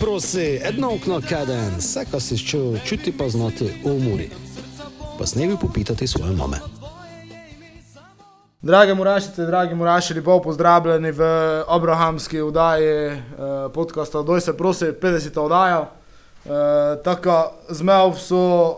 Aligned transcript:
Prosi, 0.00 0.60
edno 0.62 0.94
okno 0.94 1.20
kaden, 1.28 1.74
vse, 1.78 2.04
kar 2.10 2.20
si 2.20 2.38
čutil, 2.38 2.78
čuti 2.84 3.12
pa 3.12 3.28
znati 3.28 3.64
v 3.84 3.94
muri. 3.98 4.30
Pa 5.18 5.26
snevi 5.26 5.56
popitati 5.60 6.06
svoje 6.06 6.32
mame. 6.32 6.56
Drage 8.62 8.94
murašice, 8.94 9.46
dragi 9.46 9.74
muraši, 9.74 10.14
lepo 10.14 10.42
pozdravljeni 10.42 11.10
v 11.10 11.22
abrahamski 11.68 12.40
oddaji 12.40 12.86
eh, 12.86 13.18
podcasta 13.74 14.22
Doj 14.22 14.40
se 14.40 14.56
prosi, 14.56 14.84
50. 14.84 15.40
oddaja. 15.40 15.90
Eh, 16.44 16.50
tako 17.04 17.50
zmev 17.68 18.14
so 18.18 18.76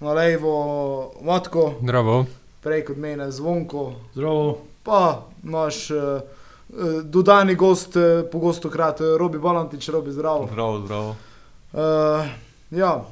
na 0.00 0.12
levo 0.12 1.12
matko, 1.22 1.74
Zdravo. 1.82 2.24
prej 2.62 2.84
kot 2.84 2.96
mene 2.96 3.30
zvonko, 3.30 3.92
Zdravo. 4.14 4.58
pa 4.82 5.22
naš 5.42 5.90
eh, 5.90 6.20
dodani 7.02 7.54
gost, 7.54 7.96
eh, 7.96 8.24
pogosto 8.32 8.70
krat, 8.70 9.00
eh, 9.00 9.18
Robi 9.18 9.38
Balantič, 9.38 9.88
Robi 9.88 10.12
zdravo. 10.12 10.48
Zdravo, 10.52 10.80
zdravo. 10.80 11.16
Uh, 11.72 12.26
ja, 12.70 13.04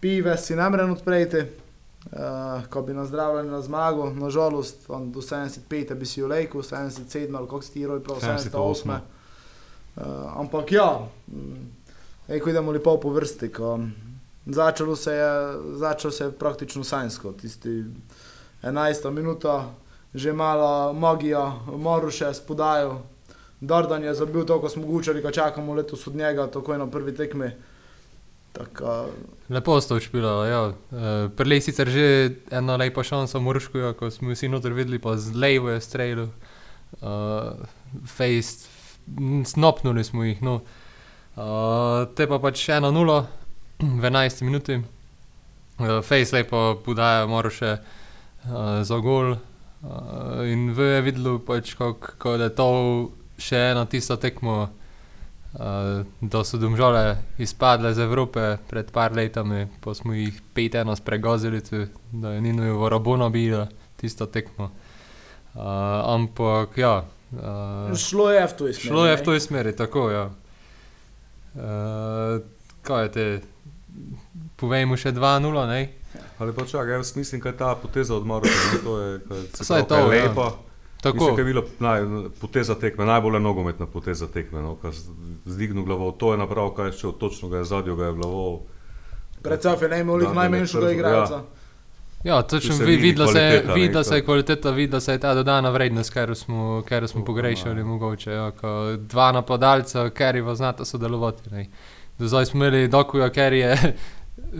pive 0.00 0.36
si 0.36 0.56
ne 0.56 0.70
morem 0.70 0.92
odpreti, 0.92 1.38
uh, 1.38 2.66
ko 2.70 2.82
bi 2.82 2.94
nazdravljali 2.94 3.50
na 3.50 3.60
zmago, 3.62 4.10
nažalost, 4.10 4.76
on 4.88 5.12
do 5.12 5.20
75 5.20 5.94
bi 5.94 6.06
si 6.06 6.22
lejko, 6.22 6.62
77 6.62 7.36
ali 7.36 7.46
kako 7.46 7.62
si 7.62 7.72
ti 7.72 7.86
roj 7.86 8.02
prav, 8.02 8.16
78. 8.16 8.50
78. 8.50 8.98
Uh, 9.96 10.02
ampak 10.40 10.72
ja, 10.72 11.08
mm, 11.28 11.70
ej, 12.28 12.40
ko 12.40 12.50
idemo 12.50 12.72
lepo 12.72 12.96
po 13.00 13.10
vrsti, 13.10 13.52
ko 13.52 13.78
začelo 14.46 14.96
se 14.96 15.12
je, 15.12 15.54
začelo 15.76 16.10
se 16.10 16.24
je 16.24 16.32
praktično 16.32 16.84
sanjsko, 16.84 17.32
tisti 17.32 17.84
11 18.62 19.10
minuta, 19.10 19.70
že 20.16 20.32
mala 20.32 20.92
magija, 20.92 21.52
Maruše 21.76 22.34
spodajo. 22.34 23.02
Dardan 23.60 24.04
je 24.04 24.14
zabil 24.14 24.44
to, 24.44 24.60
ko 24.60 24.68
smo 24.68 24.86
gučali, 24.86 25.22
ko 25.22 25.30
čakamo 25.30 25.74
letos 25.74 26.06
od 26.06 26.16
njega, 26.16 26.46
tako 26.46 26.72
je 26.72 26.78
na 26.78 26.86
prvi 26.86 27.14
tekmi. 27.16 27.50
Tako, 28.52 29.06
Lepo 29.48 29.80
ste 29.80 29.94
odšpila, 29.94 30.46
ja. 30.48 30.62
Uh, 30.66 31.28
Prelej 31.36 31.60
sicer 31.60 31.88
že 31.92 32.30
eno 32.50 32.76
lepo 32.76 33.04
šanso 33.04 33.40
Murško, 33.40 33.78
ja, 33.78 33.92
ko 33.92 34.10
smo 34.10 34.32
vsi 34.32 34.48
noter 34.48 34.72
videli, 34.72 34.98
pa 34.98 35.16
z 35.16 35.36
levo 35.36 35.70
je 35.70 35.80
streljal. 35.80 36.28
Uh, 37.00 37.52
Face, 38.08 38.68
snopnuli 39.44 40.04
smo 40.04 40.24
jih, 40.24 40.42
no. 40.42 40.60
Uh, 41.36 42.08
te 42.16 42.24
pa 42.26 42.40
pač 42.40 42.64
1-0 42.64 42.88
v 43.78 44.04
11 44.08 44.42
minuti. 44.42 44.80
Uh, 45.78 46.00
Face 46.00 46.32
lepo 46.32 46.80
podaja 46.84 47.26
Moruše 47.28 47.76
uh, 47.76 48.80
za 48.80 48.98
gol. 49.04 49.36
Uh, 49.86 50.42
in 50.50 50.72
v 50.74 50.82
je 50.82 51.02
videlo, 51.06 51.38
pač, 51.38 51.76
kako 51.78 52.34
je 52.34 52.50
to 52.50 52.70
še 53.38 53.70
ena 53.70 53.86
tista 53.86 54.16
tekmo. 54.18 54.66
Uh, 55.56 56.02
da 56.20 56.42
so 56.44 56.58
domžale 56.60 57.16
izpadle 57.40 57.94
z 57.96 58.04
Evrope 58.04 58.58
pred 58.68 58.90
par 58.92 59.14
letami, 59.16 59.64
pa 59.80 59.94
smo 59.96 60.12
jih 60.12 60.34
5-1 60.52 60.96
spregazili, 61.00 61.62
tu, 61.64 61.86
da 62.12 62.34
je 62.34 62.42
Nino 62.44 62.66
Vorabona 62.76 63.30
bila 63.32 63.64
tisto 63.96 64.26
tekmo. 64.26 64.68
Uh, 65.54 65.62
ampak 66.12 66.76
ja, 66.76 67.06
uh, 67.32 67.94
šlo 67.96 68.28
je 68.30 68.44
v 68.44 68.52
to 68.52 68.64
smer. 68.68 68.90
šlo 68.90 69.06
je 69.06 69.16
v 69.16 69.24
toj 69.24 69.40
smeri, 69.40 69.72
tako 69.72 70.10
ja. 70.10 70.24
Uh, 71.56 72.44
kaj 72.82 73.02
je 73.02 73.10
te? 73.14 73.26
Povejmo 74.60 74.96
še 75.00 75.14
2-0, 75.16 75.56
ne? 75.72 75.80
Ali 76.38 76.52
pa 76.52 76.64
čakaj, 76.64 76.92
jaz 76.92 77.16
mislim, 77.16 77.40
da 77.40 77.48
je 77.48 77.56
ta 77.56 77.74
poteza 77.74 78.16
od 78.16 78.26
Maroka, 78.26 78.48
ne, 78.72 78.78
to 78.84 79.00
je, 79.00 79.18
kaj, 79.18 79.26
pravi, 79.68 79.84
to, 79.88 79.94
kaj 80.08 80.18
je 80.18 80.24
ja. 80.24 80.50
Tako. 81.02 81.16
Mislim, 81.16 81.38
je 81.38 81.44
bila 81.44 81.62
naj, 81.78 82.02
poteza 82.40 82.74
tekme, 82.74 83.04
najbolj 83.04 83.40
nogometna 83.40 83.86
poteza 83.86 84.26
tekme, 84.26 84.62
no, 84.62 84.76
zdignil 85.44 85.84
glavo, 85.84 86.10
to 86.12 86.32
je 86.32 86.38
napravil, 86.38 86.70
kaj 86.74 86.86
je 86.86 86.92
šel, 86.92 87.12
točno 87.12 87.48
ga 87.48 87.58
je 87.58 87.64
zadnjo, 87.64 87.96
ga 87.96 88.06
je 88.06 88.12
glavo. 88.12 88.62
Predvsem 89.42 89.76
je 89.82 89.88
najmanj 89.88 90.24
da, 90.24 90.32
najmanjšega 90.32 90.90
igralca. 90.90 91.42
Ja, 92.24 92.42
točno 92.42 92.74
se 92.74 92.84
vi, 92.84 92.96
videla 92.96 93.26
se, 93.26 93.32
kvaliteta, 93.32 93.68
ne, 93.68 93.74
videla 93.74 94.04
se 94.04 94.14
je 94.14 94.24
kvaliteta, 94.24 94.70
videla 94.70 95.00
se 95.00 95.12
je 95.12 95.18
ta 95.18 95.34
dodana 95.34 95.70
vrednost, 95.70 96.12
ker 96.12 96.34
smo, 96.34 96.82
ker 96.88 97.08
smo 97.08 97.20
Upam, 97.20 97.26
pogrešali 97.26 97.80
ja. 97.80 97.84
mogoče. 97.84 98.32
Ja, 98.32 98.52
dva 98.96 99.32
napadalca, 99.32 100.10
ker 100.10 100.36
jih 100.36 100.44
znata 100.54 100.84
sodelovati. 100.84 101.50
Ne. 101.50 101.68
Do 102.18 102.26
zdaj 102.26 102.46
smo 102.46 102.64
imeli 102.64 102.88
dokuja, 102.88 103.30
ker 103.30 103.52
je 103.52 103.76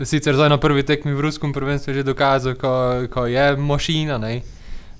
sicer 0.03 0.35
zdaj 0.35 0.49
na 0.49 0.57
prvi 0.57 0.83
tekmi 0.83 1.13
v 1.13 1.21
ruskem 1.21 1.53
prvenstvu 1.53 1.93
že 1.93 2.03
dokazal, 2.03 2.55
ko, 2.55 3.07
ko 3.09 3.25
je 3.25 3.55
mašina. 3.57 4.17
Ne. 4.17 4.41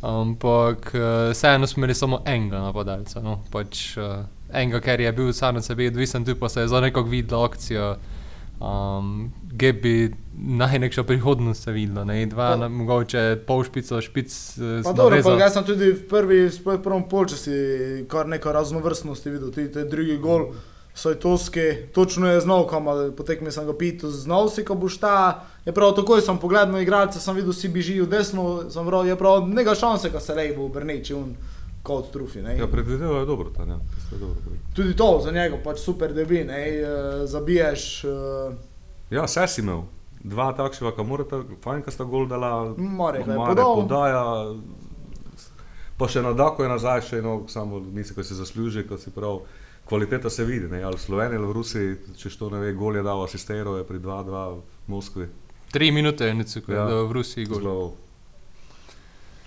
Ampak 0.01 0.91
eh, 0.93 1.31
vseeno 1.33 1.67
smo 1.67 1.81
imeli 1.81 1.95
samo 1.95 2.21
enega 2.25 2.59
napadalca. 2.59 3.21
No. 3.21 3.41
Pač, 3.51 3.97
uh, 3.97 4.25
enega, 4.53 4.81
ker 4.81 5.01
je 5.01 5.11
bil 5.11 5.33
sam 5.33 5.57
od 5.57 5.65
sebe 5.65 5.87
odvisen, 5.87 6.25
tu 6.25 6.35
pa 6.35 6.49
se 6.49 6.61
je 6.61 6.67
za 6.67 6.81
nekog 6.81 7.09
videla 7.09 7.45
akcija. 7.45 7.95
Um, 8.57 9.31
Gdje 9.53 9.73
bi 9.73 10.13
najnekša 10.37 11.03
prihodnost 11.03 11.63
se 11.63 11.71
videla, 11.71 12.03
ne 12.05 12.25
dva, 12.25 12.49
Pa- 12.49 12.57
na, 12.57 12.67
mogoče 12.67 13.37
pol 13.47 13.63
špico, 13.63 14.01
špic, 14.01 14.57
eh, 14.57 14.81
Pa 14.83 14.93
dobro, 14.93 15.21
pa 15.23 15.33
jaz 15.37 15.53
sem 15.53 15.65
tudi 15.65 15.91
v 15.91 16.07
prvi, 16.09 16.39
v 16.49 16.77
prvem 16.83 17.03
polčasi 17.09 18.05
kar 18.09 18.27
nekaj 18.27 18.53
raznovrstnosti 18.53 19.29
videl, 19.29 19.51
tudi 19.51 19.71
te 19.71 19.85
drugi 19.85 20.17
gol. 20.17 20.53
Sojtovski, 20.97 21.93
točno 21.93 22.27
je 22.27 22.41
znal, 22.41 22.65
kam 22.67 22.85
potekmi 23.13 23.51
sem 23.51 23.65
ga 23.65 23.73
pital, 23.73 24.09
znal 24.09 24.49
si, 24.49 24.63
ko 24.65 24.73
boš 24.75 24.97
ta. 24.97 25.17
Je 25.61 25.73
prav 25.73 25.93
takoj 25.93 26.21
sem 26.21 26.37
pogledal 26.37 26.71
na 26.71 26.81
igralce, 26.81 27.19
sem 27.19 27.35
videl, 27.35 27.53
si 27.53 27.69
beži 27.69 27.99
v 28.01 28.07
desno, 28.09 28.65
sem 28.69 28.85
prav, 28.85 29.05
je 29.05 29.15
prav, 29.15 29.45
nega 29.45 29.75
šanse, 29.75 30.09
ko 30.09 30.19
se 30.19 30.33
lej 30.33 30.55
bo 30.57 30.65
obrneči, 30.65 31.13
on 31.13 31.35
kot 31.83 32.09
trufi. 32.11 32.41
Ne? 32.41 32.57
Ja, 32.57 32.67
predvideval 32.67 33.19
je 33.19 33.25
dobro, 33.25 33.51
ta, 33.53 33.65
ne, 33.65 33.77
dobro. 34.11 34.57
Tudi 34.73 34.95
to 34.95 35.21
za 35.23 35.31
njega 35.31 35.59
pač 35.63 35.79
super 35.79 36.13
debi, 36.13 36.41
ne, 36.43 36.63
eh, 36.69 36.81
zabiješ. 37.25 38.03
eh, 38.03 38.57
Ja, 39.09 39.23
vse 39.23 39.45
si 39.47 39.61
imel. 39.61 39.85
Dva 40.23 40.49
takšnega, 40.53 40.95
ki 40.95 41.03
morata, 41.05 41.43
fajn, 41.63 41.85
ka 41.85 41.91
sta 41.91 42.03
gol 42.03 42.25
dala, 42.27 42.73
Mare 42.75 43.21
Mare 43.21 43.61
podaja, 43.61 44.23
pa 45.97 46.07
še 46.07 46.21
na 46.21 46.33
Dako 46.33 46.65
je 46.65 46.69
nazaj, 46.69 47.01
še 47.01 47.21
eno, 47.21 47.43
samo 47.47 47.79
mislim, 47.79 48.15
ko 48.17 48.23
si 48.23 48.33
zasluži, 48.33 48.83
ko 48.89 48.97
si 48.97 49.13
prav. 49.13 49.45
Kvaliteta 49.87 50.29
se 50.29 50.43
vidi, 50.43 50.67
ne? 50.67 50.83
ali 50.83 50.95
v 50.95 51.01
Sloveniji 51.01 51.37
ali 51.37 51.47
v 51.47 51.51
Rusiji, 51.51 51.87
če 52.17 52.29
to 52.29 52.49
ne 52.49 52.59
ve, 52.59 52.73
gol 52.73 52.95
je 52.95 53.03
dal 53.03 53.23
asisterov, 53.23 53.77
je 53.77 53.83
pri 53.83 53.99
2-2 53.99 54.27
v 54.51 54.61
Moskvi. 54.87 55.27
Tri 55.71 55.91
minute 55.91 56.25
je 56.25 56.33
neciko, 56.33 56.71
Ja. 56.71 56.85
ja. 56.85 57.03
v 57.03 57.11
Rusiji 57.11 57.45
gol. 57.45 57.59
Zelo, 57.59 57.93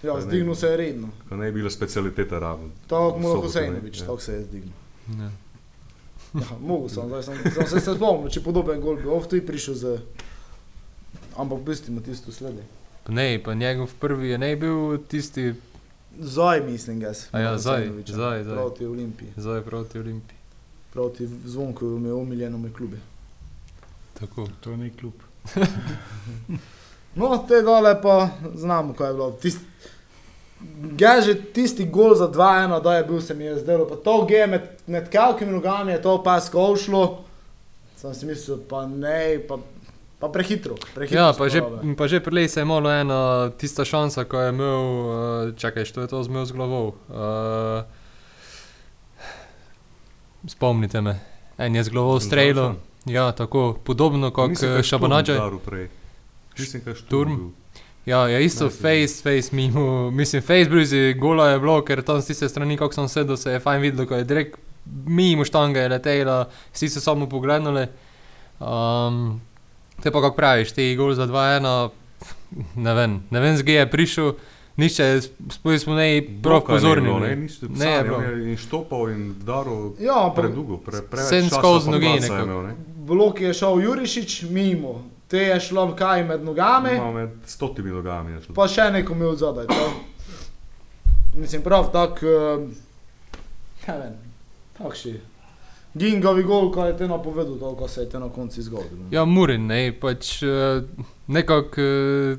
Ja, 0.03 0.17
zdignil 0.17 0.55
se 0.55 0.67
je 0.67 0.77
redno. 0.77 1.09
ko 1.29 1.37
ne 1.37 1.47
je 1.47 1.53
bila 1.53 1.71
specialiteta 1.71 2.39
ravno. 2.39 2.71
Tako 2.87 3.11
V 3.11 3.21
mu 3.21 3.29
Husejnovič, 3.37 4.01
ja. 4.01 4.07
tako 4.07 4.21
se 4.21 4.33
je 4.33 4.43
zdignil. 4.43 4.73
Ja. 5.11 5.31
Ja, 6.33 6.47
Mogoče 6.61 6.95
sem, 6.95 7.09
zdaj 7.09 7.23
sem, 7.23 7.37
sem 7.53 7.67
se, 7.67 7.81
se 7.81 7.95
spomnil, 7.95 8.31
če 8.31 8.41
podoben 8.41 8.81
gol 8.81 8.97
bi 8.97 9.09
ovtu 9.09 9.37
in 9.37 9.47
prišel 9.47 9.75
z... 9.75 9.85
Ampak 11.37 11.59
pustimo 11.61 12.01
tisto 12.01 12.33
sledi. 12.33 12.63
Pa 13.05 13.13
Ne, 13.13 13.43
pa 13.45 13.55
njegov 13.55 13.91
prvi 14.01 14.29
je 14.29 14.39
ne 14.39 14.57
bil 14.57 14.99
tisti, 15.05 15.53
Zaj 16.19 16.61
mislim, 16.61 17.03
jaz. 17.03 17.27
A 17.33 17.41
ja, 17.41 17.59
Zaj, 17.59 17.77
Husejnoviča, 17.77 18.13
Zaj, 18.13 18.45
Zaj. 18.45 18.57
Proti 18.57 18.87
Olimpiji, 18.87 19.33
zdaj 19.37 19.63
proti 19.63 19.99
Olimpiji. 19.99 20.39
proti 20.93 21.27
zvonku 21.45 21.87
v 21.87 22.01
me 22.01 22.13
omiljenom 22.13 22.73
klubi. 22.77 22.99
Tako. 24.21 24.49
To 24.61 24.77
ni 24.77 24.91
klub. 24.91 25.15
No, 27.15 27.45
te 27.49 27.63
dole 27.63 28.03
pa 28.03 28.29
znamo, 28.55 28.95
kaj 28.95 29.09
je 29.09 29.15
bilo. 29.15 29.31
Tist, 29.33 29.59
Ja, 31.01 31.21
že 31.25 31.35
tisti 31.35 31.87
gol 31.89 32.15
za 32.15 32.29
2-1, 32.29 32.83
da 32.83 32.95
je 32.97 33.05
bil, 33.05 33.21
se 33.21 33.35
mi 33.35 33.45
je 33.45 33.59
zdelo, 33.59 33.89
pa 33.89 33.97
to 33.97 34.27
G 34.29 34.47
med, 34.47 34.69
med 34.87 35.09
kalkimi 35.09 35.53
nogami 35.53 35.93
je 35.93 36.03
to 36.03 36.23
pas 36.23 36.51
šlo. 36.85 37.25
Sem 37.97 38.15
si 38.15 38.27
mislil, 38.27 38.59
pa 38.69 38.87
ne, 38.87 39.41
pa, 39.49 39.57
pa 40.21 40.29
prehitro. 40.29 40.75
prehitro 40.95 41.19
Ja, 41.19 41.33
pa 41.33 41.49
že, 41.49 41.59
sporobe. 41.59 41.97
pa 41.97 42.07
že 42.07 42.21
prej 42.21 42.49
se 42.49 42.61
je 42.61 42.65
malo 42.65 42.91
ena 42.93 43.51
tista 43.59 43.85
šansa, 43.85 44.25
ko 44.25 44.41
je 44.41 44.49
imel, 44.53 44.81
uh, 44.81 45.57
čakaj, 45.57 45.85
što 45.85 46.01
je 46.01 46.09
to 46.09 46.23
zmel 46.23 46.45
z 46.45 46.53
glavo. 46.53 46.95
Uh, 47.09 47.83
spomnite 50.47 51.01
me, 51.01 51.21
en 51.59 51.75
je 51.77 51.83
z 51.85 51.89
glavo 51.89 52.21
streljal. 52.21 52.75
Ja, 53.05 53.33
tako 53.33 53.79
podobno 53.85 54.31
kot 54.31 54.51
je 54.51 54.57
Šturm 54.57 54.83
Šabanača. 54.83 55.51
Mislim, 56.59 56.83
da 56.85 56.91
je 56.91 56.97
Šturm? 56.97 57.37
Bil. 57.37 57.49
Ja, 58.07 58.29
ja, 58.29 58.39
isto 58.41 58.65
Ne, 58.65 58.71
face, 58.71 59.23
face 59.23 59.57
mimo, 59.57 60.11
mislim, 60.11 60.43
face 60.43 60.69
blizu, 60.71 60.97
gola 61.21 61.51
je 61.51 61.59
bilo, 61.61 61.81
ker 61.85 62.03
tam 62.03 62.21
z 62.21 62.27
tiste 62.27 62.49
strani, 62.49 62.77
kako 62.77 62.95
sem 62.95 63.09
sedel, 63.09 63.37
se 63.37 63.53
je 63.53 63.61
fajn 63.61 63.81
videlo, 63.81 64.07
ko 64.09 64.15
je 64.15 64.25
direkt 64.25 64.57
mimo 65.07 65.45
štange 65.45 65.81
je 65.81 65.89
letela, 65.89 66.49
vsi 66.73 66.89
so 66.89 67.01
samo 67.01 67.29
pogledali. 67.29 67.87
Um, 68.61 69.41
te 70.03 70.11
pa 70.11 70.21
kako 70.21 70.37
praviš, 70.37 70.73
ti 70.73 70.95
gol 70.95 71.15
za 71.15 71.27
2-1, 71.27 71.91
ne 72.77 72.95
vem, 72.95 73.23
ne 73.31 73.41
vem, 73.41 73.57
zgej 73.57 73.77
je 73.77 73.87
prišel, 73.89 74.33
nišče, 74.77 75.07
sploh 75.51 75.77
smo 75.77 75.95
ne 75.95 76.09
prav 76.43 76.61
pozorni. 76.63 77.07
bilo. 77.07 77.19
Ne, 77.21 77.37
nič, 77.37 77.61
Ne, 77.63 77.69
ne, 77.77 77.91
je 77.91 78.03
bilo. 78.03 78.21
je 78.21 78.51
in 78.51 78.57
štopal 78.57 79.09
in 79.09 79.35
daril 79.41 79.93
Ja, 79.99 80.31
predugo, 80.31 80.79
pre, 80.79 81.03
preveč 81.03 81.29
Sen 81.29 81.51
skozi 81.51 81.91
noge 81.91 82.09
nekako. 82.11 82.43
imel, 82.43 82.63
ne. 82.63 82.75
blok 82.99 83.41
je 83.41 83.53
šel 83.53 83.81
Jurišič 83.81 84.43
mimo, 84.45 84.95
te 85.29 85.39
je 85.41 85.61
šlo 85.61 85.95
kaj 85.95 86.25
med 86.25 86.45
nogami. 86.45 86.91
Ima 86.93 87.13
med 87.13 87.31
stotimi 87.47 87.91
nogami. 87.91 88.33
je 88.33 88.43
šlo. 88.43 88.55
Pa 88.55 88.69
še 88.69 88.91
neko 88.91 89.13
imel 89.13 89.37
zadaj. 89.37 89.67
To. 89.67 89.91
Mislim, 91.35 91.63
prav 91.63 91.93
tak, 91.93 92.23
uh, 92.23 92.67
ne 93.87 93.95
vem, 93.97 94.15
takšni 94.75 95.21
Gingovi 95.95 96.43
gol, 96.43 96.71
ko 96.73 96.85
je 96.87 96.97
te 96.97 97.09
napovedal, 97.09 97.59
toliko 97.59 97.89
se 97.89 98.01
je 98.01 98.09
te 98.09 98.19
na 98.19 98.29
koncu 98.29 98.63
zgodilo. 98.63 99.09
Ja, 99.11 99.25
Murin, 99.25 99.67
ne, 99.67 99.93
pač 100.01 100.43
uh, 100.43 100.83
nekako 101.27 101.83
uh, 101.83 102.39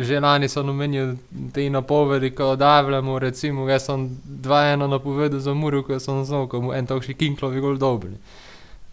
že 0.00 0.20
lani 0.20 0.48
so 0.48 0.60
omenili 0.60 1.18
te 1.52 1.70
napovedi, 1.70 2.30
ko 2.30 2.54
odavljamo, 2.56 3.18
recimo, 3.18 3.68
jaz 3.68 3.84
sem 3.84 4.08
2-1 4.24 4.86
napovedal 4.88 5.40
za 5.40 5.54
Muru, 5.54 5.82
ko 5.82 6.00
sem 6.00 6.24
znal, 6.24 6.48
ko 6.48 6.60
mu 6.60 6.72
en 6.72 6.86
takšni 6.86 7.14
Kinklovi 7.14 7.60
gol 7.60 7.76
dobili. 7.76 8.16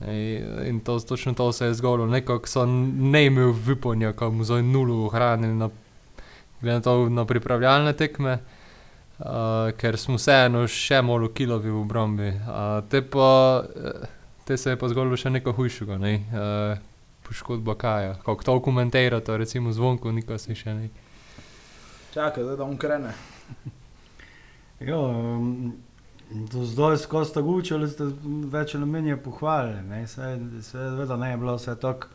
Ej, 0.07 0.43
In 0.67 0.79
to, 0.79 0.99
točno 0.99 1.33
to 1.33 1.51
se 1.51 1.65
je 1.65 1.73
zgodilo, 1.73 2.07
nekako 2.07 2.47
sem 2.47 2.93
ne 3.11 3.25
imel 3.25 3.55
vipanja, 3.65 4.11
ko 4.13 4.31
mu 4.31 4.43
za 4.43 4.61
nulo 4.61 5.05
ohranili 5.05 5.53
na, 5.55 5.69
na 6.61 6.81
to 6.81 7.09
na 7.09 7.25
pripravljalne 7.25 7.93
tekme. 7.93 8.37
Uh, 9.17 9.71
ker 9.73 9.97
smo 9.97 10.15
vseeno 10.19 10.61
še 10.69 10.99
malo 11.01 11.31
kilovi 11.33 11.71
v 11.73 11.79
obrambi. 11.81 12.27
Uh, 12.37 12.83
te, 12.85 13.01
pa, 13.01 13.63
eh, 13.65 14.05
te 14.45 14.57
se 14.57 14.69
je 14.69 14.77
pa 14.77 14.89
zgodilo 14.89 15.17
še 15.17 15.31
nekaj 15.33 15.55
hujšega, 15.57 15.97
ne? 15.97 16.11
uh, 16.29 16.77
poškodba 17.25 17.73
Kaja. 17.75 18.13
Kako 18.21 18.43
to 18.43 18.59
komentira, 18.61 19.17
to 19.19 19.37
recimo 19.37 19.73
zvonko, 19.73 20.11
nikoli 20.13 20.37
se 20.39 20.53
še 20.55 20.73
ne. 20.73 20.89
Čakaj, 22.13 22.43
zdaj, 22.43 22.55
da 22.57 22.63
on 22.63 22.77
krene. 22.77 23.13
Ja, 24.79 24.93
um, 24.93 25.73
do 26.29 26.61
zdaj 26.61 26.99
skozi 27.01 27.33
ta 27.33 27.41
gučali 27.41 27.87
ste 27.89 28.11
več 28.45 28.75
ali 28.77 28.85
manj 28.85 29.15
pohvalili. 29.25 29.81
ne. 29.81 30.03
Saj- 30.05 30.61
Seveda 30.61 31.17
ne 31.17 31.31
je 31.31 31.37
bilo 31.37 31.55
vse 31.57 31.73
tako 31.81 32.11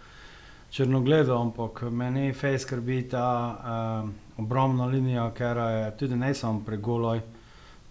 črnogledo, 0.73 1.37
ampak 1.37 1.83
meni 1.91 2.33
fej 2.33 2.59
skrbi 2.59 3.03
ta 3.09 3.57
um, 4.05 4.15
obrambna 4.37 4.87
linija, 4.87 5.31
ker 5.37 5.57
je 5.57 5.91
tudi 5.99 6.17
ne 6.17 6.35
samo 6.35 6.63
pri 6.67 6.77
goloj, 6.77 7.21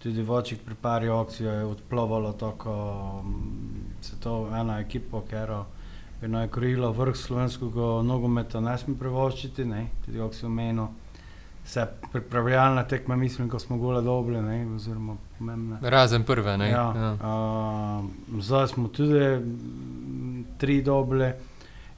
tudi 0.02 0.22
v 0.22 0.30
očih 0.30 0.58
pri 0.58 0.74
pari 0.74 1.08
akcij 1.08 1.46
je 1.46 1.64
odplavalo 1.64 2.32
tako, 2.32 2.72
um, 3.22 3.36
se 4.00 4.18
to 4.20 4.48
ena 4.50 4.80
ekipa, 4.80 5.22
ker 5.30 5.54
je 6.22 6.28
naj 6.28 6.48
krila 6.48 6.90
vrh 6.90 7.14
slovenskega 7.16 8.02
nogometa, 8.02 8.60
ne 8.60 8.74
sme 8.78 8.98
privoščiti, 8.98 9.64
ne, 9.64 9.86
tudi 10.04 10.20
akcijo 10.20 10.50
menil. 10.50 10.90
Vse 11.62 11.84
pripravljalne 12.10 12.82
tekme, 12.90 13.14
mislim, 13.16 13.46
ko 13.48 13.58
smo 13.62 13.76
gole 13.78 14.00
dobili, 14.02 14.40
ne, 14.42 14.56
oziroma 14.74 15.14
pomembne. 15.38 15.78
Razen 15.82 16.24
prve, 16.26 16.56
ne. 16.58 16.70
Ja, 16.70 16.88
ja. 16.96 17.12
Uh, 17.14 18.40
zdaj 18.42 18.68
smo 18.74 18.88
tudi 18.88 19.22
mm, 19.38 20.44
tri 20.58 20.80
dobili. 20.82 21.30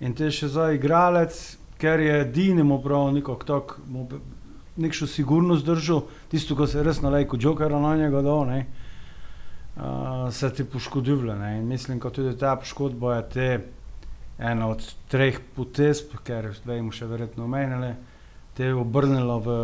In 0.01 0.15
te 0.15 0.31
še 0.31 0.49
zdaj 0.51 0.79
igralec, 0.79 1.37
ker 1.79 2.01
je 2.01 2.25
Dinamo 2.25 2.81
prav 2.83 3.13
nekako 3.15 3.47
tako, 3.47 3.85
mu 3.87 4.05
b- 4.09 4.19
nekšno 4.77 5.07
sigurnost 5.07 5.67
držal, 5.67 6.03
tisto, 6.31 6.57
ko 6.57 6.67
se 6.67 6.79
je 6.79 6.85
res 6.85 7.01
nalejko 7.03 7.39
Jokera 7.41 7.79
na 7.81 7.95
njega 7.97 8.23
dal, 8.23 8.47
ne, 8.49 8.67
uh, 9.77 10.33
se 10.35 10.51
ti 10.55 10.65
poškoduje. 10.65 11.37
Ne. 11.39 11.59
In 11.59 11.69
mislim, 11.69 11.99
da 12.03 12.11
tudi 12.11 12.35
ta 12.39 12.57
poškodba 12.57 13.17
je 13.17 13.29
te 13.29 13.49
ena 14.39 14.69
od 14.69 14.83
treh 15.09 15.39
potezb, 15.55 16.17
ker 16.27 16.51
vemo 16.67 16.91
še 16.93 17.07
verjetno 17.07 17.47
omenili, 17.47 17.95
te 18.55 18.67
je 18.67 18.75
obrnila 18.75 19.39
v 19.39 19.55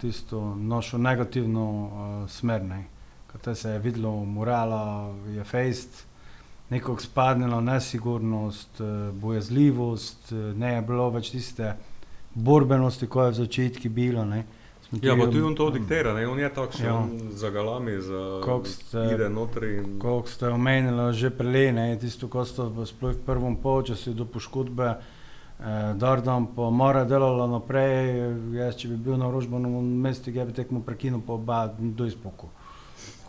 tisto 0.00 0.54
našo 0.56 0.98
negativno 0.98 1.64
uh, 1.64 2.28
smer. 2.28 2.62
Ne. 2.62 2.84
Kaj 3.30 3.54
se 3.54 3.70
je 3.70 3.78
videlo, 3.78 4.24
morala 4.24 5.14
je 5.30 5.44
fejst, 5.44 6.04
nekako 6.70 7.02
spadnila 7.02 7.60
nesigurnost, 7.60 8.80
eh, 8.80 9.12
bojazljivost, 9.12 10.32
eh, 10.32 10.36
ne 10.36 10.74
je 10.74 10.82
bilo 10.82 11.10
več 11.10 11.30
tiste 11.30 11.74
borbenosti, 12.34 13.06
ko 13.06 13.24
je 13.24 13.30
v 13.30 13.34
začetku 13.34 13.88
bilo. 13.88 14.24
Ne. 14.24 14.44
Ja, 15.02 15.14
pa 15.16 15.24
tudi 15.24 15.42
on 15.42 15.54
to 15.54 15.70
diktira, 15.70 16.14
ne? 16.14 16.26
on 16.28 16.38
je 16.38 16.48
takšen, 16.54 16.86
Ja. 16.86 16.92
ja. 16.92 17.06
za 17.30 17.50
galami, 17.50 18.00
za 18.02 18.40
ide 19.14 19.28
notri. 19.28 19.76
In... 19.76 19.98
Kot 19.98 20.28
ste 20.28 20.48
omenili, 20.48 21.12
že 21.14 21.30
prej, 21.30 21.72
ne, 21.72 21.98
tisto, 21.98 22.26
ko 22.26 22.42
ste 22.44 22.66
sploh 22.86 23.14
v 23.14 23.22
prvem 23.26 23.54
polčasu 23.56 24.14
do 24.14 24.26
poškodbe, 24.26 24.98
eh, 24.98 25.94
Dardan 25.94 26.46
pa 26.56 26.70
mora 26.70 27.04
delala 27.04 27.46
naprej, 27.46 28.34
jaz 28.54 28.82
če 28.82 28.88
bi 28.88 28.96
bil 28.96 29.18
na 29.18 29.30
rožbenem 29.30 29.78
mestu, 29.78 30.34
ga 30.34 30.44
bi 30.44 30.52
tekmo 30.52 30.82
prekinil, 30.82 31.22
pa 31.22 31.38
oba 31.38 31.70
do 31.78 32.06
izpoku. 32.06 32.50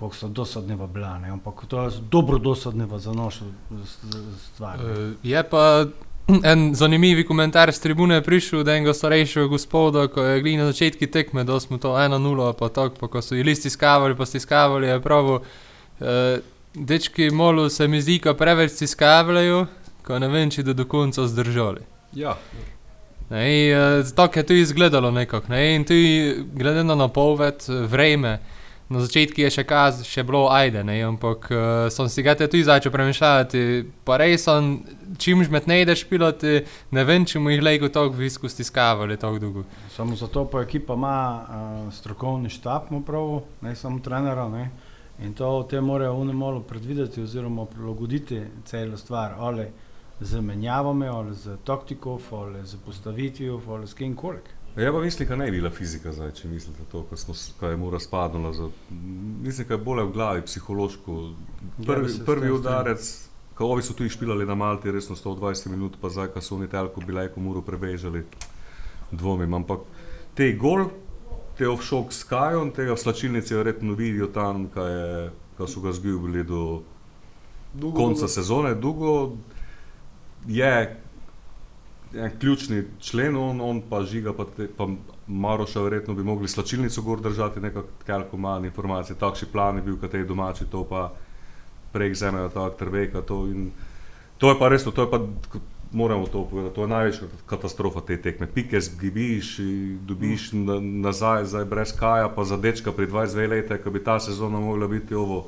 Koliko 0.01 0.15
so 0.18 0.27
dosadneva 0.27 0.88
bila, 0.88 1.19
ne, 1.19 1.30
ampak 1.30 1.65
to 1.68 1.83
je 1.83 1.92
dobro 2.12 2.38
dosadneva 2.38 2.98
za 3.00 3.12
našo 3.13 3.45
stvar. 4.45 4.80
ne. 4.80 4.92
Uh, 4.92 5.13
je 5.24 5.44
pa 5.50 5.86
en 6.44 6.75
zanimiv 6.75 7.27
komentar 7.27 7.71
z 7.71 7.80
tribune 7.80 8.18
prišel, 8.21 8.63
da 8.63 8.74
enega 8.74 8.94
starejšega 8.94 9.45
gospoda, 9.48 10.07
ko 10.07 10.24
je 10.24 10.42
glih 10.42 10.57
na 10.57 10.65
začetku 10.71 11.06
tekme, 11.06 11.44
da 11.44 11.59
smo 11.59 11.77
to 11.77 11.94
1-0, 11.94 12.53
pa 12.57 12.69
tako, 12.69 12.95
pa 13.00 13.07
ko 13.07 13.21
so 13.21 13.36
jih 13.36 13.45
listi 13.45 13.69
skavali, 13.69 14.18
pa 14.18 14.25
stiskavali, 14.25 14.88
je 14.88 15.00
prav. 15.01 15.30
Uh, 15.30 15.39
dečki, 16.74 17.30
molo 17.30 17.69
se 17.69 17.88
mi 17.88 18.01
zdi, 18.01 18.18
ko 18.19 18.33
preveč 18.33 18.71
stiskavljajo, 18.71 19.65
ko 20.07 20.19
ne 20.19 20.33
vem, 20.33 20.50
če 20.50 20.63
da 20.63 20.74
do 20.74 20.89
konca 20.89 21.27
zdržali. 21.27 21.86
Ja, 22.18 22.38
Ne, 23.31 23.71
uh, 23.71 24.09
tako 24.15 24.39
je 24.39 24.44
to 24.44 24.53
izgledalo 24.53 25.12
nekako. 25.12 25.53
Ne, 25.53 25.75
in 25.75 25.86
tudi 25.86 26.36
glede 26.53 26.83
na 26.83 26.95
napoved, 26.95 27.63
eh, 27.69 27.86
vreme. 27.88 28.39
Na 28.91 28.99
začetku 28.99 29.39
je 29.39 29.49
še, 29.55 29.63
kaz, 29.63 30.01
še 30.03 30.23
bilo 30.27 30.49
ajde, 30.51 30.81
ne, 30.83 30.97
ampak 31.07 31.45
uh, 31.47 31.59
sem 31.88 32.09
si 32.11 32.23
ga 32.25 32.33
tudi 32.35 32.59
začel 32.67 32.91
premišljati. 32.91 33.61
Pa 34.03 34.17
res 34.19 34.43
sem, 34.43 34.81
čim 35.15 35.43
žmet 35.47 35.69
ne 35.71 35.77
ideš 35.85 36.03
piloti, 36.09 36.65
ne 36.91 37.05
vem, 37.07 37.23
če 37.23 37.39
mu 37.39 37.53
jih 37.53 37.63
lejko 37.63 37.88
tako 37.88 38.19
visko 38.19 38.51
stiskavali 38.51 39.15
tako 39.21 39.39
dolgo. 39.39 39.63
Samo 39.95 40.17
zato 40.19 40.43
pa 40.51 40.65
ekipa 40.65 40.99
ima 40.99 41.15
uh, 41.15 41.85
strokovni 41.95 42.51
štab, 42.51 42.91
prav, 43.07 43.38
ne 43.63 43.75
samo 43.79 44.03
trenera. 44.03 44.49
Ne? 44.51 44.67
In 45.23 45.38
to 45.39 45.53
te 45.71 45.79
morajo 45.79 46.19
oni 46.25 46.35
malo 46.35 46.59
predvideti 46.59 47.23
oziroma 47.23 47.69
prilagoditi 47.71 48.43
celo 48.67 48.99
stvar, 48.99 49.38
ali 49.39 49.69
z 50.19 50.41
menjavami, 50.43 51.07
ali 51.07 51.35
z 51.35 51.55
taktiko, 51.63 52.19
ali 52.31 52.65
z 52.67 52.75
postavitvijo, 52.85 53.61
ali 53.69 53.88
s 53.88 53.93
kim 53.93 54.15
kolik. 54.15 54.51
Ja, 54.77 54.91
pa 54.91 55.00
mislim, 55.00 55.27
da 55.29 55.35
ne 55.35 55.45
bi 55.45 55.51
bila 55.51 55.69
fizika 55.69 56.12
zdaj, 56.12 56.31
če 56.31 56.47
mislite 56.47 56.79
to, 56.91 57.06
s- 57.13 57.53
ko 57.59 57.68
je 57.68 57.77
mora 57.77 58.00
spadnila. 58.00 58.53
Za, 58.53 58.69
mislim, 59.41 59.68
da 59.68 59.73
je 59.73 59.77
bolje 59.79 60.03
v 60.03 60.12
glavi, 60.12 60.41
psihološko. 60.41 61.15
Ja, 61.79 61.85
Prvi, 61.85 62.09
s 62.09 62.25
prvi 62.25 62.51
udarec, 62.51 63.09
ko 63.56 63.65
ovi 63.65 63.83
so 63.83 63.94
tu 63.94 64.09
špilali 64.09 64.45
na 64.45 64.56
Malti, 64.56 64.91
resno 64.91 65.15
120 65.15 65.67
minut, 65.67 65.98
pa 66.01 66.10
zdaj, 66.10 66.27
ko 66.27 66.41
so 66.41 66.55
oni 66.55 66.67
telko 66.67 67.01
bile, 67.01 67.27
ko 67.27 67.39
muro 67.39 67.62
prebežali, 67.62 68.24
dvomim. 69.12 69.53
Ampak 69.53 69.79
te 70.34 70.53
gol, 70.53 70.88
te 71.57 71.67
offshore 71.67 72.07
s 72.10 72.24
Kajom, 72.24 72.72
tega 72.72 72.93
v 72.93 72.98
slačilnici 72.98 73.53
verjetno 73.53 73.93
vidijo 73.93 74.27
tam, 74.27 74.69
kaj, 74.69 74.91
je, 74.91 75.29
kaj 75.57 75.67
so 75.67 75.81
ga 75.81 75.91
zgubili 75.91 76.43
do 76.46 76.81
Dugo, 77.74 77.98
konca 77.98 78.22
dugo. 78.22 78.27
sezone. 78.29 78.75
Dugo 78.75 79.36
je 80.48 80.96
en 82.13 82.32
ključni 82.39 82.84
člen, 83.00 83.36
on, 83.38 83.62
on 83.62 83.82
pa 83.89 84.03
žiga, 84.03 84.34
pa, 84.34 84.46
te, 84.58 84.68
pa 84.77 84.88
Maroša, 85.27 85.82
verjetno 85.82 86.13
bi 86.13 86.24
mogli 86.24 86.48
slačilnico 86.48 87.01
gor 87.01 87.22
držati, 87.22 87.60
nekako 87.60 88.38
malo 88.38 88.65
informacije. 88.65 89.15
Takšen 89.20 89.50
plan 89.51 89.75
je 89.75 89.82
bil, 89.82 89.98
kaj 90.00 90.10
te 90.10 90.24
domači, 90.24 90.65
to 90.72 90.84
pa 90.89 91.12
prek 91.91 92.15
zemejo, 92.15 92.50
tako 92.50 92.75
trveka. 92.80 93.22
To, 93.22 93.46
in 93.48 93.72
to 94.38 94.50
je 94.50 94.60
pa 94.60 94.70
res, 94.70 94.84
to 94.84 95.01
je 95.01 95.12
pa, 95.12 95.20
moramo 95.91 96.27
to 96.27 96.44
povedati, 96.51 96.75
to 96.75 96.82
je 96.82 96.88
največja 96.88 97.27
katastrofa 97.46 98.01
te 98.08 98.18
tekme. 98.22 98.48
Pike 98.48 98.82
zgibiš, 98.82 99.58
dobiš 100.08 100.51
na, 100.51 100.80
nazaj, 100.80 101.46
zdaj 101.46 101.65
brez 101.65 101.96
kaja, 102.00 102.30
pa 102.30 102.44
za 102.44 102.58
dečka 102.58 102.91
pri 102.91 103.08
22 103.08 103.50
letih, 103.50 103.84
ki 103.84 103.89
bi 103.89 104.03
ta 104.03 104.20
sezona 104.20 104.60
mogla 104.60 104.88
biti 104.88 105.15
ovo 105.15 105.48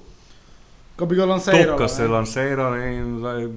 Ko 0.95 1.05
bi 1.05 1.15
ga 1.15 1.25
lansirali. 1.25 1.65
Topka 1.65 1.87
se 1.87 2.01
ne. 2.01 2.07
lansira 2.07 2.69
ne, 2.69 2.97
in 2.97 3.17
zdaj, 3.19 3.47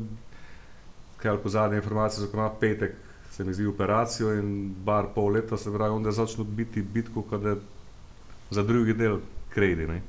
kaj 1.23 1.37
po 1.43 1.49
zadnje 1.49 1.77
informacije, 1.77 2.27
za 2.27 2.33
ima 2.33 2.51
petek, 2.61 2.95
se 3.31 3.45
mi 3.45 3.55
zdi 3.55 3.67
operacijo 3.67 4.35
in 4.35 4.75
bar 4.85 5.07
pol 5.15 5.33
leta, 5.33 5.57
se 5.57 5.73
pravi, 5.73 5.95
onda 5.95 6.13
začne 6.13 6.45
biti 6.45 6.83
bitko, 6.83 7.23
kada 7.31 7.57
za 8.51 8.63
drugi 8.63 8.95
del 8.95 9.19
kredi. 9.49 9.87
Ne. 9.87 10.03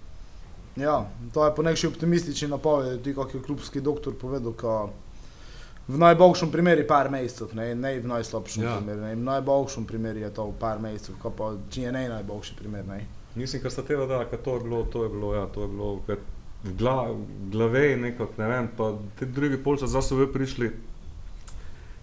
Ja, 0.75 1.09
to 1.33 1.45
je 1.45 1.55
po 1.55 1.63
nekšni 1.63 1.89
optimistični 1.89 2.47
napovedi, 2.47 2.97
tudi 2.97 3.15
kot 3.15 3.33
je 3.33 3.41
klubski 3.41 3.81
doktor 3.81 4.13
povedal, 4.13 4.53
ko 4.53 4.89
v 5.87 5.97
najboljšem 5.97 6.51
primeru 6.51 6.81
je 6.81 6.87
par 6.87 7.09
mesecev, 7.11 7.55
ne, 7.55 7.75
ne 7.75 7.99
v 7.99 8.07
najslabšem 8.07 8.63
Ja. 8.63 8.77
primeru. 8.77 9.01
Ne, 9.01 9.15
v 9.15 9.23
najboljšem 9.23 9.85
primeru 9.85 10.19
je 10.19 10.33
to 10.33 10.51
par 10.59 10.79
mesecev, 10.79 11.15
ko 11.21 11.31
pa 11.31 11.53
če 11.69 11.81
je 11.81 11.91
ne 11.91 12.09
najboljši 12.09 12.55
primer. 12.59 12.85
Ne. 12.87 13.05
Mislim, 13.35 13.61
kar 13.61 13.71
sta 13.71 13.83
tega 13.83 14.05
dala, 14.05 14.25
kad 14.25 14.41
to 14.41 14.55
je 14.55 14.59
bilo, 14.59 14.83
to 14.83 15.03
je 15.03 15.09
bilo, 15.09 15.33
ja, 15.35 15.45
to 15.47 15.61
je 15.61 15.67
bilo, 15.67 15.99
kad 16.07 16.17
v 16.63 16.73
gla, 16.77 17.15
glave 17.51 17.97
nekako, 17.97 18.33
ne 18.37 18.47
vem, 18.47 18.69
pa 18.77 18.91
te 19.19 19.25
drugi 19.25 19.57
polčas 19.63 19.89
zdaj 19.89 20.01
so 20.01 20.15
vi 20.15 20.27
prišli, 20.33 20.71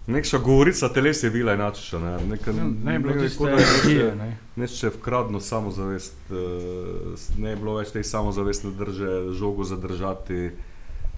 nekša 0.07 0.37
govorica 0.37 0.89
teles 0.89 1.23
je 1.23 1.29
bila 1.29 1.53
inače, 1.53 1.99
ne, 1.99 2.17
neka, 2.29 2.51
Ja, 2.51 2.63
Ne 2.83 2.93
je 2.93 2.99
bilo 2.99 3.13
tiste 3.13 3.43
da 3.43 3.91
je 3.91 4.15
ne. 4.15 4.37
Neče 4.55 4.87
vkradno 4.87 5.39
samozavest, 5.39 6.13
eh, 6.31 7.41
ne 7.41 7.49
je 7.49 7.55
bilo 7.55 7.75
več 7.75 7.91
te 7.91 8.03
samozavestne 8.03 8.71
drže, 8.71 9.33
žogo 9.33 9.63
zadržati, 9.63 10.51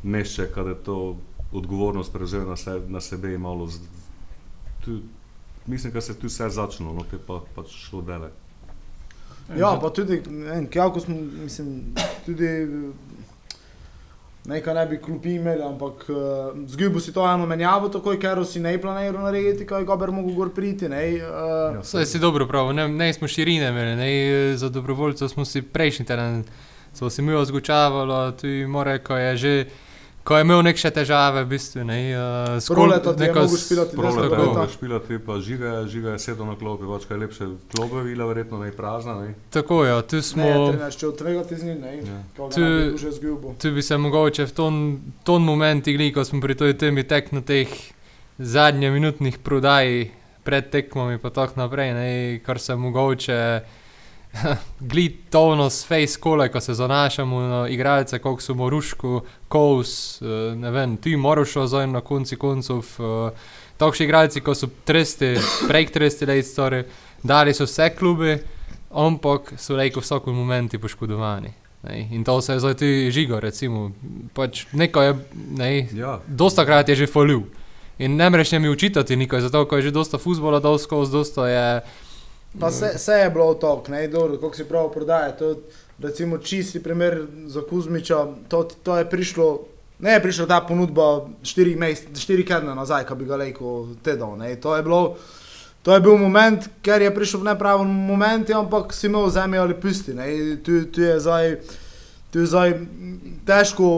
neče, 0.04 0.50
kada 0.54 0.70
je 0.70 0.84
to 0.84 1.18
odgovornost 1.52 2.14
prevzel 2.14 2.48
na, 2.48 2.56
se, 2.56 2.82
na 2.88 3.02
sebe 3.02 3.34
in 3.34 3.42
malo. 3.42 3.68
Z, 3.68 3.80
tu, 4.86 5.00
mislim, 5.66 5.94
da 5.94 6.02
se 6.02 6.12
je 6.12 6.20
tu 6.20 6.28
vse 6.28 6.50
začelo, 6.50 6.94
no 6.94 7.04
te 7.12 7.18
pa 7.28 7.42
pač 7.56 7.72
šlo 7.72 8.02
dele. 8.02 8.32
Ja, 9.58 9.78
pa 9.82 9.90
tudi, 9.90 10.22
ne 10.30 10.52
vem, 10.52 10.68
kako 10.68 11.00
smo, 11.00 11.16
mislim, 11.44 11.96
tudi 12.26 12.68
nekaj 14.48 14.74
ne 14.74 14.86
bi 14.86 14.98
klupi 15.02 15.34
imeli, 15.36 15.64
ampak 15.64 16.06
uh, 16.10 16.18
zgubil 16.68 17.02
si 17.04 17.14
to 17.14 17.26
eno 17.28 17.46
menjavo, 17.46 17.90
takoj, 17.90 18.20
ker 18.20 18.40
si 18.48 18.60
ne 18.64 18.78
planiral 18.82 19.24
narediti, 19.28 19.66
kaj 19.68 19.84
gober 19.84 20.12
mogo 20.12 20.32
gor 20.34 20.54
priti. 20.56 20.90
Ne, 20.90 21.04
uh, 21.16 21.76
Ja, 21.76 21.84
Saj 21.84 22.06
si 22.06 22.20
dobro 22.20 22.48
prav, 22.48 22.72
ne, 22.74 22.88
ne 22.88 23.14
smo 23.14 23.28
širine 23.28 23.70
imeli, 23.70 23.96
ne, 23.96 24.58
za 24.58 24.70
dobrovoljcev 24.70 25.28
smo 25.28 25.46
si 25.46 25.62
prejšnji 25.62 26.06
teden, 26.06 26.44
smo 26.94 27.10
si 27.10 27.22
mi 27.22 27.34
ozgučavali, 27.34 28.38
tu 28.38 28.48
more, 28.72 29.00
ko 29.04 29.18
je 29.18 29.38
že, 29.38 29.66
ko 30.28 30.36
je 30.36 30.44
imel 30.44 30.60
neke 30.62 30.90
težave, 30.92 31.40
v 31.40 31.48
bistvu, 31.48 31.84
ne, 31.84 31.98
uh, 32.12 32.20
s 32.58 32.68
kol- 32.68 32.76
Proleta 32.78 33.14
ti 33.14 33.24
je 33.24 33.28
neko 33.30 33.48
špilati 33.48 33.96
Prole, 33.96 34.24
tako. 34.26 34.48
pa 34.54 34.68
špilati, 34.68 35.20
pa 35.20 35.34
žiga, 35.40 35.88
žiga 35.88 36.10
je 36.10 36.20
sedel 36.20 36.46
na 36.46 36.56
klopi, 36.56 36.84
pač 36.86 37.06
kaj 37.06 37.18
lepše. 37.18 37.44
Klopa 37.70 37.98
je 37.98 38.04
bila 38.06 38.26
verjetno 38.26 38.60
ne 38.60 38.72
prazna, 38.74 39.16
ne? 39.18 39.36
Tako 39.50 39.86
je, 39.86 39.96
tu 40.04 40.16
ne, 40.16 40.22
smo, 40.24 40.44
trener, 40.68 40.92
če 40.94 41.08
odtvegati 41.08 41.56
z 41.56 41.64
njim, 41.64 41.80
ne, 41.80 41.92
Ja. 42.00 42.20
Tu- 42.36 42.60
ne 42.60 42.92
bi 42.92 42.98
že 42.98 43.12
zgubil. 43.14 43.56
tu 43.56 43.72
bi 43.72 43.82
se 43.82 43.96
mogoče 43.98 44.44
v 44.44 44.52
ton, 44.52 44.76
ton 45.24 45.42
moment 45.42 45.88
igli, 45.88 46.12
ko 46.12 46.22
smo 46.22 46.42
pri 46.42 46.56
toj 46.56 46.76
temi 46.76 47.04
tekmo 47.06 47.40
teh 47.42 47.72
zadnje 48.38 48.90
minutnih 48.90 49.38
prodaj 49.40 50.12
pred 50.44 50.70
tekmami 50.70 51.18
pa 51.18 51.30
tako 51.30 51.54
naprej, 51.58 51.94
ne, 51.94 52.10
kar 52.40 52.58
se 52.58 52.76
mogoče 52.76 53.40
gled 54.92 55.12
tovno 55.30 55.70
s 55.70 55.86
face 55.88 56.20
kole, 56.20 56.50
ko 56.52 56.62
se 56.62 56.74
zanašamo 56.74 57.40
na 57.40 57.68
igralce, 57.68 58.20
koliko 58.20 58.42
so 58.42 58.54
Morušku, 58.54 59.22
Kous, 59.48 60.22
eh, 60.22 60.56
ne 60.56 60.72
vem, 60.72 60.98
ti 60.98 61.16
Morušo 61.16 61.68
zdaj 61.68 61.88
na 61.88 62.02
konci 62.02 62.36
koncev, 62.36 62.78
eh, 62.78 63.32
takšni 63.78 64.06
igralci, 64.06 64.42
ko 64.42 64.56
so 64.56 64.70
tresti, 64.86 65.36
prek 65.68 65.92
tresti 65.92 66.26
let 66.26 66.46
story, 66.46 66.84
dali 67.24 67.54
so 67.54 67.66
vse 67.66 67.90
klube, 67.96 68.40
ampak 68.92 69.54
so 69.58 69.76
lejko 69.76 70.00
v 70.00 70.04
vsakem 70.04 70.34
momentu 70.34 70.80
poškodovani. 70.80 71.54
Ne, 71.84 72.08
in 72.12 72.24
to 72.24 72.42
se 72.42 72.54
je 72.54 72.60
zdaj 72.60 72.74
tudi 72.74 73.12
žigo, 73.12 73.40
recimo, 73.40 73.92
pač 74.34 74.66
neko 74.74 75.02
je, 75.02 75.14
ne, 75.58 75.88
Ja, 75.94 76.20
dosta 76.28 76.66
krat 76.66 76.90
je 76.90 76.96
že 76.96 77.08
folil. 77.08 77.44
In 78.00 78.16
ne 78.16 78.30
moreš 78.30 78.52
mi 78.52 78.70
učitati 78.70 79.16
nikaj, 79.16 79.42
zato 79.42 79.66
ko 79.66 79.76
je 79.76 79.82
že 79.82 79.92
dosta 79.92 80.18
futbola 80.18 80.60
dal 80.60 80.78
skozi, 80.78 81.12
dosta 81.12 81.48
je 81.48 81.82
Pa 82.60 82.72
se, 82.72 82.98
se 82.98 83.12
je 83.12 83.30
bilo 83.30 83.54
tok, 83.54 83.88
ne, 83.88 84.08
dobro, 84.08 84.38
kako 84.38 84.56
si 84.56 84.66
prav 84.66 84.90
prodaja. 84.92 85.32
To 85.38 85.56
recimo 86.00 86.38
čisti 86.38 86.84
primer 86.84 87.26
za 87.46 87.62
Kuzmiča, 87.70 88.28
to, 88.48 88.64
to 88.84 88.98
je 88.98 89.10
prišlo, 89.10 89.60
ne 90.00 90.12
je 90.12 90.22
prišla 90.22 90.46
ta 90.48 90.62
ponudba 90.62 91.26
štiri, 91.44 91.76
mest, 91.76 92.08
štiri 92.18 92.46
kedne 92.46 92.76
nazaj, 92.76 93.06
ko 93.06 93.16
bi 93.16 93.26
ga 93.26 93.36
lejko 93.36 93.88
tedal, 94.04 94.38
ne, 94.38 94.56
to 94.56 94.76
je 94.76 94.84
bilo, 94.84 95.18
to 95.82 95.94
je 95.94 96.02
bil 96.02 96.18
moment, 96.18 96.70
ker 96.82 97.02
je 97.02 97.14
prišel 97.16 97.42
v 97.42 97.50
nepravem 97.50 97.88
momentu, 97.88 98.54
ampak 98.54 98.94
si 98.94 99.08
imel 99.08 99.30
zemljo 99.30 99.62
ali 99.62 99.80
pusti, 99.82 100.14
tu, 100.66 100.86
tu 100.92 101.02
je 101.02 101.20
zdaj, 101.20 101.56
tu 102.32 102.40
je 102.40 102.46
zdaj 102.46 102.74
težko 103.46 103.90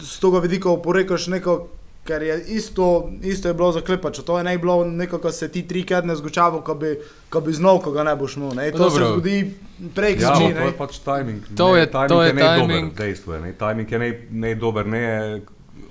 z 0.00 0.18
tega 0.20 0.42
vidika 0.42 0.70
oporekaš 0.70 1.26
neko, 1.30 1.68
ker 2.02 2.22
je 2.22 2.36
isto, 2.48 2.86
isto 3.22 3.48
je 3.48 3.54
bilo 3.54 3.72
za 3.72 3.80
klepača, 3.80 4.22
to 4.22 4.38
je 4.38 4.44
ne 4.44 4.58
bilo 4.58 4.84
neko, 4.84 5.18
ko 5.18 5.30
se 5.30 5.48
ti 5.48 5.62
tri 5.62 5.82
kedne 5.84 6.16
zgučavo, 6.16 6.60
ko 6.60 6.74
bi, 6.74 6.94
ko 7.28 7.40
bi 7.40 7.52
znal, 7.52 7.78
ko 7.78 7.92
ga 7.92 8.02
ne 8.02 8.16
boš 8.16 8.36
imel, 8.36 8.54
ne, 8.54 8.70
to 8.70 8.78
Dobro. 8.78 8.90
se 8.96 9.12
zgodi 9.12 9.54
prek 9.94 10.20
Ja, 10.20 10.34
zdi, 10.34 10.44
ampak 10.44 10.54
to 10.54 10.60
ne. 10.60 10.66
je 10.66 10.72
pač 10.74 10.98
timing. 11.00 11.42
To 11.54 11.68
Ne, 11.68 11.80
je- 11.80 11.86
timing 11.88 12.08
to 12.08 12.22
je 12.22 12.32
ne 12.32 12.40
dober, 12.40 12.58
timing. 12.58 12.94
Dejstvo 12.94 13.34
je, 13.34 13.40
ne. 13.40 13.52
Timing 13.54 13.92
je 13.92 13.98
ne, 13.98 14.10
ne 14.30 14.54
dober, 14.56 14.86
ne 14.86 14.98
je 15.00 15.42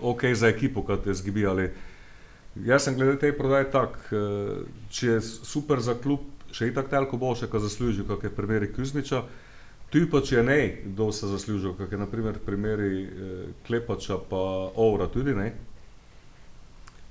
ok 0.03 0.21
za 0.33 0.47
ekipo, 0.47 0.81
kot 0.81 1.03
te 1.03 1.13
zgibi. 1.13 1.45
Ali... 1.45 1.69
Jaz 2.57 2.83
sem 2.83 2.95
glede 2.95 3.15
te 3.17 3.31
prodaje 3.31 3.71
tak, 3.71 4.09
eh, 4.11 4.17
če 4.89 5.07
je 5.07 5.21
super 5.21 5.79
za 5.79 5.93
klub, 5.93 6.19
še 6.51 6.67
itak 6.67 6.89
telko 6.89 7.17
boljše, 7.17 7.47
ko 7.47 7.59
zasluži, 7.59 8.03
kot 8.03 8.23
je 8.23 8.29
v 8.29 8.35
primeri 8.35 8.67
Kuzmiča. 8.67 9.21
Tu 9.89 10.03
pa 10.05 10.19
če 10.19 10.35
je 10.35 10.43
ne, 10.43 10.59
kdo 10.85 11.11
se 11.11 11.27
zasluži, 11.27 11.71
kot 11.77 11.91
je 11.91 11.97
naprimer 11.97 12.33
primeri 12.39 13.03
eh, 13.03 13.09
Klepača 13.63 14.17
pa 14.19 14.41
Ovra 14.75 15.07
tudi 15.07 15.33
ne. 15.33 15.53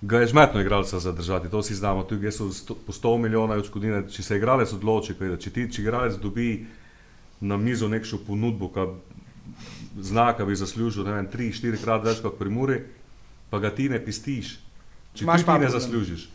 Ga 0.00 0.20
je 0.20 0.26
žmetno 0.26 0.60
igralca 0.60 0.98
zadržati, 0.98 1.50
to 1.50 1.62
si 1.62 1.74
znamo, 1.74 2.02
tu 2.02 2.14
so 2.30 2.52
sto, 2.52 2.74
po 2.86 2.92
100 2.92 3.18
milijonov 3.18 3.58
odškodnine, 3.58 4.04
če 4.10 4.22
se 4.22 4.36
igralec 4.36 4.72
odloči, 4.72 5.14
kaj, 5.18 5.36
če 5.42 5.50
ti 5.50 5.66
če 5.72 5.82
igralec 5.82 6.20
dobi 6.22 6.66
na 7.40 7.56
mizo 7.56 7.88
nekšno 7.88 8.18
ponudbo, 8.26 8.70
ki 8.70 8.86
zna, 9.98 10.32
da 10.38 10.44
bi 10.44 10.54
zaslužil 10.54 11.04
ne 11.04 11.16
vem, 11.16 11.26
tri, 11.26 11.50
štiri 11.52 11.80
krat 11.82 12.04
več 12.06 12.22
kot 12.22 12.38
pri 12.38 12.50
Muri, 12.50 12.78
pa 13.50 13.58
ga 13.58 13.72
ti 13.74 13.88
ne 13.88 13.98
pistiš, 13.98 14.58
če 15.14 15.26
Imaš 15.26 15.42
ti, 15.42 15.46
pa 15.50 15.58
ne 15.58 15.70
zaslužiš. 15.72 16.28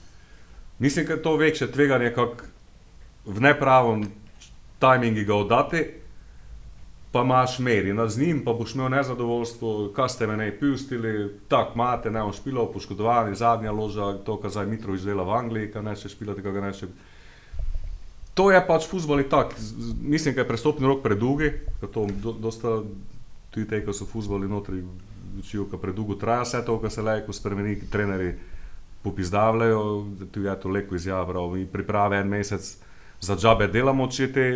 Mislim, 0.79 1.05
da 1.05 1.13
je 1.13 1.24
to 1.24 1.36
večje 1.39 1.72
tveganje, 1.72 2.12
kot 2.12 2.43
v 3.25 3.39
nepravem 3.39 4.10
tajmingu 4.84 5.24
ga 5.24 5.36
oddati, 5.39 5.86
pa 7.13 7.22
imaš 7.22 7.60
nad 7.93 8.10
z 8.10 8.20
njim, 8.20 8.41
pa 8.46 8.53
boš 8.53 8.75
imel 8.75 8.89
nezadovoljstvo, 8.89 9.91
kaj 9.96 10.10
ste 10.10 10.27
me 10.27 10.38
ne 10.38 10.60
pustili, 10.60 11.29
tako 11.48 11.72
imate, 11.75 12.12
ne 12.12 12.22
bom 12.22 12.34
špilal, 12.34 12.72
poškodovani, 12.74 13.36
zadnja 13.36 13.72
loža, 13.72 14.17
to, 14.25 14.38
kar 14.41 14.50
zdaj 14.50 14.65
Mitrovič 14.65 15.01
dela 15.05 15.24
v 15.24 15.36
Angliji, 15.38 15.72
kar 15.72 15.84
ne 15.84 15.93
še 15.96 16.10
špilati, 16.10 16.41
ga 16.41 16.62
ne 16.62 16.72
še. 16.74 16.89
To 18.34 18.50
je 18.50 18.62
pač 18.65 18.88
futbol 18.89 19.22
in 19.22 19.29
tak. 19.29 19.53
Mislim, 20.01 20.34
da 20.34 20.41
je 20.41 20.48
prestopni 20.48 20.89
rok 20.89 21.03
predolgi, 21.03 21.51
ker 21.84 21.93
to 21.93 22.08
do, 22.17 22.34
dosta 22.34 22.79
tudi 23.53 23.67
te, 23.70 23.84
ki 23.86 23.93
so 23.93 24.10
futboli 24.10 24.50
notri, 24.50 24.82
učijo, 25.38 25.67
da 25.70 25.77
predolgo 25.77 26.17
traja 26.17 26.48
vse 26.48 26.63
to, 26.65 26.79
kar 26.82 26.91
se 26.91 27.05
le, 27.05 27.20
ko 27.27 27.34
spremeni, 27.34 27.77
trenerji 27.93 28.34
popizdavljajo, 29.05 29.86
tu 30.34 30.48
je 30.48 30.58
to 30.60 30.74
leko 30.74 30.98
izjava, 30.98 31.46
mi 31.53 31.70
priprave 31.70 32.17
en 32.25 32.34
mesec 32.34 32.74
za 33.22 33.38
džabe 33.38 33.70
delamo, 33.70 34.10
če 34.10 34.32
te 34.34 34.50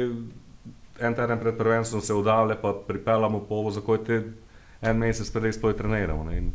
en 1.00 1.16
teden 1.16 1.40
pred 1.40 1.58
prvenstvom 1.58 2.02
se 2.02 2.14
odavlja, 2.14 2.56
pa 2.62 2.74
pripeljamo 2.88 3.40
povo, 3.40 3.72
za 3.72 3.82
koje 3.82 4.04
te 4.04 4.24
en 4.82 4.98
mesec 4.98 5.30
prej 5.32 5.54
sploh 5.54 5.76
treniramo. 5.76 6.24
Ne. 6.24 6.38
In 6.38 6.52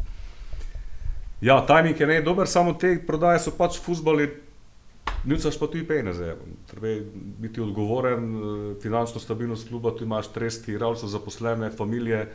Ja, 1.42 1.66
timing 1.66 2.00
je 2.00 2.06
ne 2.06 2.20
dober, 2.22 2.46
samo 2.46 2.72
te 2.78 2.94
prodaje 3.06 3.40
so 3.42 3.50
pač 3.58 3.80
futboli, 3.82 4.28
Nucaš 5.24 5.58
pa 5.58 5.66
tudi 5.66 5.86
peneze. 5.86 6.34
Treba 6.66 6.88
je 6.88 7.02
biti 7.14 7.60
odgovoren, 7.60 8.24
finančno 8.82 9.20
stabilnost 9.20 9.68
kluba, 9.68 9.90
tu 9.94 10.04
imaš 10.04 10.32
tresti, 10.32 10.72
igralcev, 10.72 11.08
zaposlene, 11.08 11.70
familije. 11.70 12.28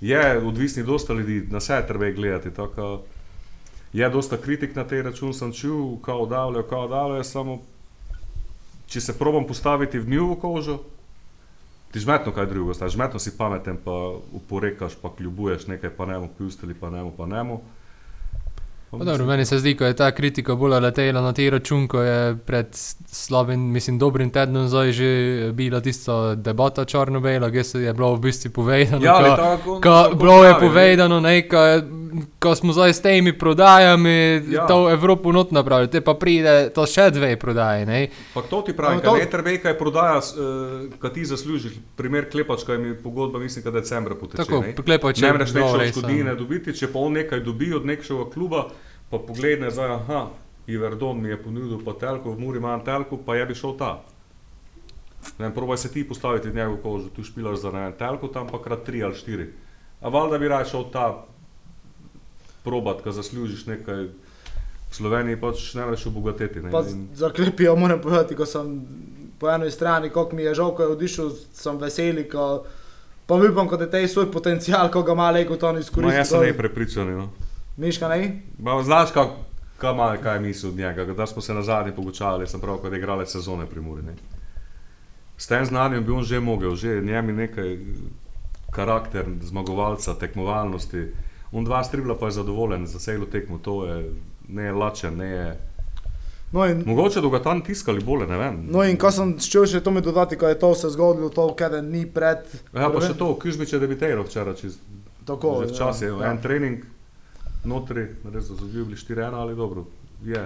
Je 0.00 0.38
odvisni 0.38 0.82
dosta 0.82 1.12
ljudi, 1.12 1.46
na 1.50 1.58
vse 1.58 1.74
je 1.74 1.86
treba 1.86 2.10
gledati. 2.10 2.50
Tako, 2.54 3.02
je 3.92 4.08
dosta 4.10 4.36
kritik 4.36 4.76
na 4.76 4.84
tej 4.84 5.02
račun, 5.02 5.34
sem 5.34 5.52
čul, 5.52 5.98
kao 6.00 6.26
davljajo, 6.26 6.68
kao 6.68 6.88
davljajo, 6.88 7.24
samo 7.24 7.58
če 8.86 9.00
se 9.00 9.18
probam 9.18 9.46
postaviti 9.46 9.98
v 9.98 10.08
njihovo 10.08 10.36
kožo, 10.36 10.78
ti 11.94 12.00
žmetno 12.00 12.32
kaj 12.34 12.46
drugega, 12.50 12.74
znaš, 12.74 12.92
žmetno 12.92 13.20
si 13.22 13.30
pameten, 13.38 13.76
pa 13.84 13.92
uporekaš, 14.32 14.96
pa 15.02 15.12
kljubuješ 15.14 15.68
nekaj, 15.70 15.92
pa 15.94 16.06
ne 16.10 16.18
mu 16.18 16.28
pustili, 16.38 16.74
pa 16.74 16.90
ne 16.90 17.04
mu, 17.04 17.12
pa 17.16 17.26
ne 17.26 17.42
mu. 17.46 17.60
Pa 18.98 19.04
Dobro, 19.04 19.26
meni 19.26 19.44
se 19.44 19.58
zdi, 19.58 19.74
da 19.74 19.86
je 19.86 19.94
ta 19.94 20.10
kritika 20.10 20.54
bolj 20.54 20.70
letela 20.74 21.20
na 21.20 21.32
tej 21.32 21.50
račun, 21.50 21.88
ko 21.88 22.00
je 22.00 22.18
pred 22.36 22.66
slabim, 23.06 23.60
mislim, 23.62 23.98
dobrim 23.98 24.30
tednom 24.30 24.68
zdaj 24.68 24.92
že 24.92 25.08
bila 25.52 25.80
tista 25.80 26.34
debata 26.34 26.84
črno-bela, 26.84 27.50
ki 27.50 27.64
se 27.64 27.80
je 27.80 27.92
bilo 27.92 28.14
v 28.14 28.20
bistvu 28.20 28.50
povedano. 28.52 29.04
Ja, 29.04 29.14
ko- 29.14 29.36
tako, 29.36 29.74
Ko 29.74 29.80
tako 29.80 30.16
bilo 30.16 30.44
je 30.44 30.52
pravi, 30.52 30.66
povedano, 30.66 31.20
ne, 31.20 31.48
ko, 31.48 31.56
ko 32.38 32.54
smo 32.54 32.72
zdaj 32.72 32.90
s 32.90 33.00
temi 33.00 33.32
prodajami 33.32 34.42
Ja. 34.48 34.66
to 34.66 34.90
Evropo 34.90 35.32
not 35.32 35.50
napravili, 35.50 35.90
te 35.90 36.00
pa 36.00 36.14
pride 36.14 36.70
to 36.70 36.86
še 36.86 37.10
dve 37.10 37.36
prodaji. 37.36 37.86
Ne. 37.86 38.08
Pa 38.34 38.42
to 38.42 38.62
ti 38.62 38.72
pravim, 38.72 38.98
No, 38.98 39.02
to- 39.04 39.40
ne 39.42 39.58
kaj 39.58 39.78
prodaja, 39.78 40.18
uh, 40.18 40.24
kaj 40.98 41.12
ti 41.12 41.24
zaslužiš. 41.24 41.72
Primer 41.96 42.30
klepačka 42.30 42.72
je 42.72 42.78
mi 42.78 42.94
pogodba, 42.94 43.38
mislim, 43.38 43.64
da 43.64 43.70
decembra 43.70 44.14
poteče. 44.14 44.36
Tako? 44.36 44.64
Klepač 44.84 45.18
je 45.18 45.26
ne 45.26 45.32
moreš 45.32 45.52
res, 45.52 45.96
odškodnine 45.96 46.30
ja. 46.30 46.34
dobiti, 46.34 46.72
če 46.72 46.86
pa 46.86 46.98
on 46.98 47.12
nekaj 47.12 47.40
dobi 47.40 47.74
od 47.74 47.86
nekega 47.86 48.30
kluba, 48.30 48.68
pa 49.10 49.18
pogleda 49.18 49.70
zdaj, 49.70 49.90
aha, 49.90 50.28
Iverdon 50.66 51.20
mi 51.20 51.28
je 51.28 51.42
ponudil 51.42 51.80
pa 51.84 51.92
telko, 51.92 52.32
v 52.32 52.40
Muri 52.40 52.58
imam 52.58 52.80
telko, 52.84 53.18
pa 53.20 53.36
je 53.36 53.46
bi 53.46 53.54
šel 53.54 53.76
ta. 53.78 54.00
Ne, 55.38 55.46
vem, 55.48 55.52
probaj 55.52 55.78
se 55.78 55.92
ti 55.92 56.08
postaviti 56.08 56.48
v 56.48 56.54
njegovo 56.54 56.76
kožo, 56.82 57.08
tu 57.08 57.24
špilaš 57.24 57.58
za 57.58 57.70
ne 57.70 57.92
telko, 57.98 58.28
tam 58.28 58.46
pa 58.48 58.62
krat 58.62 58.84
tri 58.84 59.02
ali 59.02 59.14
štiri. 59.14 59.50
A 60.00 60.08
valjda 60.08 60.38
bi 60.38 60.48
raje 60.48 60.64
šel 60.72 60.84
ta 60.92 61.24
probat, 62.64 63.02
ko 63.02 63.12
zaslužiš 63.12 63.66
nekaj. 63.66 64.08
V 64.90 64.96
Sloveniji 64.96 65.40
pač 65.40 65.74
ne 65.74 65.84
moreš 65.84 66.06
obogateti. 66.06 66.62
Ne? 66.62 66.70
Pa 66.70 66.80
In- 66.86 67.08
za 67.14 67.30
klepijo 67.30 67.76
moram 67.76 68.00
povedati, 68.00 68.36
ko 68.36 68.46
sem 68.46 68.86
po 69.38 69.50
eni 69.50 69.70
strani, 69.70 70.08
kako 70.08 70.36
mi 70.36 70.42
je 70.42 70.54
žal, 70.54 70.70
ko 70.76 70.82
je 70.82 70.88
odišel, 70.88 71.30
sem 71.52 71.78
veseli, 71.78 72.28
ko, 72.28 72.64
pa 73.26 73.34
upam, 73.34 73.68
da 73.68 73.84
je 73.84 73.90
tej 73.90 74.08
svoj 74.08 74.30
potencial, 74.32 74.90
ko 74.90 75.02
ga 75.02 75.12
ima 75.12 75.30
leko 75.30 75.56
to 75.56 75.72
ne 75.72 75.72
Ma, 75.72 75.80
izkoristi. 75.80 76.16
jaz 76.16 76.28
sem 76.28 76.40
ne 76.40 76.52
prepričan. 76.56 77.10
No. 77.10 77.28
Miška 77.76 78.08
ne? 78.08 78.42
Ba, 78.58 78.82
znaš, 78.82 79.10
kak, 79.10 79.28
kaj, 79.78 79.92
ima, 79.92 80.16
kaj 80.16 80.36
je 80.36 80.40
misel 80.40 80.70
od 80.70 80.76
njega? 80.76 81.04
Da 81.04 81.26
smo 81.26 81.42
se 81.42 81.54
na 81.54 81.62
zadnji 81.62 81.92
pogočali, 81.92 82.46
sem 82.46 82.60
prav, 82.60 82.78
kot 82.78 82.92
je 82.92 82.98
igralec 82.98 83.30
sezone 83.30 83.66
pri 83.66 83.80
Muri. 83.80 84.02
Ne? 84.02 84.14
S 85.36 85.46
tem 85.46 85.64
znanjem 85.66 86.04
bi 86.04 86.12
on 86.12 86.22
že 86.22 86.40
mogel, 86.40 86.74
že 86.74 87.00
njemi 87.02 87.32
nekaj 87.32 87.78
karakter 88.70 89.26
zmagovalca, 89.42 90.14
tekmovalnosti. 90.14 91.06
On 91.52 91.64
dva 91.64 91.84
stribla 91.84 92.18
pa 92.18 92.26
je 92.26 92.30
zadovoljen 92.32 92.86
za 92.86 92.98
celo 92.98 93.26
tekmo, 93.26 93.58
to 93.58 93.84
je 93.86 94.10
ne 94.48 94.62
je 94.62 94.72
lačen, 94.72 95.16
ne 95.16 95.26
je. 95.26 95.60
No 96.52 96.66
in, 96.66 96.82
Mogoče 96.86 97.20
da 97.20 97.28
ga 97.28 97.42
tam 97.42 97.60
tiskali 97.60 98.04
bolje, 98.04 98.26
ne 98.26 98.38
vem. 98.38 98.66
no 98.70 98.84
in 98.84 98.96
ko 98.96 99.10
sem 99.10 99.34
šel 99.40 99.66
še 99.66 99.80
to 99.80 99.90
mi 99.90 100.00
dodati, 100.00 100.38
ko 100.38 100.48
je 100.48 100.58
to 100.58 100.74
se 100.74 100.90
zgodilo, 100.90 101.28
to 101.28 101.54
keden 101.54 101.90
ni 101.90 102.06
pred. 102.06 102.46
Ja, 102.72 102.90
pa 102.90 103.00
še 103.00 103.14
to, 103.18 103.34
Kuzmič 103.34 103.72
je 103.72 103.78
debitiral 103.78 104.22
včeraj, 104.24 104.54
čez 104.54 104.78
Tako, 105.24 105.64
Že 105.64 105.72
včasih 105.72 106.08
je 106.08 106.12
ja. 106.20 106.30
en 106.30 106.38
trening, 106.38 106.84
notri, 107.64 108.08
res 108.32 108.48
so 108.48 108.56
zgubili 108.56 108.96
4-1 108.96 109.34
ali 109.34 109.56
dobro. 109.56 109.84
Je. 110.24 110.44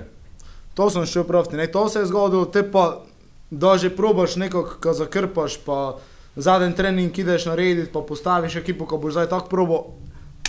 To 0.75 0.91
sem 0.91 1.07
šel 1.07 1.25
proti, 1.25 1.57
ne, 1.57 1.67
to 1.67 1.89
se 1.89 1.99
je 1.99 2.07
zgodilo, 2.07 2.45
te 2.45 2.63
pa, 2.71 3.03
da 3.51 3.77
že 3.77 3.91
probaš 3.91 4.37
nekako, 4.37 4.77
ko 4.81 4.93
zakrpaš, 4.93 5.59
pa 5.67 5.99
zadnji 6.37 6.75
trening 6.77 7.19
ideš 7.19 7.47
narediti, 7.47 7.93
pa 7.93 8.01
postaviš 8.01 8.57
ekipo, 8.57 8.87
ko 8.87 8.99
boš 8.99 9.13
zdaj 9.13 9.29
tako 9.29 9.49
probo. 9.49 9.85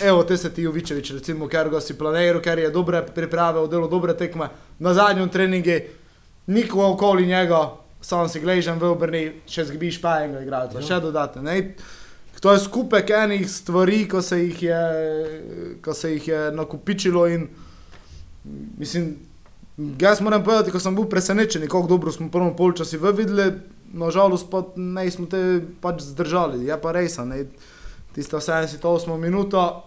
Evo, 0.02 0.24
te 0.24 0.38
se 0.38 0.54
ti 0.54 0.62
Jovičevič, 0.62 1.12
recimo, 1.12 1.48
ker 1.48 1.70
ga 1.70 1.82
si 1.82 1.98
planiral, 1.98 2.42
ker 2.42 2.60
je 2.60 2.70
dobre 2.72 3.02
priprave, 3.16 3.60
odelo 3.60 3.88
dobre 3.88 4.14
tekme, 4.14 4.48
na 4.80 4.94
zadnjem 4.94 5.30
treningu 5.30 5.80
nikogo 6.48 6.94
okoli 6.94 7.26
njega, 7.28 7.72
sam 8.02 8.30
si 8.30 8.40
gležen 8.40 8.80
v 8.80 8.92
obrni, 8.94 9.24
še 9.48 9.66
zgibiš 9.66 10.00
pa 10.02 10.22
enega 10.24 10.46
igralca, 10.46 10.82
še 10.82 11.02
dodate. 11.04 11.44
To 12.40 12.54
je 12.54 12.60
skupek 12.60 13.10
enih 13.10 13.50
stvari, 13.52 14.08
ko 14.08 14.22
se 14.22 14.40
jih 14.40 14.64
je, 14.64 14.84
ko 15.84 15.94
se 15.94 16.14
jih 16.14 16.28
je 16.28 16.52
nakupičilo 16.52 17.28
in 17.28 17.48
mislim, 18.78 19.16
jaz 20.00 20.22
moram 20.22 20.44
povedati, 20.44 20.72
ko 20.72 20.80
sem 20.80 20.96
bil 20.96 21.06
presenečen, 21.06 21.68
kako 21.68 21.88
dobro 21.88 22.12
smo 22.12 22.28
v 22.28 22.32
prvem 22.32 22.56
polčasu 22.56 23.00
v 23.00 23.12
videli, 23.12 23.52
nažalost 23.94 24.50
pa 24.52 24.64
ne 24.76 25.12
smo 25.12 25.26
te 25.26 25.62
pač 25.82 26.02
zdržali, 26.02 26.66
je 26.66 26.82
pa 26.82 26.92
res, 26.92 27.18
ne, 27.18 27.46
tista 28.16 28.40
78 28.40 29.18
minuta, 29.18 29.84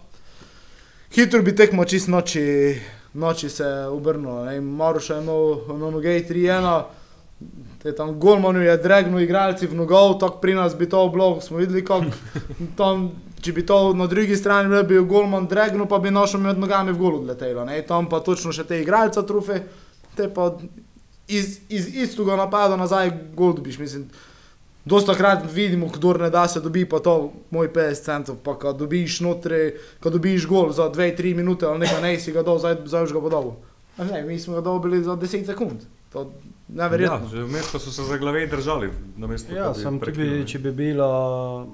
hitro 1.15 1.41
bi 1.41 1.55
tekmo 1.55 1.85
čist 1.85 2.07
noči, 2.07 2.77
noči 3.13 3.49
se 3.49 3.65
obrnilo, 3.89 4.45
ne, 4.45 4.61
Maruš 4.61 5.09
je 5.09 5.17
imel 5.21 5.61
na 5.67 5.91
noge 5.91 6.19
3-1, 6.29 6.83
te 7.83 7.91
tam 7.95 8.19
golmanu 8.19 8.61
je 8.61 8.77
dregnil 8.77 9.19
igralci 9.19 9.67
v 9.67 9.75
nogov, 9.75 10.17
tako 10.19 10.39
pri 10.41 10.55
nas 10.55 10.75
bi 10.77 10.89
to 10.89 11.09
bilo, 11.09 11.41
smo 11.41 11.57
videli 11.57 11.83
kako 11.85 12.05
tam, 12.79 13.11
če 13.43 13.53
bi 13.53 13.65
to 13.65 13.93
na 13.93 14.07
drugi 14.07 14.37
strani 14.39 14.69
bil, 14.69 14.83
bi 14.87 15.09
golman 15.09 15.47
dregnil, 15.51 15.85
pa 15.91 15.99
bi 15.99 16.11
našel 16.11 16.39
med 16.39 16.59
nogami 16.59 16.95
v 16.95 17.01
gol 17.01 17.19
odletelo, 17.19 17.65
ne, 17.67 17.81
tam 17.87 18.07
pa 18.09 18.23
točno 18.23 18.55
še 18.55 18.63
te 18.63 18.79
igralca 18.79 19.25
trufe, 19.27 19.59
te 20.15 20.29
pa 20.31 20.53
iz, 21.27 21.59
iz 21.69 21.89
istega 22.05 22.37
napada 22.39 22.79
nazaj 22.79 23.11
gol 23.35 23.55
dobiš, 23.57 23.79
mislim. 23.79 24.07
Dosta 24.85 25.15
krat 25.15 25.45
vidimo, 25.47 25.87
kdo 25.87 26.13
ne 26.19 26.29
da 26.29 26.43
se 26.47 26.59
dobi, 26.59 26.83
pa 26.85 26.99
to 26.99 27.31
moj 27.51 27.69
50 27.71 28.03
centov, 28.03 28.39
pa 28.43 28.55
ko 28.59 28.73
dobiš 28.75 29.21
notri, 29.23 29.77
ko 30.03 30.11
dobiš 30.11 30.47
gol 30.47 30.73
za 30.75 30.89
2-3 30.91 31.35
minute 31.35 31.65
ali 31.65 31.85
nekaj, 31.85 32.01
ne 32.03 32.17
si 32.19 32.35
ga 32.35 32.43
dol, 32.43 32.59
zdaj, 32.59 32.81
zdaj 32.85 33.07
už 33.07 33.15
ga 33.15 33.21
bo 33.23 33.31
dobil. 33.31 33.53
Ne, 33.97 34.23
mi 34.27 34.39
smo 34.39 34.59
ga 34.59 34.61
dobili 34.61 35.03
za 35.03 35.15
10 35.15 35.45
sekund. 35.47 35.87
To 36.13 36.31
neverjetno. 36.69 37.15
Ja, 37.17 37.27
že 37.27 37.43
vmes 37.43 37.71
pa 37.71 37.79
so 37.79 37.91
se 37.91 38.03
za 38.03 38.17
glave 38.17 38.47
držali. 38.47 38.89
namesto, 39.17 39.49
Ja, 39.51 39.73
sem 39.73 39.99
tudi, 39.99 40.43
če 40.45 40.59
bi 40.59 40.71
bila 40.73 41.65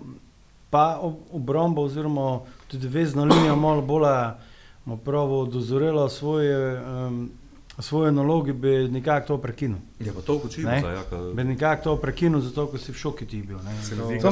pa 0.70 1.00
ob- 1.00 1.28
obramba 1.32 1.82
oziroma 1.82 2.40
tudi 2.68 2.88
vezna 2.88 3.24
linija 3.24 3.56
malo 3.56 3.82
bolj 3.82 4.06
pravo 4.98 5.46
dozorela 5.46 6.10
svoje, 6.10 6.56
um, 6.78 7.30
svoje 7.80 8.12
naloge, 8.12 8.54
bi 8.54 8.90
nekako 8.90 9.28
to 9.28 9.38
prekinil. 9.38 9.78
Je 10.00 10.14
pa 10.14 10.22
to 10.22 10.36
učimo 10.36 10.70
Ne. 10.70 10.80
zdaj, 10.80 10.94
ja, 10.94 11.04
ka- 11.04 11.34
Bi 11.34 11.44
nekako 11.46 11.84
to 11.84 11.96
prekinil, 11.98 12.40
zato 12.42 12.68
ker 12.68 12.80
si 12.80 12.92
v 12.92 12.96
šoki 12.96 13.26
ti 13.26 13.42
bil. 13.42 13.58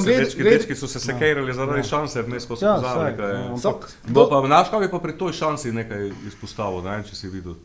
Dečki, 0.05 0.43
dečki 0.43 0.75
so 0.75 0.87
se 0.87 0.99
sekirali 0.99 1.53
zaradi 1.53 1.79
Ja. 1.79 1.83
šanse, 1.85 2.21
vmes 2.21 2.45
pa 2.45 2.55
so 2.55 2.65
Ja, 2.65 2.75
ja, 2.75 3.49
ampak 3.49 3.97
Bo 4.07 4.27
pa, 4.29 4.41
znaš, 4.41 4.69
kaj 4.69 4.79
bi 4.79 4.89
pa 4.89 4.99
pri 4.99 5.13
toj 5.13 5.33
šansi 5.33 5.71
nekaj 5.71 6.11
izpostavil, 6.27 6.81
ne 6.81 6.91
vem, 6.91 7.03
če 7.03 7.15
si 7.15 7.27
videl. 7.29 7.55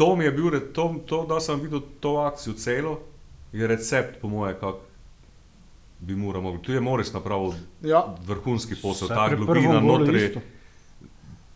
To 0.00 0.16
mi 0.16 0.24
je 0.24 0.32
bil, 0.32 0.48
to, 0.72 0.94
to, 1.06 1.26
da 1.26 1.40
sem 1.40 1.60
videl 1.60 1.80
to 2.00 2.16
akcijo 2.16 2.54
celo, 2.54 3.00
je 3.52 3.66
recept, 3.66 4.20
po 4.20 4.28
moje, 4.28 4.54
kako 4.54 4.78
bi 6.00 6.16
moral 6.16 6.42
mogli. 6.42 6.62
Tu 6.62 6.72
je 6.72 6.80
Moris 6.80 7.12
napravil 7.12 7.52
Ja, 7.82 8.00
vrhunski 8.24 8.74
posel, 8.74 9.08
saj 9.08 9.16
ta 9.18 9.36
globina 9.36 9.80
notri. 9.80 10.40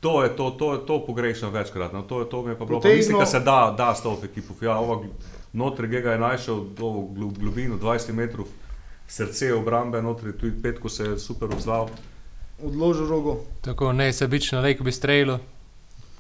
To 0.01 0.23
je 0.23 0.37
to, 0.37 0.51
to, 0.51 0.73
je 0.73 0.87
to 0.87 1.07
pogrešam 1.07 1.53
večkrat. 1.53 1.93
No, 1.93 2.03
to, 2.03 2.21
je, 2.21 2.29
to 2.29 2.43
mi 2.43 2.51
je 2.51 2.59
pa 2.59 2.65
bilo. 2.65 2.81
Pa 2.81 2.89
Potegnil- 2.89 2.97
mislim, 2.97 3.19
da 3.19 3.27
se 3.27 3.41
da, 3.41 3.75
da 3.79 3.95
s 3.95 4.03
to 4.03 4.19
ekipo. 4.25 4.55
Ja, 4.61 4.77
ova 4.77 5.01
notri 5.53 5.89
Gega 5.89 6.13
je 6.13 6.19
našel 6.19 6.55
glu- 6.77 7.33
globino 7.33 7.77
20 7.77 8.13
metrov, 8.13 8.47
srce 9.09 9.55
obrambe 9.55 10.03
notri, 10.03 10.39
tu 10.39 10.47
je 10.47 10.63
petko 10.63 10.89
se 10.89 11.05
je 11.05 11.19
super 11.19 11.49
odzval. 11.49 11.89
odložil 12.63 13.09
rogo. 13.09 13.41
Tako 13.61 13.93
nesebično, 13.93 14.61
lej, 14.61 14.77
ko 14.77 14.85
bi 14.85 14.93
streljal, 14.93 15.39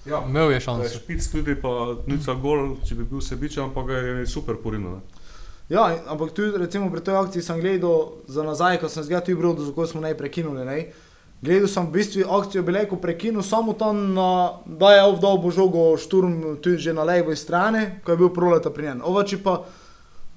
Ja, 0.06 0.22
imel 0.28 0.52
je 0.52 0.60
šanso. 0.60 0.98
špic 0.98 1.26
tudi, 1.32 1.54
pa 1.56 1.96
nica 2.06 2.34
gol, 2.34 2.76
če 2.84 2.94
bi 2.94 3.04
bil 3.04 3.20
sebičen, 3.24 3.72
pa 3.74 3.82
ga 3.82 3.98
je 3.98 4.26
super 4.26 4.56
porinil. 4.62 4.90
ne. 4.90 5.22
Ja, 5.68 5.96
ampak 6.06 6.34
tudi 6.36 6.58
recimo 6.58 6.90
pri 6.92 7.00
tej 7.00 7.16
akciji 7.16 7.42
sem 7.42 7.60
gledal 7.60 8.20
za 8.28 8.42
nazaj, 8.44 8.84
ko 8.84 8.88
sem 8.88 9.04
zgledal 9.04 9.24
tudi 9.24 9.38
brodo, 9.40 9.64
zakaj 9.64 9.86
smo 9.86 10.00
naj 10.04 10.16
prekinuli. 10.16 10.64
Ne? 10.64 10.92
Gledal 11.40 11.68
sem 11.68 11.88
v 11.88 11.92
bistvu 11.92 12.28
akcijo 12.28 12.62
Beleko 12.62 12.96
prekinil 13.00 13.42
samo 13.42 13.72
tam, 13.72 14.12
na, 14.12 14.60
da 14.66 14.92
je 14.92 15.08
ovdol 15.08 15.40
bo 15.40 15.50
žogo 15.50 15.96
šturm 15.96 16.60
tudi 16.60 16.78
že 16.78 16.92
na 16.92 17.04
levi 17.04 17.36
strani, 17.36 18.00
ko 18.04 18.12
je 18.12 18.20
bil 18.20 18.28
proleta 18.28 18.70
pri 18.70 18.92
njem. 18.92 19.00
Ovači 19.04 19.40
pa 19.40 19.64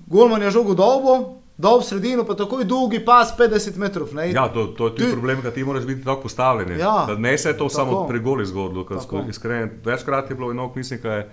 Golman 0.07 0.41
je 0.41 0.51
žogo 0.51 0.73
dolgo, 0.73 1.36
dol 1.57 1.79
v 1.79 1.83
sredino, 1.83 2.23
pa 2.23 2.35
takoj 2.35 2.63
dolgi 2.63 2.99
pas 3.01 3.31
50 3.31 3.77
metrov. 3.77 4.13
Ne? 4.13 4.31
Ja, 4.31 4.47
to, 4.47 4.67
to 4.67 4.87
je 4.87 4.91
tudi 4.91 5.05
Ti- 5.05 5.11
problem, 5.11 5.41
ker 5.41 5.51
ti 5.51 5.63
moraš 5.63 5.85
biti 5.85 6.03
tako 6.03 6.21
postavljen. 6.21 6.79
Ja, 6.79 7.05
Da 7.05 7.15
ne 7.15 7.37
se 7.37 7.49
je 7.49 7.53
to 7.53 7.65
tako. 7.65 7.69
samo 7.71 8.07
pri 8.07 8.19
goli 8.19 8.45
zgodilo, 8.45 8.85
iskreno. 9.25 9.71
Večkrat 9.83 10.29
je 10.29 10.35
bilo 10.35 10.51
enako, 10.51 10.73
mislim, 10.75 10.99
da 11.01 11.13
je 11.13 11.29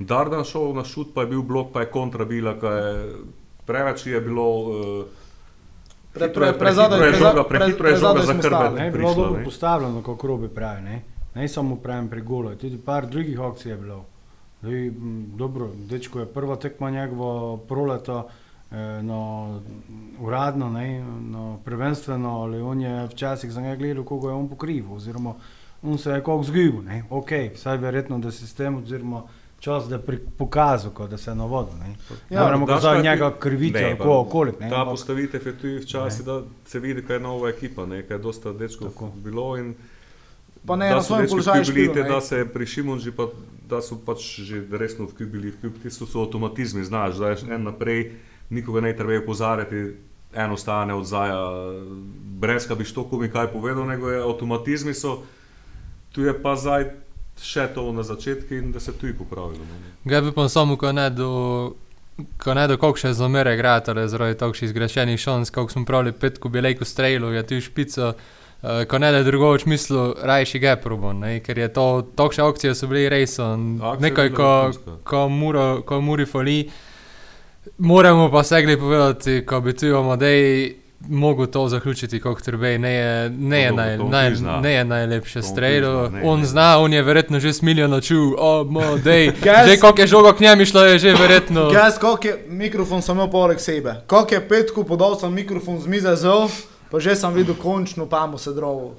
Dardan 0.00 0.44
šel 0.44 0.72
na 0.72 0.84
šut, 0.84 1.14
pa 1.14 1.20
je 1.20 1.26
bil 1.28 1.42
blok, 1.42 1.72
pa 1.72 1.80
je 1.80 1.86
kontra 1.88 2.24
bila, 2.24 2.50
je 2.52 3.12
preveč 3.66 4.06
je 4.06 4.20
bilo. 4.20 4.46
Uh, 4.60 5.04
Pre- 6.14 6.30
pre- 6.30 6.52
prezadaj- 6.54 6.98
prehitro 6.98 7.06
je 7.06 7.14
žoga, 7.14 7.42
pre- 7.42 7.58
prehitro 7.58 7.88
je 7.88 7.96
žoga 7.96 8.22
za 8.22 8.34
stali. 8.34 8.78
Ne, 8.78 8.90
bilo 8.90 9.14
dobro 9.14 9.40
postavljeno, 9.44 10.02
kako 10.02 10.26
robe 10.26 10.48
pravi. 10.48 10.82
Ne, 10.82 11.02
ne 11.34 11.48
samo 11.48 11.76
pravim 11.76 12.08
pri 12.08 12.20
golu, 12.22 12.54
tudi 12.54 12.78
par 12.78 13.06
drugih 13.06 13.40
akcij 13.40 13.70
je 13.70 13.76
bilo. 13.76 14.04
Zdaj, 14.62 14.90
dobro, 15.36 15.68
dečko 15.76 16.20
je 16.20 16.26
prva 16.26 16.56
tekma 16.56 16.90
njegovo 16.90 17.56
proleto, 17.58 18.18
eh, 18.20 18.45
no, 19.02 19.60
uradno, 20.18 20.70
ne, 20.70 20.88
no, 21.22 21.58
prvenstveno, 21.64 22.30
ali 22.32 22.60
on 22.60 22.80
je 22.80 23.06
včasih 23.06 23.52
za 23.52 23.60
njega 23.60 23.76
gledal, 23.76 24.04
koga 24.04 24.28
je 24.28 24.34
on 24.34 24.48
pokrival, 24.48 24.94
oziroma 24.94 25.34
on 25.82 25.98
se 25.98 26.10
je 26.10 26.16
kako 26.16 26.42
zgubil, 26.42 26.82
ne, 26.82 27.04
ok, 27.10 27.30
vsaj 27.54 27.76
verjetno, 27.76 28.18
da 28.18 28.30
se 28.30 28.46
s 28.46 28.54
tem, 28.54 28.76
oziroma 28.76 29.22
čas, 29.60 29.88
da 29.88 29.98
pri, 29.98 30.18
pokazal, 30.28 30.90
kot 30.90 31.10
da 31.10 31.16
se 31.16 31.30
je 31.30 31.34
na 31.34 31.44
vodu, 31.44 31.70
ne. 31.80 31.94
Ja, 32.30 32.42
Ja, 32.42 32.56
daš 32.56 32.66
kazati 32.68 33.02
njega 33.02 33.32
krivice, 33.32 33.78
Ne, 33.78 33.84
ali 33.84 33.96
pa 33.96 34.04
ko 34.04 34.18
okoli, 34.18 34.52
ne. 34.52 34.70
Ta 34.70 34.76
ampak- 34.76 34.90
postavitev 34.90 35.46
je 35.46 35.52
tudi 35.54 35.76
včasih, 35.76 36.24
da 36.24 36.42
se 36.64 36.78
vidi, 36.80 37.02
kaj 37.02 37.16
je 37.16 37.20
nova 37.20 37.48
ekipa, 37.48 37.86
ne, 37.86 38.02
kaj 38.02 38.14
je 38.14 38.18
dosta 38.20 38.52
dečkov 38.52 38.88
Tako. 38.88 39.10
bilo. 39.16 39.56
In, 39.56 39.74
Pa 40.66 40.76
ne, 40.76 40.88
da 40.88 40.94
na 40.94 41.00
so 41.00 41.06
svojem 41.06 41.22
dečki 41.22 41.30
položaju 41.32 41.94
ne. 41.94 42.02
da 42.04 42.20
se 42.20 42.36
je 42.36 42.46
pri 42.46 42.66
Šimunži, 42.66 43.10
pa 43.12 43.26
da 43.68 43.82
so 43.82 43.96
pač 43.96 44.18
že 44.40 44.62
resno 44.72 45.04
vkljubili, 45.04 45.52
ti 45.82 45.90
so, 45.90 46.06
so 46.06 46.20
avtomatizmi, 46.20 46.84
znaš, 46.84 47.14
da 47.14 47.28
je 47.28 47.36
en 47.50 47.62
naprej, 47.62 48.12
nikoga 48.50 48.80
ne 48.80 48.96
treba 48.96 49.18
opozarjati, 49.22 49.96
eno 50.34 50.56
stane 50.56 50.94
od 50.94 51.04
zaja, 51.04 51.40
brez 52.40 52.66
da 52.68 52.74
bi 52.74 52.84
što 52.84 53.04
komi 53.04 53.30
kaj 53.30 53.46
povedal, 53.52 53.86
nego 53.86 54.10
je 54.10 54.22
avtomatizmi 54.22 54.94
so, 54.94 55.22
tu 56.12 56.22
je 56.22 56.42
pa 56.42 56.56
zdaj 56.56 56.90
še 57.42 57.66
to 57.74 57.92
na 57.92 58.02
začetku 58.02 58.54
in 58.54 58.72
da 58.72 58.80
se 58.80 58.92
tu 58.92 59.06
je 59.06 59.14
popravilo. 59.14 59.64
Ne. 59.64 59.92
Ga 60.04 60.20
bi 60.20 60.32
pa 60.32 60.48
samo, 60.48 60.76
ko 60.76 60.92
ne 60.92 61.10
do, 61.10 61.74
ko 62.40 62.54
ne 62.54 62.66
do 62.68 62.78
kakšne 62.80 63.12
zamere 63.12 63.54
igrati, 63.54 63.90
ali 63.90 64.08
zaradi 64.08 64.38
takšnih 64.38 64.70
zgrešenih 64.70 65.20
šans, 65.20 65.50
kako 65.50 65.72
smo 65.72 65.84
pravili, 65.84 66.12
pet, 66.12 66.38
ko 66.38 66.48
bi 66.48 66.60
lejko 66.60 66.84
streljal, 66.84 67.32
je 67.34 67.46
tu 67.46 67.60
špico, 67.60 68.08
uh, 68.08 68.84
ko 68.88 68.98
ne 68.98 69.12
da 69.12 69.22
drugoč 69.22 69.66
mislu, 69.66 70.14
rajši 70.22 70.58
ga 70.58 70.76
probo, 70.80 71.12
ne, 71.12 71.40
ker 71.44 71.58
je 71.58 71.68
to, 71.72 71.86
takšne 72.16 72.48
akcije 72.48 72.74
so 72.74 72.88
bili 72.88 73.08
res, 73.12 73.38
je 73.38 73.50
nekaj, 74.00 74.32
ko, 74.36 74.50
ko, 75.04 75.28
muro, 75.28 75.82
ko 75.86 76.00
muri 76.00 76.26
fali, 76.26 76.62
moramo 77.78 78.30
pa 78.30 78.42
se 78.42 78.62
gledati 78.62 78.80
povedati, 78.80 79.46
ko 79.46 79.60
bi 79.60 79.72
tu 79.72 79.86
Amadej 79.88 80.74
mogel 81.00 81.46
to 81.46 81.68
zaključiti, 81.68 82.20
kako 82.20 82.40
treba, 82.40 82.78
ne 82.78 82.92
je, 82.92 83.30
ne 83.30 83.60
je, 83.60 83.72
bo- 83.98 84.08
naj, 84.08 84.30
naj, 84.30 84.60
ne 84.62 84.72
je 84.72 84.84
najlepše 84.84 85.40
To 85.40 85.46
on 85.98 86.08
zna, 86.08 86.08
ne, 86.10 86.22
on 86.24 86.44
zna, 86.44 86.78
on 86.78 86.92
je 86.92 87.02
verjetno 87.02 87.40
že 87.40 87.52
smiljo 87.52 88.00
čul, 88.00 88.34
o, 88.38 88.60
Amadej, 88.60 89.32
Gas- 89.44 89.68
že 89.68 89.76
koliko 89.76 90.00
je 90.00 90.06
žogo 90.06 90.32
k 90.32 90.40
njemu 90.40 90.64
šlo, 90.64 90.80
je 90.80 90.98
že 90.98 91.14
verjetno. 91.14 91.70
Jaz, 91.70 91.98
koliko 91.98 92.26
je 92.26 92.44
mikrofon 92.48 93.02
imel 93.08 93.30
poleg 93.30 93.60
sebe, 93.60 93.94
koliko 94.06 94.34
je 94.34 94.48
petku 94.48 94.84
podal 94.84 95.20
sem 95.20 95.32
mikrofon 95.32 95.80
z 95.80 95.86
mize 95.86 96.16
zel, 96.16 96.48
pa 96.90 97.00
že 97.00 97.16
sem 97.16 97.34
videl 97.34 97.54
končno 97.54 98.06
pamo 98.06 98.38
se 98.38 98.52
drovo. 98.52 98.94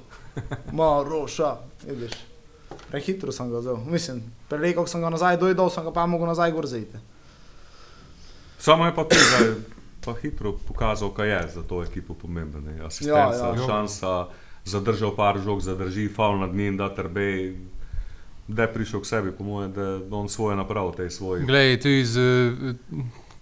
Ma, 0.72 1.02
roša, 1.02 1.56
vidiš. 1.86 2.12
Prehitro 2.90 3.32
sem 3.32 3.50
ga 3.50 3.60
zel, 3.60 3.76
mislim, 3.76 4.22
prej 4.48 4.74
ko 4.74 4.86
sem 4.86 5.00
ga 5.00 5.10
nazaj 5.10 5.36
dojdel, 5.36 5.70
sem 5.70 5.84
ga 5.84 5.90
pa 5.90 6.06
mogel 6.06 6.26
nazaj 6.26 6.52
gor 6.52 6.66
zajeti. 6.66 6.96
Samo 8.58 8.86
je 8.86 8.94
pa 8.94 9.04
zdaj 9.04 9.54
pa 10.00 10.14
hitro 10.14 10.52
pokazal, 10.54 11.10
kaj 11.10 11.28
je 11.28 11.48
za 11.50 11.62
to 11.62 11.82
ekipo 11.82 12.14
pomembno. 12.14 12.60
ne. 12.60 12.80
Asistenca, 12.80 13.44
Ja, 13.44 13.52
ja. 13.52 13.66
šansa, 13.66 14.26
zadržal 14.64 15.16
par 15.16 15.38
žog, 15.38 15.60
zadrži 15.60 16.08
faul 16.08 16.38
nad 16.38 16.54
njim, 16.54 16.76
da 16.76 16.88
trbe. 16.88 17.54
Da 18.48 18.62
je 18.62 18.72
prišel 18.72 19.00
k 19.00 19.06
sebi, 19.06 19.30
po 19.30 19.44
mojem, 19.44 19.72
da 19.72 19.82
je 19.82 20.00
on 20.10 20.28
svoje 20.28 20.56
napravil, 20.56 20.92
tej 20.92 21.10
svoji. 21.10 21.44
Glej, 21.44 21.80
tu 21.80 21.88
iz, 21.90 22.16
eh, 22.16 22.52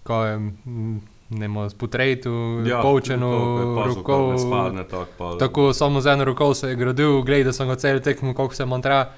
ko 0.03 0.25
je, 0.25 0.37
mm, 0.37 0.99
nemo 1.29 1.69
spotrejtu, 1.69 2.63
Ja, 2.65 2.81
poučeno 2.81 3.31
roko. 3.85 4.35
Spadne 4.37 4.83
tako. 4.83 5.11
Pa, 5.17 5.35
Tako 5.39 5.73
samo 5.73 6.01
z 6.01 6.07
eno 6.07 6.25
roko 6.25 6.53
se 6.53 6.69
je 6.69 6.75
gradil, 6.75 7.21
gledal 7.21 7.53
sem 7.53 7.67
ga 7.67 7.75
cel 7.75 7.99
tekmo, 7.99 8.33
koliko 8.33 8.55
se 8.55 8.65
mantra. 8.65 9.11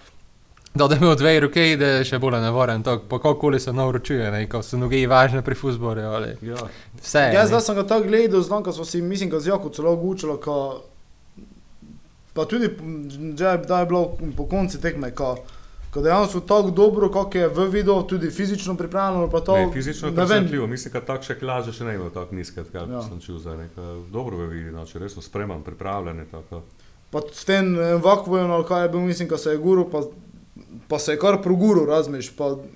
Da, 0.73 0.87
da 0.87 0.95
je 0.95 0.99
imel 0.99 1.15
dve 1.15 1.39
roke, 1.39 1.63
da 1.77 1.85
je 1.87 2.03
še 2.05 2.19
bolj 2.19 2.37
nevoren, 2.39 2.83
tako 2.83 3.03
pa 3.09 3.19
kakoli 3.19 3.59
se 3.59 3.73
naučuje, 3.73 4.31
ne, 4.31 4.43
ko 4.49 4.61
so 4.63 4.77
noge 4.77 5.01
važne 5.07 5.41
pri 5.41 5.55
fuzboru 5.55 6.01
ali 6.01 6.35
Ja, 6.41 6.55
vse. 7.01 7.23
Jaz 7.33 7.49
zdaj 7.49 7.61
sem 7.61 7.75
ga 7.75 7.83
tako 7.87 8.05
gledal, 8.07 8.41
znam, 8.41 8.63
ko 8.63 8.71
smo 8.71 8.85
si, 8.85 9.01
mislim, 9.01 9.29
da 9.29 9.39
z 9.39 9.47
Jako 9.47 9.69
celo 9.69 9.95
gučilo, 9.95 10.37
ko, 10.37 10.83
pa 12.33 12.45
tudi, 12.45 12.69
da 13.33 13.79
je 13.79 13.85
bilo 13.85 14.03
po 14.37 14.45
konci 14.45 14.81
tekme, 14.81 15.11
ko, 15.11 15.35
ko 15.93 16.01
dejansko 16.01 16.39
tako 16.39 16.71
dobro, 16.71 17.09
kako 17.09 17.37
je 17.37 17.47
v 17.49 17.65
videu, 17.67 18.03
tudi 18.03 18.29
fizično 18.29 18.75
pripravljeno, 18.77 19.29
pa 19.29 19.39
to, 19.41 19.57
ne, 19.57 19.69
fizično 19.73 20.07
je 20.07 20.15
presenetljivo. 20.15 20.67
Mislim, 20.67 20.93
da 20.93 21.01
tak 21.01 21.25
še 21.25 21.39
klaže 21.39 21.73
še 21.73 21.83
ne 21.83 21.95
ima 21.97 22.09
tako 22.13 22.35
nizke, 22.35 22.63
kar 22.71 22.85
Ja. 22.89 23.01
sem 23.01 23.19
čul 23.19 23.39
zdaj. 23.39 23.57
Neka, 23.57 23.81
dobro 24.13 24.37
me 24.37 24.47
vidi, 24.47 24.69
znači 24.69 24.99
res 24.99 25.17
so 25.17 25.21
spreman, 25.21 25.63
pripravljeni. 25.65 26.29
Tako. 26.31 26.61
pa 27.11 27.19
s 27.33 27.41
tem 27.45 27.73
vakvojem, 28.03 28.51
ali 28.51 28.65
kaj 28.69 28.83
je 28.83 28.89
bil, 28.89 28.99
mislim, 29.01 29.29
ko 29.29 29.37
se 29.37 29.49
je 29.51 29.57
guru, 29.57 29.89
pa, 29.89 30.03
pa 30.87 30.99
se 30.99 31.11
je 31.11 31.19
kar 31.19 31.37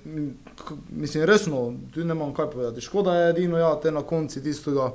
m, 0.04 0.34
k- 0.56 0.74
mislim, 0.90 1.24
resno, 1.24 1.62
tu 1.94 2.04
ne 2.04 2.14
imam 2.14 2.34
kaj 2.34 2.50
povedati. 2.50 2.80
Škoda 2.80 3.14
je 3.14 3.30
edino, 3.30 3.58
ja, 3.58 3.80
te 3.80 3.90
na 3.90 4.02
konci 4.02 4.42
tistega 4.42 4.92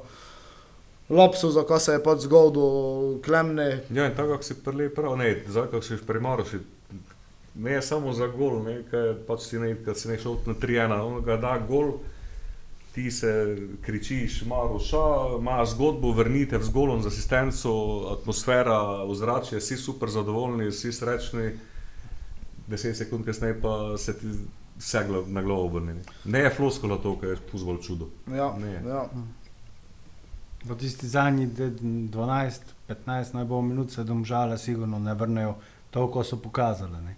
lapsuza, 1.09 1.63
kaj 1.63 1.79
se 1.79 1.91
je 1.91 2.03
pač 2.03 2.19
zgodil, 2.19 3.21
klemne, 3.21 3.83
Ja, 3.89 4.05
in 4.05 4.15
tako, 4.15 4.43
si 4.43 4.53
prele 4.63 4.89
prav, 4.89 5.17
ne, 5.17 5.43
zdaj, 5.47 5.71
kako 5.71 5.81
si 5.81 5.97
primaroš, 6.07 6.47
ne 7.55 7.81
samo 7.81 8.13
za 8.13 8.27
gol, 8.27 8.63
ne, 8.63 8.83
kaj 8.91 9.13
pač 9.27 9.39
si 9.41 9.59
ne, 9.59 9.75
kad 9.85 9.97
si 9.97 10.07
ne 10.07 10.19
šel 10.19 10.37
na 10.45 10.53
3-1, 10.53 10.99
on 11.01 11.23
ga 11.23 11.37
da 11.37 11.57
gol, 11.59 11.97
ti 12.93 13.11
se 13.11 13.31
kričiš, 13.81 14.41
Maroša, 14.45 15.01
ima 15.39 15.65
zgodbo, 15.65 16.11
vrnite 16.11 16.59
z 16.61 16.69
golom, 16.69 17.01
z 17.01 17.07
asistenco, 17.07 17.73
atmosfera, 18.11 18.79
ozračje, 19.05 19.59
vsi 19.59 19.77
super 19.77 20.09
zadovoljni, 20.09 20.67
vsi 20.67 20.91
srečni, 20.91 21.51
10 22.69 22.93
sekund 22.95 23.25
kasneje 23.25 23.61
pa 23.61 23.73
se 23.97 24.13
ti 24.13 24.27
vse 24.77 24.97
gla- 24.99 25.27
na 25.27 25.41
glavo 25.41 25.65
obrne. 25.65 25.93
ne. 25.93 26.01
Ne 26.25 26.39
je 26.39 26.49
floskola 26.51 26.97
to, 26.97 27.15
kar 27.15 27.29
je 27.29 27.37
fuzbol 27.47 27.77
čudo. 27.79 28.07
ja, 28.29 28.53
Ne. 28.55 28.73
ja. 28.85 29.05
V 30.61 30.75
tisti 30.75 31.07
zadnji 31.07 31.47
de- 31.47 31.71
12-15 31.71 32.59
najbolj 33.33 33.61
minut 33.63 33.91
se 33.91 34.03
domžale 34.03 34.57
sigurno 34.57 34.99
ne 34.99 35.13
vrnejo 35.13 35.55
toliko, 35.89 36.13
kot 36.13 36.27
so 36.27 36.37
pokazali. 36.37 36.97
Ne. 36.99 37.15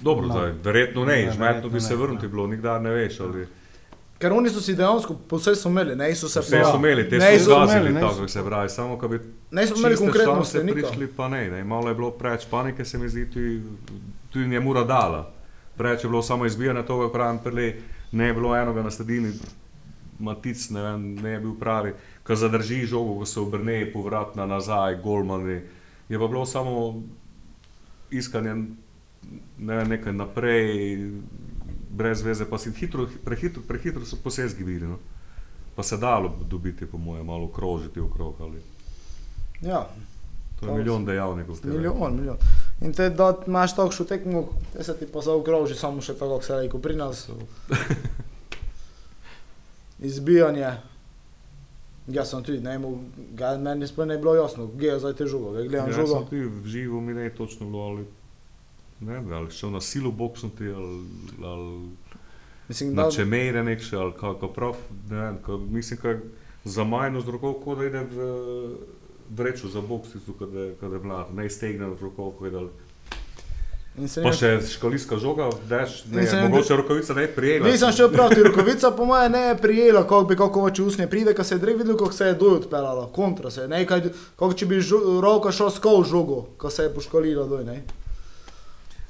Dobro, 0.00 0.26
No. 0.26 0.32
zdaj, 0.32 0.52
verjetno 0.64 1.04
ne, 1.04 1.16
Ne, 1.16 1.32
žmetno 1.32 1.68
bi 1.68 1.80
se 1.80 1.90
ne, 1.90 1.96
vrnil, 1.96 2.14
ja. 2.14 2.20
ti 2.20 2.28
bilo, 2.28 2.46
nikdar 2.46 2.80
ne 2.80 2.90
veš, 2.90 3.20
ali... 3.20 3.46
Ker 4.18 4.32
oni 4.32 4.50
so 4.50 4.60
si 4.60 4.74
dejansko, 4.74 5.16
vse 5.30 5.54
so 5.56 5.68
imeli, 5.68 5.96
ne 5.96 6.14
so 6.14 6.28
se 6.28 6.40
Vse 6.40 6.60
so 6.62 6.76
imeli, 6.76 7.08
te 7.08 7.18
ne 7.18 7.38
so 7.38 7.56
imeli, 7.64 7.92
ne, 7.92 8.00
tako 8.00 8.28
se 8.28 8.42
pravi, 8.44 8.68
samo 8.68 8.98
ko 8.98 9.08
bi 9.08 9.18
Ne 9.50 9.66
so 9.66 9.74
imeli 9.76 9.96
konkretno 9.96 10.44
slenika. 10.44 10.74
prišli, 10.80 11.06
pa 11.08 11.28
ne, 11.28 11.50
ne. 11.50 11.64
Malo 11.64 11.88
je 11.88 11.94
bilo 11.94 12.10
preveč 12.12 12.46
panike, 12.46 12.84
se 12.84 12.98
mi 12.98 13.08
zdi, 13.08 13.26
tudi, 13.26 13.62
tudi 14.30 14.48
njemu 14.48 14.74
dala. 14.74 15.32
Preveč 15.76 16.04
je 16.04 16.10
bilo 16.10 16.22
samo 16.22 16.46
izbijanje 16.46 16.82
tega, 16.82 17.00
kar 17.00 17.12
pravim, 17.12 17.38
prele, 17.44 17.74
ne 18.12 18.26
je 18.26 18.34
bilo 18.34 18.56
enoga 18.56 18.82
na 18.82 18.90
sredini, 18.90 19.32
matic, 20.18 20.70
ne, 20.70 20.82
vem, 20.82 21.14
ne 21.14 21.30
je 21.30 21.40
bil 21.40 21.54
pravi, 21.60 21.94
ko 22.24 22.36
zadrži 22.36 22.86
žogo, 22.86 23.18
ko 23.18 23.26
se 23.26 23.40
obrne, 23.40 23.92
povratna 23.92 24.46
nazaj, 24.46 25.00
golmani. 25.02 25.60
Je 26.08 26.18
pa 26.18 26.26
bilo 26.26 26.46
samo 26.46 27.02
iskanje 28.10 28.54
ne, 29.58 29.76
vem, 29.76 29.88
nekaj 29.88 30.12
naprej, 30.12 30.98
brez 31.90 32.22
veze, 32.22 32.44
pa 32.44 32.58
si 32.58 32.72
hitro, 32.72 33.06
prehitro, 33.24 33.62
prehitro 33.68 34.04
so 34.04 34.16
posezgi 34.24 34.64
bili. 34.64 34.86
No. 34.86 34.98
Pa 35.76 35.82
se 35.82 35.96
dalo 35.96 36.34
dobiti, 36.48 36.86
po 36.86 36.98
mojem, 36.98 37.26
malo 37.26 37.48
krožiti 37.48 38.00
okrog. 38.00 38.34
Ali. 38.40 38.60
Ja, 39.60 39.86
To 40.60 40.66
je 40.66 40.74
milijon 40.74 41.04
dejavnikov. 41.04 41.56
milijon, 41.64 42.16
milijon. 42.16 42.36
In 42.80 42.92
te, 42.96 43.10
da 43.10 43.34
imaš 43.46 43.74
takšno 43.76 44.04
tekmo, 44.08 44.44
te 44.72 44.84
se 44.84 44.94
ti 44.96 45.06
pa 45.06 45.20
zaokroži, 45.20 45.74
samo 45.76 46.00
še 46.00 46.14
tako, 46.14 46.38
kot 46.38 46.46
se 46.46 46.56
reče, 46.56 46.78
pri 46.80 46.96
nas. 46.96 47.26
Izbijanje. 50.00 50.70
Jaz 52.08 52.30
sem 52.30 52.42
tudi, 52.42 52.60
ne, 52.60 52.78
ga, 53.36 53.52
meni 53.60 53.86
sploh 53.86 54.06
ne 54.08 54.16
je 54.16 54.22
bilo 54.22 54.34
jasno, 54.34 54.70
kje 54.78 54.88
je 54.88 54.98
zdaj 54.98 55.12
te 55.14 55.26
žogo, 55.26 55.52
ga 55.52 55.62
gledam 55.62 55.90
Ja, 55.90 55.94
žogo. 55.94 56.14
sem 56.14 56.26
tudi 56.26 56.46
v 56.48 56.66
živo, 56.66 57.00
mi 57.00 57.14
ne 57.14 57.28
je 57.28 57.34
točno 57.36 57.68
bilo, 57.68 57.82
ali, 57.82 58.06
ne 59.00 59.12
vem, 59.12 59.28
ali 59.32 59.52
šel 59.52 59.70
na 59.70 59.80
silo 59.80 60.10
boksnuti, 60.10 60.66
ali, 60.66 61.04
ali 61.44 61.90
Mislim, 62.68 62.94
na 62.94 63.02
da, 63.02 63.10
čemere 63.10 63.62
nekše, 63.64 63.96
ali 63.96 64.12
kako 64.20 64.48
prav, 64.48 64.80
ne 65.10 65.20
vem, 65.20 65.38
ko, 65.44 65.58
mislim, 65.58 66.00
da 66.02 66.16
za 66.64 66.84
majno 66.84 67.20
z 67.20 67.28
roko, 67.28 67.52
kot 67.64 67.78
da 67.78 67.84
ide 67.84 68.00
v 68.00 68.26
vrečo 69.30 69.68
za 69.68 69.80
boksico, 69.82 70.32
kad 70.34 70.52
je, 70.52 70.74
kad 70.76 70.92
je 70.92 70.98
mlad, 71.00 71.26
ne 71.32 71.46
iztegne 71.46 71.86
v 71.86 71.96
roko, 72.00 72.30
ko 72.32 72.44
je 72.44 72.50
dal. 72.52 72.68
Pa 74.16 74.32
še 74.32 74.50
školijska 74.64 75.16
žoga, 75.18 75.48
daš, 75.66 76.04
ne, 76.06 76.22
ne- 76.22 76.42
mogoče 76.44 76.76
rokavica 76.76 77.14
ne 77.14 77.22
je 77.22 77.30
prijela. 77.30 77.66
Nisem 77.66 77.92
še 77.92 78.06
prav, 78.08 78.30
ti 78.30 78.42
rokovica 78.42 78.90
po 78.90 79.04
moje 79.04 79.28
ne 79.28 79.38
je 79.40 79.56
prijela, 79.58 80.02
kako 80.02 80.24
bi 80.24 80.36
kako 80.36 80.62
več 80.62 80.78
usnje 80.80 81.06
pride, 81.06 81.34
ko 81.34 81.44
se 81.44 81.54
je 81.54 81.58
drek 81.58 81.76
videl, 81.76 81.96
kako 81.96 82.12
se 82.12 82.24
je 82.24 82.34
doj 82.34 82.54
odpeljala, 82.56 83.08
kontra 83.08 83.50
se 83.50 83.60
je, 83.60 83.68
nekaj, 83.68 84.00
kako 84.36 84.52
če 84.54 84.66
bi 84.66 84.80
žo, 84.80 85.00
roka 85.20 85.52
šel 85.52 85.70
skol 85.70 86.04
žogo, 86.04 86.46
ko 86.56 86.70
se 86.70 86.82
je 86.82 86.90
poškolila 86.90 87.46
doj, 87.46 87.64
ne. 87.64 87.82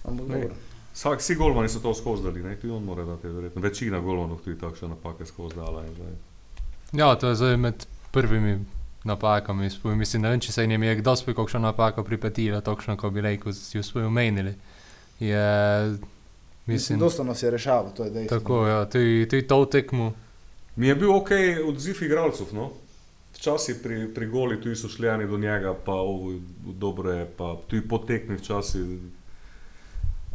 Ampak 0.02 0.26
Ne. 0.26 0.34
dobro. 0.38 0.54
Vsak, 0.92 1.18
vsi 1.18 1.34
golmani 1.36 1.68
so 1.68 1.78
to 1.78 1.94
skozi 1.94 2.22
dali, 2.22 2.42
ne? 2.42 2.56
tudi 2.56 2.72
on 2.72 2.82
mora 2.82 3.04
dati, 3.04 3.28
verjetno. 3.28 3.62
Večina 3.62 4.00
golmanov 4.00 4.38
tudi 4.38 4.58
takšne 4.58 4.88
napake 4.88 5.26
skozi 5.26 5.54
dala. 5.56 5.82
in 5.82 5.92
zdaj- 5.92 6.18
Ja, 6.94 7.14
to 7.14 7.28
je 7.28 7.34
zdaj 7.36 7.56
med 7.58 7.74
prvimi 8.10 8.58
napakami. 9.04 9.70
spoj- 9.70 9.94
Mislim, 9.94 10.22
ne 10.22 10.30
vem, 10.30 10.40
če 10.40 10.52
se 10.52 10.62
jim 10.62 10.82
je 10.82 10.96
kdo 10.96 11.16
spet 11.16 11.36
kakšno 11.36 11.60
napako 11.60 12.04
pripetila, 12.04 12.60
točno 12.60 12.96
kot 12.96 13.12
bi 13.12 13.20
rekel, 13.20 13.52
si 13.52 13.78
jo 13.78 13.82
spoj 13.82 14.04
omenili. 14.04 14.54
Je, 15.20 15.44
Mislim, 15.88 16.00
mislim, 16.66 16.98
dosta 16.98 17.24
nas 17.24 17.42
je 17.42 17.50
rešavalo, 17.50 17.90
to 17.90 18.04
je 18.04 18.10
dejstvo. 18.10 18.38
tako, 18.38 18.66
ja, 18.66 18.84
tudi, 18.86 19.26
tudi 19.28 19.42
to 19.44 19.64
tekmo. 19.66 20.12
Mi 20.76 20.86
je 20.86 20.94
bil 20.94 21.10
ok 21.12 21.30
odziv 21.66 22.02
igralcev. 22.02 22.46
No? 22.52 22.70
Včasih 23.34 23.76
pri, 23.82 24.14
pri 24.14 24.26
goli 24.26 24.60
tudi 24.60 24.76
so 24.76 24.88
šli 24.88 25.08
eni 25.08 25.26
do 25.26 25.38
njega, 25.38 25.74
pa 25.76 25.92
ovo 25.94 26.32
dobro 26.66 27.10
je, 27.12 27.26
pa 27.28 27.56
tudi 27.66 27.88
po 27.88 27.98
tekmi 27.98 28.36
včasih. 28.36 28.80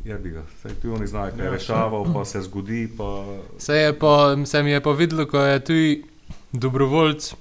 Je 0.03 0.15
bi 0.15 0.29
ga, 0.29 0.43
saj 0.61 0.71
tudi 0.71 0.93
oni 0.93 1.07
znajo, 1.07 1.31
kaj 1.31 1.39
je 1.39 1.45
Ja, 1.45 1.51
rešaval, 1.51 2.13
pa 2.13 2.25
se 2.25 2.41
zgodi. 2.41 2.89
Pa... 2.97 3.25
Se, 3.57 3.73
je 3.75 3.99
pa, 3.99 4.11
se 4.45 4.63
mi 4.63 4.71
je 4.71 4.81
pa 4.81 4.91
videlo, 4.91 5.25
ko 5.25 5.39
je 5.39 5.59
tudi 5.61 6.03
dobrovoljc 6.51 7.33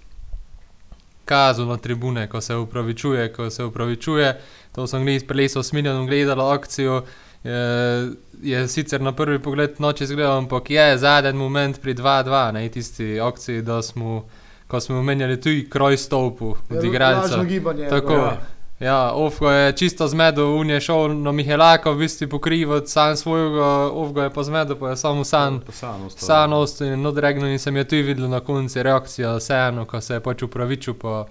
kazal 1.25 1.67
na 1.67 1.77
tribune, 1.77 2.29
ko 2.29 2.41
se 2.41 2.55
upravičuje, 2.55 3.33
ko 3.33 3.51
se 3.51 3.65
upravičuje. 3.65 4.41
To 4.75 4.87
sem 4.87 5.05
gledal, 5.05 5.27
prelesel 5.27 5.63
s 5.63 5.73
Miljanom 5.73 6.07
gledal 6.07 6.53
akcijo. 6.53 7.03
Je, 7.45 8.11
je 8.43 8.69
sicer 8.69 9.01
na 9.01 9.13
prvi 9.13 9.39
pogled 9.39 9.77
noč 9.79 10.01
izgledal, 10.01 10.39
ampak 10.39 10.71
je 10.71 10.99
zadnji 10.99 11.39
moment 11.39 11.81
pri 11.81 11.95
2-2, 11.95 12.53
na 12.53 12.69
tisti 12.69 13.21
akciji, 13.21 13.63
da 13.63 13.83
smo, 13.83 14.25
ko 14.69 14.81
smo 14.81 14.99
omenjali 14.99 15.41
tudi 15.41 15.69
kroj 15.71 15.97
stopu 15.97 16.57
od 16.71 16.85
igralca. 16.85 17.21
Lažno 17.21 17.45
gibanje. 17.45 17.89
Tako. 17.89 18.13
ja. 18.13 18.54
Ja, 18.81 19.13
Ovko 19.13 19.51
je 19.51 19.77
čisto 19.77 20.09
zmedel, 20.09 20.45
un 20.45 20.71
je 20.71 20.81
šel 20.81 21.15
na 21.23 21.33
Mihelaka, 21.33 21.91
v 21.91 21.99
bistvu 21.99 22.29
pokrivati 22.29 22.91
sam 22.91 23.17
svojega, 23.17 23.67
Ovko 23.93 24.23
je 24.23 24.31
pa 24.31 24.43
zmedel, 24.43 24.77
pa 24.77 24.91
je 24.91 24.97
samo 24.97 25.25
san. 25.25 25.61
Pa 25.61 25.73
san 25.73 26.03
ostal. 26.03 26.27
San 26.27 26.53
ostal 26.53 26.87
in 26.87 27.07
odregnil 27.07 27.53
in 27.53 27.59
sem 27.59 27.77
jo 27.77 27.85
tudi 27.85 28.03
videl 28.03 28.29
na 28.29 28.41
koncu 28.41 28.83
reakcija 28.83 29.37
vseeno, 29.37 29.85
ko 29.85 30.01
se 30.01 30.15
je 30.15 30.21
pač 30.21 30.43
upravičil, 30.43 30.95
pa, 30.95 31.27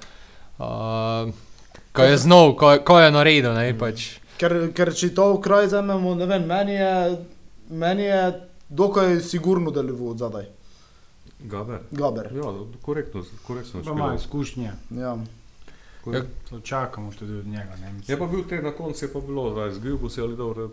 uh, 0.58 1.34
ko 1.92 2.02
je 2.02 2.18
znov, 2.18 2.56
ko, 2.56 2.78
ko 2.86 3.00
je 3.00 3.12
naredil, 3.12 3.54
ne, 3.54 3.68
pač. 3.78 4.08
Ker, 4.40 4.72
ker 4.74 4.94
če 4.96 5.12
to 5.14 5.34
v 5.36 5.42
kraj 5.44 5.68
vzamemo, 5.68 6.16
ne 6.16 6.26
vem, 6.26 6.48
meni 6.48 6.80
je, 6.80 6.96
meni 7.70 8.04
je 8.08 8.24
dokaj 8.70 9.20
sigurno 9.22 9.72
deloval 9.72 10.16
od 10.16 10.18
zadaj. 10.18 10.48
Gaber. 11.44 11.80
Gaber. 11.92 12.32
Ja, 12.36 12.56
korektno, 12.82 13.24
korektno. 13.48 13.84
Pa 13.84 13.92
ima 13.92 14.00
špilal. 14.00 14.16
izkušnje, 14.16 14.72
Ja. 14.96 15.18
Korekt- 16.06 16.50
to 16.50 16.60
čakamo 16.62 17.12
tudi 17.12 17.34
od 17.34 17.48
njega. 17.48 17.76
Ne, 17.78 17.88
Je 17.88 17.94
mislim. 17.94 18.20
pa 18.20 18.28
bil 18.28 18.44
te 18.44 18.62
na 18.62 18.72
koncu, 18.72 19.06
je 19.06 19.14
pa 19.14 19.20
bilo, 19.22 19.52
zdaj 19.52 19.72
zbil 19.74 19.98
bo 19.98 20.10
se 20.10 20.22
ali 20.22 20.36
dobro, 20.36 20.70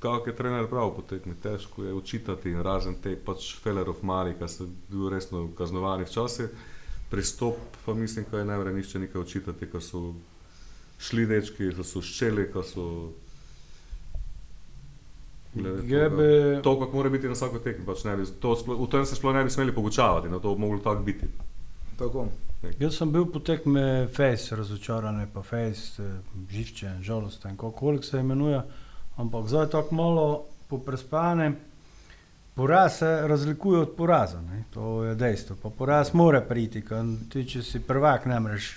kako 0.00 0.28
je 0.28 0.36
trener 0.36 0.66
prav 0.66 0.90
potekmi, 0.92 1.34
težko 1.36 1.84
je 1.84 1.92
učitati 1.94 2.50
in 2.50 2.60
razen 2.60 2.94
te 2.96 3.16
pač 3.16 3.56
Fellerov 3.56 3.96
mali, 4.02 4.34
ki 4.34 4.48
so 4.48 4.66
bili 4.88 5.10
resno 5.10 5.48
kaznovani 5.52 6.04
včasih, 6.04 6.48
pristop 7.10 7.54
pa 7.86 7.94
mislim, 7.94 8.24
da 8.30 8.38
je 8.38 8.44
ne 8.44 8.58
vre 8.58 8.72
nišče 8.72 8.98
nekaj 8.98 9.20
učitati, 9.20 9.66
ko 9.66 9.80
so 9.80 10.14
šli 11.00 11.26
dečki, 11.26 11.70
ko 11.72 11.84
so 11.84 12.02
ščeli, 12.02 12.52
ko 12.52 12.62
so... 12.64 12.88
Je 15.84 16.10
bi- 16.10 16.62
To, 16.62 16.80
kako 16.80 16.96
mora 16.96 17.08
biti 17.10 17.26
na 17.26 17.32
vsako 17.32 17.58
tekmi, 17.58 17.84
pač 17.86 18.04
ne 18.04 18.16
bi, 18.16 18.24
to, 18.40 18.54
v 18.66 18.86
tem 18.88 19.06
se 19.06 19.14
sploh 19.14 19.34
ne 19.34 19.44
bi 19.44 19.50
smeli 19.50 19.72
pogučavati, 19.72 20.28
na 20.28 20.38
to 20.38 20.54
bi 20.54 20.60
moglo 20.60 20.78
tako 20.80 21.02
biti. 21.02 21.26
Tako. 22.02 22.26
Jaz 22.78 22.96
sem 22.98 23.10
bil 23.12 23.26
po 23.30 23.38
tekme 23.38 24.06
Face, 24.16 24.56
razočaran, 24.56 25.26
pa 25.34 25.42
Face, 25.42 26.02
eh, 26.02 26.20
živčen, 26.50 27.02
žalosten, 27.02 27.56
kako 27.56 28.02
se 28.02 28.20
imenuje. 28.20 28.62
Ampak 29.16 29.48
zdaj 29.48 29.70
tako 29.70 29.94
malo 29.94 30.44
poprespane, 30.68 31.52
Poraz 32.54 32.98
se 32.98 33.28
razlikuje 33.28 33.80
od 33.80 33.94
poraza, 33.96 34.40
ne? 34.40 34.64
to 34.70 35.04
je 35.04 35.14
dejstvo. 35.14 35.56
Pa 35.62 35.70
poraz 35.70 36.14
mora 36.14 36.40
priti, 36.40 36.82
ker 36.84 37.06
ti, 37.32 37.46
če 37.48 37.62
si 37.62 37.80
prvak, 37.80 38.26
ne 38.28 38.40
moreš 38.40 38.74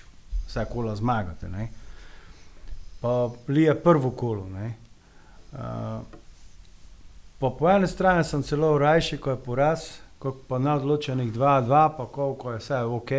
vse 0.48 0.64
kola 0.72 0.96
zmagati. 0.96 1.50
Ne? 1.52 1.68
Pa 3.02 3.30
lije 3.48 3.76
prvo 3.84 4.12
kolo. 4.12 4.48
ne. 4.50 4.74
Uh, 5.52 5.60
pa 7.40 7.50
po 7.60 7.70
eni 7.70 7.88
strani 7.88 8.24
sem 8.24 8.44
celo 8.44 8.78
rajši, 8.78 9.18
ko 9.18 9.36
je 9.36 9.44
poraz, 9.44 9.84
kot 10.26 10.48
pa 10.48 10.60
na 10.60 10.76
odločenih 10.76 11.34
2-2, 11.34 11.98
pa 11.98 12.06
ko, 12.12 12.34
ko 12.34 12.56
je 12.56 12.60
vse 12.60 12.82
ok. 12.82 13.12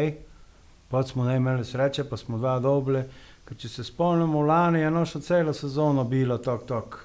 Pa 0.90 1.02
smo 1.02 1.24
ne 1.24 1.36
imeli 1.36 1.64
sreče, 1.64 2.04
pa 2.04 2.16
smo 2.16 2.38
dva 2.38 2.58
dobili. 2.58 3.02
Ker 3.46 3.58
če 3.58 3.68
se 3.68 3.84
spomnimo, 3.86 4.42
lani 4.42 4.80
je 4.80 4.90
noša 4.90 5.20
celo 5.22 5.52
sezono 5.54 6.04
bilo 6.04 6.38
tako, 6.38 6.64
tako 6.66 6.98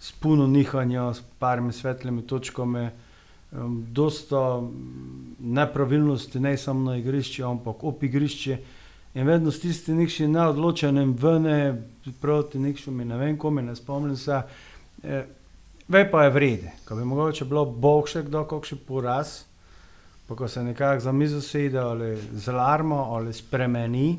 s 0.00 0.12
puno 0.12 0.46
nihanja, 0.46 1.14
s 1.14 1.22
parimi 1.38 1.72
svetlimi 1.72 2.22
točkami, 2.26 2.88
um, 3.52 3.84
dosta 3.92 4.60
mm, 4.60 5.36
nepravilnosti, 5.38 6.40
ne 6.40 6.56
samo 6.56 6.90
na 6.90 6.96
igrišču, 6.96 7.44
ampak 7.44 7.84
ob 7.84 8.04
igrišču. 8.04 8.56
In 9.14 9.26
vedno 9.26 9.50
s 9.50 9.60
tistim 9.60 9.98
nekšnim 9.98 10.32
neodločenim 10.32 11.14
vne, 11.18 11.82
proti 12.20 12.58
nekšnim, 12.58 13.02
ne 13.08 13.18
vem, 13.18 13.38
komi, 13.38 13.62
ne 13.62 13.74
spomnim 13.76 14.16
se. 14.16 14.42
Eh, 15.02 15.26
Ve 15.90 16.10
pa 16.10 16.24
je 16.24 16.30
vrede, 16.30 16.70
ko 16.84 16.94
bi 16.94 17.04
mogoče 17.04 17.44
bilo 17.44 17.64
boljše, 17.64 18.22
kdo 18.22 18.44
kakšen 18.46 18.78
poraz, 18.86 19.40
pa 20.28 20.36
ko 20.36 20.48
se 20.48 20.62
nekako 20.62 21.00
za 21.00 21.12
mizo 21.12 21.40
sede 21.40 21.78
ali 21.78 22.16
z 22.32 22.48
alarmo 22.48 22.96
ali 22.96 23.32
spremeni, 23.32 24.18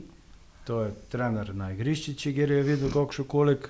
to 0.67 0.81
je 0.81 0.91
trener 1.09 1.55
na 1.55 1.71
igrišču, 1.71 2.13
če 2.13 2.33
gre 2.35 2.55
je 2.55 2.63
videl 2.63 2.91
kakšen 2.91 3.25
kolik 3.25 3.69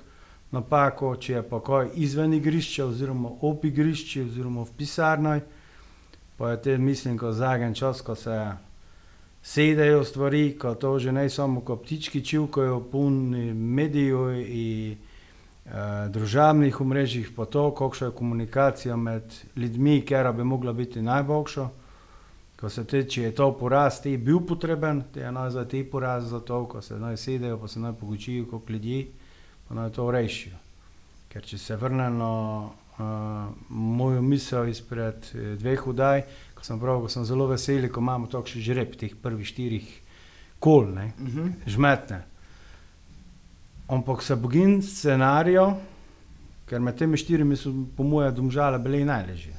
napako, 0.50 1.12
če 1.16 1.32
je 1.32 1.42
pa 1.46 1.60
kaj 1.62 1.92
izven 1.94 2.34
igrišča 2.34 2.88
oziroma 2.90 3.30
ob 3.40 3.62
igrišču 3.70 4.26
oziroma 4.26 4.66
v 4.66 4.74
pisarni, 4.82 5.38
pa 6.36 6.50
je 6.50 6.62
te 6.62 6.76
mislim, 6.78 7.14
ko 7.18 7.30
zagen 7.32 7.74
čas, 7.74 8.02
ko 8.02 8.18
se 8.18 8.40
sedejo 9.42 10.02
stvari, 10.04 10.58
ko 10.58 10.74
to 10.74 10.98
že 10.98 11.12
ne 11.12 11.28
samo 11.30 11.60
ko 11.60 11.76
ptički 11.76 12.24
čivkajo, 12.24 12.80
puni 12.90 13.54
medijev 13.54 14.42
in 14.42 15.11
družabnih 16.08 16.80
omrežjih, 16.80 17.30
pa 17.36 17.44
to, 17.44 17.70
kakšna 17.74 18.06
je 18.06 18.16
komunikacija 18.18 18.96
med 18.96 19.34
ljudmi, 19.56 20.00
ker 20.06 20.32
bi 20.32 20.44
mogla 20.44 20.72
biti 20.72 21.02
najboljša. 21.02 21.68
Ko 22.60 22.68
se 22.70 22.84
te, 22.84 23.02
če 23.08 23.22
je 23.22 23.34
to 23.34 23.48
poraz, 23.58 24.00
ti 24.02 24.10
je 24.10 24.18
bil 24.18 24.40
potreben, 24.46 25.02
ti 25.14 25.18
je 25.18 25.32
naj 25.32 25.50
za 25.50 25.64
te 25.68 25.82
poraz 25.84 26.28
za 26.30 26.40
to, 26.40 26.64
ko 26.70 26.82
se 26.82 26.98
naj 26.98 27.16
sedejo, 27.16 27.58
pa 27.58 27.68
se 27.68 27.80
naj 27.80 27.92
pogučijo 27.98 28.46
kot 28.50 28.70
ljudje, 28.70 29.06
pa 29.68 29.74
naj 29.74 29.90
to 29.96 30.10
rešijo. 30.10 30.58
Ker 31.32 31.42
če 31.42 31.58
se 31.58 31.76
vrnem 31.76 32.18
na 32.18 32.30
uh, 32.62 33.50
mojo 33.68 34.22
misel 34.22 34.68
izpred 34.68 35.26
eh, 35.34 35.54
dveh 35.58 35.86
udaj, 35.86 36.22
ko 36.54 36.64
sem 36.64 36.78
prav, 36.78 37.00
ko 37.02 37.10
sem 37.10 37.24
zelo 37.26 37.48
vesel, 37.50 37.88
ko 37.90 38.02
imamo 38.02 38.30
takšen 38.30 38.62
žreb 38.62 38.94
teh 39.00 39.14
prvih 39.22 39.48
štirih 39.48 39.88
kol, 40.62 40.86
ne, 40.94 41.12
Uh 41.18 41.26
-huh. 41.26 41.52
žmetne. 41.66 42.22
Ampak 43.88 44.22
se 44.22 44.36
bogim 44.36 44.82
scenarijo, 44.82 45.72
ker 46.66 46.80
med 46.80 46.96
temi 46.96 47.16
štirimi 47.16 47.56
so 47.56 47.72
po 47.96 48.02
mojem 48.02 48.34
domžale 48.34 48.78
bile 48.78 49.04
najležje. 49.04 49.52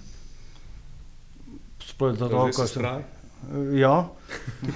Sploh 1.84 2.16
zato, 2.18 2.48
Že 2.48 2.52
ko 2.52 2.52
si 2.52 2.58
sem. 2.58 2.68
strah? 2.68 3.02
Ja, 3.76 4.08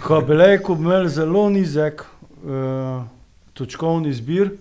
ko 0.04 0.22
bi 0.22 0.36
rekel, 0.36 0.76
bi 0.76 0.84
imeli 0.84 1.10
zelo 1.10 1.50
nizek 1.50 2.04
uh, 2.04 3.08
točkovni 3.56 4.12
zbir. 4.14 4.52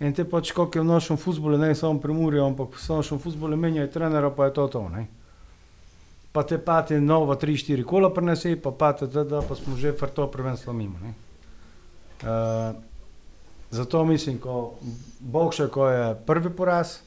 In 0.00 0.12
te 0.12 0.26
pač, 0.28 0.50
kot 0.52 0.74
je 0.76 0.82
v 0.82 0.90
našem 0.90 1.16
futbolu, 1.16 1.56
ne 1.56 1.72
samo 1.74 1.96
pri 2.02 2.12
Muri, 2.12 2.36
ampak 2.42 2.74
v 2.76 2.88
našem 2.90 3.16
futbolu 3.22 3.56
menjajo 3.56 3.88
trenera, 3.88 4.28
pa 4.30 4.50
je 4.50 4.52
to 4.52 4.66
to. 4.68 4.82
Ne? 4.92 5.06
Pa 6.32 6.42
te 6.44 6.58
pati 6.58 7.00
novo 7.00 7.32
3-4 7.32 7.80
kola 7.80 8.10
prenese, 8.12 8.56
pa 8.60 8.74
pati 8.76 9.06
da, 9.08 9.40
pa 9.40 9.54
smo 9.56 9.72
že 9.76 9.94
vrto 9.96 10.26
prvenstvo 10.28 10.72
mimo. 10.76 10.98
ne. 11.00 11.14
Uh, 12.20 12.76
zato 13.70 14.04
mislim, 14.04 14.38
ko 14.38 14.74
Bog 15.20 15.54
še, 15.54 15.68
ko 15.68 15.88
je 15.88 16.14
prvi 16.26 16.50
poraz, 16.50 16.98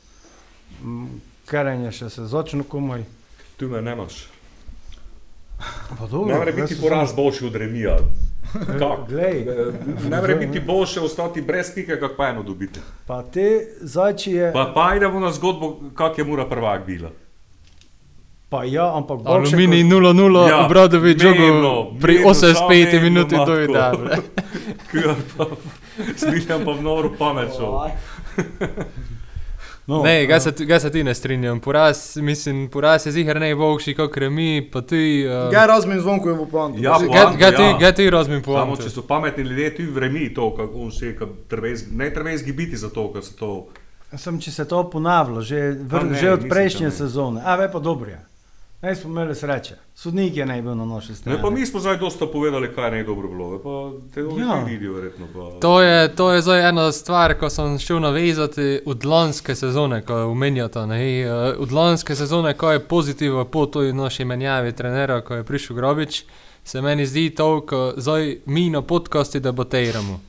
karenje 1.46 1.92
še 1.92 2.10
se 2.10 2.26
začne 2.26 2.64
komaj. 2.64 3.04
Tu 3.58 3.68
me 3.68 3.82
nemaš. 3.82 4.28
Pa 5.90 6.08
dobro, 6.08 6.26
Ne 6.26 6.36
more 6.36 6.52
biti 6.52 6.82
poraz 6.82 7.14
boljši 7.14 7.46
od 7.46 7.56
remija. 7.56 7.98
Kako? 8.80 9.06
Glej. 9.10 9.46
Ne 10.10 10.18
more 10.18 10.36
biti 10.36 10.60
boljše 10.60 11.02
ostati 11.02 11.42
brez 11.42 11.74
pike, 11.76 12.00
kako 12.00 12.16
pa 12.16 12.28
eno 12.28 12.44
dobiti. 12.44 12.80
Pa 13.06 13.24
te 13.24 13.68
zači 13.82 14.32
je. 14.32 14.54
Pa, 14.54 14.72
pa 14.76 14.96
idemo 14.96 15.20
na 15.20 15.32
zgodbo, 15.32 15.80
kak 15.96 16.18
je 16.18 16.24
mura 16.24 16.46
prvak 16.46 16.86
bila. 16.86 17.10
Pa 18.50 18.64
ja, 18.64 18.96
ampak 18.98 19.20
Aluminij 19.26 19.84
kot- 19.84 19.92
0-0, 19.92 20.40
Ja, 20.40 20.48
ja, 20.50 20.66
Obradovič 20.66 21.22
žogo 21.22 21.36
mirno, 21.36 21.92
pri 22.02 22.14
mirno, 22.14 22.30
85 22.30 22.56
samo 22.92 23.00
minuti 23.00 23.36
mirno, 23.36 23.54
Kar 26.48 26.66
pa 26.66 26.72
v 26.72 26.82
noru 26.82 27.14
pamet. 27.18 27.52
No, 29.90 30.04
Ne, 30.04 30.26
ga 30.26 30.40
se, 30.40 30.52
tu- 30.52 30.66
ga 30.66 30.80
se 30.80 30.92
ti 30.92 31.04
ne 31.04 31.16
strinjam. 31.16 31.60
Poraz, 31.60 32.18
mislim, 32.18 32.70
poraz 32.70 33.06
je 33.06 33.12
zihar 33.12 33.40
najboljši, 33.40 33.96
kot 33.96 34.18
remi, 34.18 34.70
pa 34.74 34.82
ti. 34.82 35.26
Uh, 35.26 35.52
Ga 35.52 35.66
razumem 35.66 36.00
zvonko 36.00 36.30
je 36.30 36.36
v 36.36 36.46
pontu. 36.52 36.82
Ja, 36.82 36.92
ga, 37.00 37.08
poanta, 37.08 37.38
ga, 37.38 37.52
ti, 37.52 37.62
ja. 37.62 37.78
ga 37.80 37.92
ti 37.92 38.10
razumem 38.10 38.44
po 38.46 38.54
Samo 38.54 38.78
če 38.78 38.90
so 38.90 39.02
pametni 39.02 39.44
ljudje, 39.44 39.76
ti 39.76 39.86
vremi 39.86 40.30
to, 40.34 40.52
kako 40.56 40.86
on 40.86 40.92
se, 40.92 41.16
kad 41.18 41.30
trvez, 41.48 41.88
ne 41.92 42.14
treba 42.14 42.32
izgibiti 42.32 42.78
za 42.78 42.90
to, 42.90 43.08
ker 43.14 43.26
se 43.26 43.36
to. 43.36 43.68
Sem, 44.18 44.38
če 44.40 44.52
se 44.52 44.68
to 44.68 44.84
ponavlja, 44.90 45.42
že, 45.42 45.62
vr, 45.82 46.06
ne, 46.06 46.22
že 46.22 46.32
od 46.38 46.46
prejšnje 46.50 46.92
sezone, 46.92 47.42
a 47.46 47.56
ve 47.56 47.72
pa 47.72 47.80
dobro 47.80 48.14
je. 48.14 48.22
Ne 48.82 48.96
smo 48.96 49.10
imeli 49.10 49.36
sreče, 49.36 49.76
sodnik 49.94 50.38
je 50.38 50.46
naj 50.46 50.62
bil 50.62 50.72
na 50.74 50.86
naši 50.86 51.16
strani. 51.16 51.38
Ne, 51.38 51.44
pa 51.44 51.50
mi 51.50 51.66
smo 51.66 51.80
zdaj 51.80 51.98
dosta 51.98 52.26
povedali, 52.28 52.74
kaj 52.76 52.98
je 52.98 53.04
dobro 53.04 53.28
bilo. 53.28 53.60
Pa 53.60 53.74
te 54.14 54.24
oni 54.26 54.42
Ja. 54.42 54.64
vidijo, 54.64 54.94
verjetno. 54.94 55.28
Pa. 55.34 55.60
To 55.60 55.82
je, 55.82 56.16
to 56.16 56.32
je 56.32 56.42
zdaj 56.42 56.70
ena 56.70 56.92
stvar, 56.92 57.34
ko 57.34 57.50
sem 57.50 57.78
šel 57.78 58.00
navezati 58.00 58.80
od 58.86 59.06
lanske 59.06 59.56
sezone, 59.56 60.02
ko 60.02 60.16
omenjate. 60.16 60.80
ne, 60.82 61.20
eh, 61.20 61.30
Od 61.60 61.72
lanske 61.72 62.16
sezone, 62.16 62.54
ko 62.54 62.72
je 62.72 62.80
pozitivno 62.82 63.46
po 63.46 63.66
toj 63.66 63.94
naši 63.94 64.26
menjavi 64.26 64.72
trenera, 64.72 65.22
ko 65.22 65.36
je 65.36 65.44
prišel 65.44 65.76
Grobič, 65.76 66.24
se 66.64 66.82
meni 66.82 67.06
zdi 67.06 67.30
to, 67.30 67.62
ko 67.62 67.94
zdaj 67.98 68.38
mi 68.46 68.70
na 68.70 68.82
podkasti 68.82 69.40
debatiramo. 69.40 70.20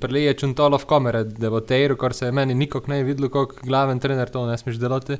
Prelej 0.00 0.24
je 0.24 0.34
čuntalo 0.34 0.78
v 0.78 0.84
kamere 0.84 1.24
debatiral, 1.24 1.96
kar 1.96 2.12
se 2.12 2.26
je 2.26 2.32
meni 2.32 2.54
nikok 2.54 2.86
ne 2.86 3.02
videlo, 3.02 3.28
kot 3.28 3.58
glaven 3.62 3.98
trener 3.98 4.28
to 4.28 4.46
ne 4.46 4.58
smeš 4.58 4.76
delati. 4.76 5.16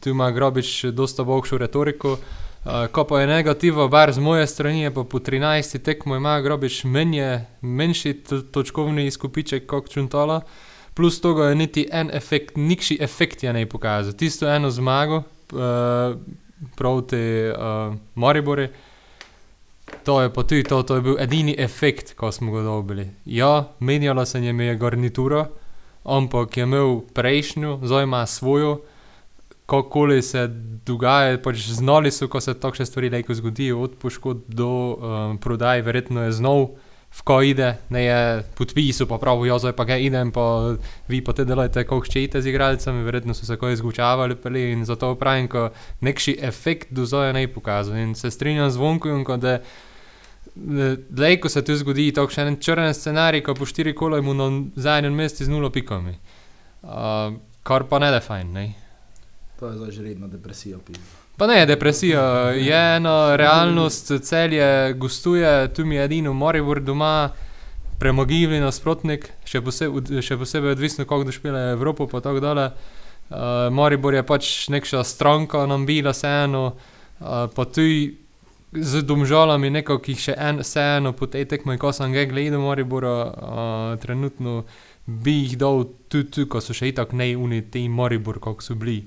Tu 0.00 0.10
ima 0.10 0.30
Grobič 0.30 0.84
dosta 0.84 1.24
boljšo 1.24 1.58
retoriko. 1.58 2.12
Uh, 2.12 2.86
ko 2.92 3.04
pa 3.04 3.20
je 3.20 3.26
negativo, 3.26 3.88
bar 3.88 4.12
z 4.12 4.18
moje 4.18 4.46
strani, 4.46 4.82
je 4.82 4.90
pa 4.94 5.04
po 5.04 5.18
13 5.18 5.78
tekmo 5.82 6.16
ima 6.16 6.40
Grobič 6.40 6.84
menje, 6.84 7.44
menjši 7.60 8.12
to- 8.14 8.40
točkovni 8.42 9.06
izkupiček 9.06 9.66
kot 9.66 9.88
Čuntala, 9.88 10.40
plus 10.94 11.20
tega 11.20 11.48
je 11.48 11.54
niti 11.54 11.88
en 11.92 12.10
efekt, 12.12 12.56
nikši 12.56 12.98
efekt 13.00 13.42
je 13.42 13.52
ne 13.52 13.66
pokazal. 13.66 14.12
Tisto 14.12 14.48
eno 14.48 14.70
zmago 14.70 15.16
uh, 15.16 16.16
proti 16.76 17.48
uh, 17.48 17.94
Moribori, 18.14 18.68
to 20.04 20.20
je 20.22 20.32
pa 20.32 20.42
tudi 20.42 20.62
to, 20.62 20.82
to 20.82 20.94
je 20.94 21.00
bil 21.00 21.16
edini 21.18 21.54
efekt, 21.58 22.14
ko 22.14 22.32
smo 22.32 22.52
ga 22.52 22.62
dobili. 22.62 23.08
Ja, 23.24 23.72
menjala 23.80 24.26
se 24.26 24.40
jim 24.40 24.60
je 24.60 24.76
garnitura, 24.76 25.48
ampak 26.04 26.56
je 26.56 26.62
imel 26.62 27.00
prejšnjo, 27.14 27.80
zdaj 27.82 28.04
ima 28.04 28.26
svojo 28.26 28.80
kakoli 29.70 30.20
se 30.26 30.46
dogaja, 30.86 31.38
pač 31.42 31.68
znali 31.70 32.10
so, 32.10 32.28
ko 32.30 32.42
se 32.42 32.56
takšne 32.58 32.86
stvari 32.88 33.10
lahko 33.12 33.34
zgodijo, 33.38 33.80
od 33.86 33.98
poškodb 34.02 34.48
do 34.48 34.70
um, 34.70 35.36
prodaj, 35.38 35.84
verjetno 35.86 36.26
je 36.26 36.38
znov, 36.40 36.70
ko 37.26 37.40
ide, 37.42 37.72
ne 37.90 38.04
je 38.04 38.18
podpisal, 38.58 39.08
pa 39.10 39.18
pravi, 39.18 39.48
ja, 39.50 39.58
zdaj 39.58 39.74
pa 39.78 39.84
ga 39.88 39.96
idem, 39.98 40.30
pa 40.30 40.74
vi 41.10 41.18
pa 41.26 41.34
te 41.34 41.44
delate, 41.44 41.82
kako 41.82 42.06
ščete 42.06 42.42
z 42.42 42.52
igralcem, 42.52 43.02
verjetno 43.06 43.34
so 43.34 43.46
se 43.46 43.58
ko 43.58 43.70
izgučavali 43.70 44.38
peli 44.38 44.70
in 44.76 44.84
zato 44.86 45.16
pravim, 45.18 45.48
ko 45.50 45.68
nekši 46.06 46.38
efekt 46.46 46.94
do 46.94 47.06
zdaj 47.06 47.34
ne 47.34 47.46
pokazal 47.50 47.98
in 47.98 48.14
se 48.14 48.30
strinjam 48.30 48.70
z 48.70 48.78
vonkom, 48.78 49.24
da 49.42 49.58
Dlej, 50.54 51.38
ko 51.40 51.48
se 51.48 51.62
tu 51.64 51.76
zgodi 51.78 52.10
tako 52.12 52.32
še 52.34 52.42
en 52.48 52.56
črn 52.60 52.90
scenarij, 52.96 53.44
ko 53.46 53.54
po 53.54 53.68
štiri 53.68 53.94
kola 53.96 54.18
je 54.18 54.24
mu 54.26 54.34
na 54.34 54.48
zadnjem 54.76 55.14
mestu 55.14 55.46
z 55.46 55.52
nulo 55.52 55.70
pikami. 55.70 56.16
Uh, 56.82 57.38
kar 57.62 57.86
pa 57.88 58.00
ne 58.02 58.10
da 58.10 58.18
fajn, 58.20 58.50
ne? 58.52 58.64
To 59.60 59.68
je 59.68 59.76
zdaj 59.76 59.90
že 59.90 60.02
redna 60.02 60.26
depresija. 60.26 60.78
pizda. 60.86 61.04
Pa 61.36 61.46
ne, 61.46 61.66
depresija 61.66 62.50
je 62.50 62.96
ena 62.96 63.36
realnost, 63.36 64.12
celje 64.22 64.92
gostuje, 64.92 65.68
tu 65.74 65.86
mi 65.86 65.94
je 65.94 66.04
edino 66.04 66.32
Moribor 66.32 66.80
doma, 66.80 67.30
premogivni 68.00 68.60
nasprotnik, 68.60 69.28
še, 69.44 69.60
poseb, 69.60 69.98
še 70.24 70.36
posebej 70.40 70.74
odvisno, 70.76 71.04
kako 71.04 71.28
došpele 71.28 71.62
Evropo, 71.74 72.06
pa 72.08 72.20
tako 72.24 72.40
dalje. 72.40 72.70
Uh, 73.30 73.68
Moribor 73.72 74.16
je 74.16 74.22
pač 74.26 74.68
nekša 74.72 75.04
stranka, 75.04 75.66
nam 75.68 75.84
bila 75.86 76.14
vseeno, 76.16 76.64
uh, 76.72 77.46
pa 77.54 77.64
tudi 77.68 78.16
z 78.72 79.02
domžalami, 79.04 79.70
neko, 79.70 79.98
ki 80.00 80.16
jih 80.16 80.24
še 80.30 80.36
en, 80.40 80.60
vseeno 80.64 81.12
po 81.16 81.28
tej 81.28 81.44
tekmi, 81.52 81.76
ko 81.78 81.92
sem 81.92 82.12
ga 82.16 82.24
gledal, 82.28 82.64
Moribora, 82.64 83.14
uh, 83.28 83.96
trenutno 84.02 84.64
bi 85.04 85.42
jih 85.44 85.56
dal 85.60 85.84
tudi, 86.08 86.28
tu, 86.32 86.46
ko 86.48 86.64
so 86.64 86.76
še 86.76 86.92
itak 86.94 87.12
neuni, 87.12 87.62
ti 87.68 87.84
Moribor, 87.88 88.40
kako 88.40 88.64
so 88.64 88.76
bili. 88.76 89.02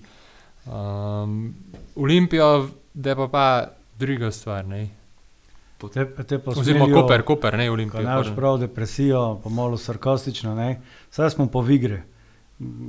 Um, 0.65 1.55
Olimpijo, 1.95 2.69
da 2.93 3.09
je 3.09 3.15
pa 3.15 3.27
pa 3.27 3.67
druga 3.99 4.31
stvar. 4.31 4.65
Ne? 4.65 4.89
Te, 5.93 6.23
te 6.23 6.39
pa 6.39 6.51
Oziroma 6.51 6.85
smelijo, 6.85 7.01
Koper, 7.01 7.21
Koper, 7.21 7.57
ne 7.57 7.67
Ko 7.67 7.73
Olimpija. 7.73 8.01
imaš 8.01 8.15
pardon. 8.15 8.35
prav 8.35 8.57
depresijo, 8.57 9.39
pa 9.43 9.49
malo 9.49 9.77
sarkastično, 9.77 10.55
ne. 10.55 10.81
Zdaj 11.11 11.29
smo 11.29 11.47
po 11.47 11.65
igri. 11.69 12.01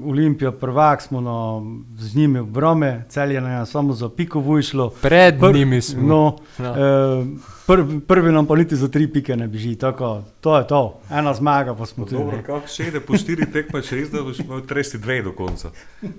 Olimpijo 0.04 0.52
prvak 0.52 1.02
smo 1.02 1.20
no, 1.20 1.66
z 1.96 2.16
njimi 2.16 2.40
v 2.40 2.44
brome, 2.44 3.04
celje 3.08 3.40
nam 3.40 3.50
je 3.52 3.66
samo 3.66 3.92
za 3.92 4.08
piko 4.08 4.40
vujšlo. 4.40 4.90
Pred 4.92 5.34
Pr- 5.34 5.54
njimi 5.54 5.82
smo. 5.82 6.02
No, 6.04 6.36
Ja. 6.58 6.70
eh, 6.70 7.24
prv, 7.66 8.00
prvi 8.00 8.32
nam 8.32 8.46
pa 8.46 8.56
niti 8.56 8.76
za 8.76 8.88
tri 8.88 9.06
pike 9.08 9.36
ne 9.36 9.48
beži, 9.48 9.76
tako, 9.76 10.10
to 10.40 10.58
je 10.58 10.66
to, 10.66 10.80
ena 11.10 11.34
zmaga 11.34 11.74
pa 11.74 11.86
smo 11.86 12.04
tu. 12.04 12.14
Dobro, 12.14 12.38
kako 12.38 12.68
še 12.68 12.84
ide 12.84 13.00
po 13.00 13.16
štiri 13.16 13.46
tekme, 13.46 13.82
če 13.82 13.96
res 13.96 14.10
da 14.10 14.22
boš 14.22 14.38
imel 14.38 14.60
32 14.60 15.22
do 15.24 15.32
konca. 15.32 15.70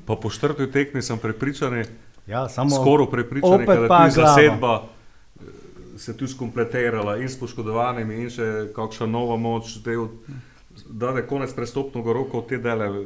Pa 0.06 0.16
po 0.16 0.30
četrti 0.30 0.68
tekmi 0.68 1.02
sem 1.02 1.18
prepričan, 1.18 1.84
Ja, 2.28 2.50
samo 2.50 2.70
skoraj 2.72 3.08
prepričan, 3.08 3.66
da 3.66 3.74
je 3.74 3.80
glava. 3.80 4.10
zasedba 4.10 4.82
eh, 4.82 5.42
se 5.98 6.18
tu 6.18 6.28
skompletirala 6.28 7.18
in 7.18 7.30
s 7.30 7.40
poškodovanimi 7.40 8.16
in 8.16 8.30
še 8.30 8.44
kakšna 8.76 9.06
nova 9.08 9.38
moč, 9.38 9.78
del, 9.78 10.08
da 10.86 11.10
je 11.10 11.28
konec 11.28 11.54
prestopnega 11.54 12.14
roka 12.14 12.38
od 12.38 12.48
te 12.48 12.58
dele 12.58 12.86
eh, 12.86 13.06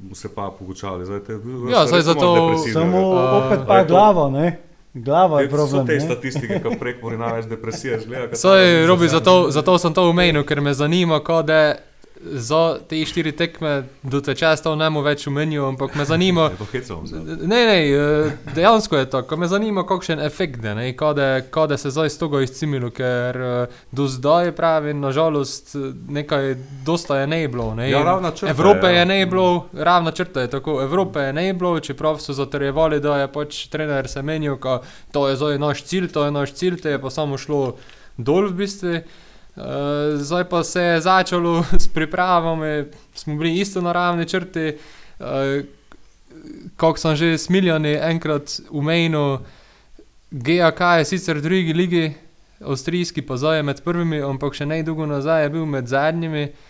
mu 0.00 0.14
se 0.14 0.28
pa 0.28 0.50
pogučali. 0.50 1.04
Zdaj, 1.04 1.20
te, 1.20 1.32
Ja, 1.72 1.86
zdaj 1.86 2.02
zato- 2.02 2.58
samo 2.72 3.12
A, 3.12 3.36
opet 3.38 3.60
pa 3.66 3.84
glava, 3.84 4.30
ne. 4.30 4.60
Glava 4.94 5.40
je 5.40 5.48
problem. 5.48 5.86
te 5.86 6.00
statistike, 6.00 6.60
ki 6.60 6.78
prek 6.78 7.02
mora 7.02 7.16
največ 7.18 7.46
depresije 7.46 8.00
zgleda. 8.00 8.34
Saj, 8.34 8.86
Robi, 8.86 9.08
zato, 9.08 9.50
zato 9.50 9.78
sem 9.78 9.94
to 9.94 10.08
omenil, 10.10 10.44
ker 10.44 10.60
me 10.60 10.74
zanima, 10.74 11.20
ko 11.20 11.42
da 11.42 11.74
za 12.22 12.78
te 12.88 13.04
štiri 13.04 13.32
tekme 13.32 13.82
do 14.02 14.20
te 14.20 14.34
časa 14.34 14.74
ne 14.74 14.90
mu 14.90 15.00
več 15.00 15.26
omenil, 15.26 15.64
ampak 15.64 15.94
me 15.94 16.04
zanima. 16.04 16.50
To. 16.88 17.02
Ne, 17.42 17.66
ne, 17.66 17.90
eh, 17.90 18.30
dejansko 18.54 18.96
je 18.96 19.10
to, 19.10 19.22
ko 19.22 19.36
me 19.36 19.48
zanima, 19.48 19.82
kakšen 19.82 20.20
efekt 20.20 20.64
je, 20.64 20.92
da- 21.14 21.40
ko 21.42 21.66
da 21.66 21.76
se 21.76 21.90
zdaj 21.90 22.06
iz 22.06 22.18
tega 22.18 22.40
izcimilo, 22.40 22.90
ker 22.90 23.36
eh, 23.36 23.66
do 23.92 24.06
zdaj 24.06 24.52
pravi, 24.52 24.94
nažalost, 24.94 25.74
eh, 25.74 25.78
nekaj 26.08 26.54
dosta 26.84 27.18
je 27.18 27.26
ne 27.26 27.48
bilo. 27.48 27.74
Ne, 27.74 27.90
Ja, 27.90 27.98
in 27.98 28.06
ravna 28.06 28.30
črta 28.30 28.50
Evrope 28.50 28.86
je, 28.86 28.94
ja. 28.94 28.98
je 28.98 29.06
ne 29.06 29.26
bilo, 29.26 29.66
ravna 29.72 30.10
črta 30.10 30.40
je 30.40 30.50
tako, 30.50 30.82
Evrope 30.82 31.20
je 31.20 31.32
ne 31.32 31.52
bilo, 31.54 31.80
čeprav 31.80 32.18
so 32.18 32.32
zatrjevali, 32.32 33.00
da 33.00 33.16
je 33.18 33.28
pač 33.28 33.66
trener 33.66 34.08
se 34.08 34.22
menil, 34.22 34.56
ko 34.56 34.80
to 35.12 35.28
je 35.28 35.36
zdaj 35.36 35.58
naš 35.58 35.82
cilj, 35.82 36.08
to 36.08 36.24
je 36.24 36.30
naš 36.30 36.52
cilj, 36.52 36.80
te 36.80 36.90
je 36.90 37.00
pa 37.00 37.10
samo 37.10 37.38
šlo 37.38 37.76
dol 38.16 38.48
v 38.48 38.52
bistvu. 38.52 39.00
Uh, 39.58 39.64
zdaj 40.22 40.44
pa 40.48 40.64
se 40.64 40.82
je 40.82 41.00
začelo 41.00 41.64
s 41.84 41.88
pripravami, 41.88 42.84
smo 43.14 43.34
bili 43.36 43.58
isto 43.58 43.80
na 43.80 43.92
ravni 43.92 44.28
črti. 44.28 44.78
Uh, 45.18 45.26
Kot 46.76 47.00
sem 47.00 47.16
že 47.16 47.38
smiljani 47.38 47.96
enkrat 47.98 48.60
umenil, 48.70 49.42
GAK 50.30 50.80
je 50.98 51.04
sicer 51.04 51.40
v 51.40 51.42
drugi 51.42 51.72
ligi, 51.72 52.14
avstrijski 52.60 53.22
pa 53.26 53.36
zdaj 53.36 53.56
je 53.56 53.62
med 53.62 53.80
prvimi, 53.82 54.20
ampak 54.22 54.54
še 54.54 54.66
ne 54.66 54.82
dolgo 54.86 55.06
nazaj 55.06 55.42
je 55.42 55.50
bil 55.50 55.66
med 55.66 55.88
zadnjimi. 55.88 56.44
Dej, 56.46 56.67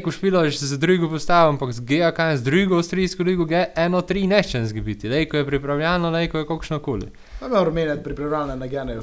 ko 0.00 0.10
špilaš 0.10 0.56
z 0.56 0.78
drugo 0.78 1.08
postavo, 1.08 1.48
ampak 1.48 1.72
z 1.72 1.80
GAK 1.80 2.36
z 2.36 2.42
drugo 2.42 2.76
avstrijsko 2.76 3.22
ligo, 3.22 3.44
ge- 3.44 3.66
eno 3.76 4.02
tri 4.02 4.26
neščenski 4.26 4.80
biti. 4.80 5.08
Dej, 5.08 5.26
ko 5.26 5.36
je 5.36 5.46
pripravljeno, 5.46 6.10
dej, 6.10 6.28
ko 6.28 6.38
je 6.38 6.46
kakšno 6.46 6.78
koli. 6.78 7.08
Pa 7.40 7.48
me 7.48 7.58
omenjati 7.58 8.02
pripravljene 8.02 8.56
ne 8.56 8.68
genejo. 8.68 9.02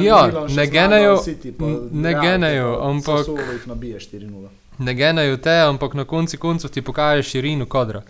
Ja, 0.00 0.26
ne 0.48 0.66
genejo, 0.66 1.18
n- 1.58 1.88
ne 1.92 2.14
genejo, 2.14 2.76
pa 2.76 2.86
ampak- 2.86 3.18
Sassuolo 3.18 3.52
jih 3.52 3.66
nabije 3.66 3.98
4-0. 3.98 4.48
Ne 4.78 4.94
genajo 4.94 5.36
te, 5.36 5.60
ampak 5.60 5.94
na 5.94 6.04
koncu 6.04 6.38
koncev 6.38 6.70
ti 6.70 6.82
pokaže 6.82 7.22
širino 7.24 7.66
kadra. 7.66 8.02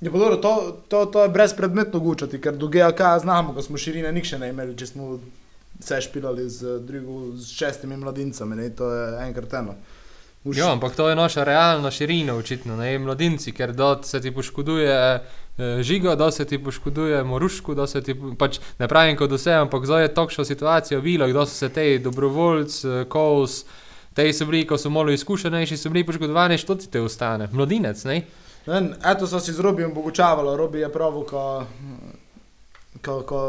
Je 0.00 0.10
pa 0.10 0.18
dobro, 0.18 0.36
to, 0.36 0.52
to, 0.88 1.04
to 1.06 1.22
je 1.22 1.28
brezpredmetno 1.28 2.00
gučati, 2.00 2.40
ker 2.40 2.54
do 2.54 2.68
GAK 2.68 3.00
znamo, 3.20 3.52
ko 3.52 3.62
smo 3.62 3.78
širine 3.78 4.12
nikše 4.12 4.38
ne 4.38 4.48
imeli, 4.48 4.76
če 4.76 4.86
smo 4.86 5.18
vse 5.78 6.00
špilali 6.00 6.48
z, 6.48 6.78
drugo, 6.80 7.36
z 7.36 7.46
šestimi 7.48 7.96
mladincami, 7.96 8.56
ne, 8.56 8.70
to 8.70 8.90
je 8.90 9.26
enkrat 9.26 9.54
eno. 9.54 9.74
Už, 10.44 10.56
Ja, 10.56 10.72
ampak 10.72 10.94
to 10.94 11.08
je 11.08 11.16
naša 11.16 11.44
realna 11.44 11.90
širina, 11.90 12.34
očitno, 12.34 12.76
ne 12.76 12.98
mladinci, 12.98 13.52
ker 13.52 13.72
da 13.72 13.98
se 14.02 14.20
ti 14.20 14.30
poškoduje 14.30 14.94
eh, 14.94 15.82
žiga, 15.82 16.14
da 16.14 16.30
se 16.30 16.44
ti 16.44 16.58
poškoduje 16.58 17.24
moruško, 17.24 17.74
da 17.74 17.86
se 17.86 18.02
ti 18.02 18.14
pač 18.38 18.60
ne 18.78 18.88
pravim 18.88 19.16
kot 19.16 19.32
vse, 19.32 19.52
ampak 19.52 19.84
zdaj 19.84 20.02
je 20.02 20.14
takšna 20.14 20.44
situacija 20.44 21.00
bila, 21.00 21.26
da 21.26 21.46
so 21.46 21.54
se 21.54 21.68
te 21.68 21.98
dobrovoljci, 21.98 22.88
eh, 22.88 23.04
kous, 23.10 23.64
te 24.14 24.32
so 24.32 24.46
bili, 24.46 24.64
ko 24.66 24.78
so 24.78 24.90
malo 24.90 25.10
izkušenejši, 25.10 25.76
so 25.76 25.90
bili 25.90 26.06
poškodovani, 26.06 26.58
što 26.58 26.74
ti 26.74 26.90
te 26.90 27.00
ostane? 27.00 27.48
Mladinec, 27.52 28.04
ne? 28.04 28.22
Ne 28.66 28.74
vem, 28.74 28.92
eto 29.04 29.26
so 29.26 29.40
si 29.40 29.52
z 29.52 29.60
Robijem 29.60 29.94
pogučavalo, 29.94 30.56
Robi 30.56 30.78
je 30.78 30.92
prav, 30.92 31.22
ko, 31.28 31.44
ko, 33.02 33.22
ko 33.22 33.44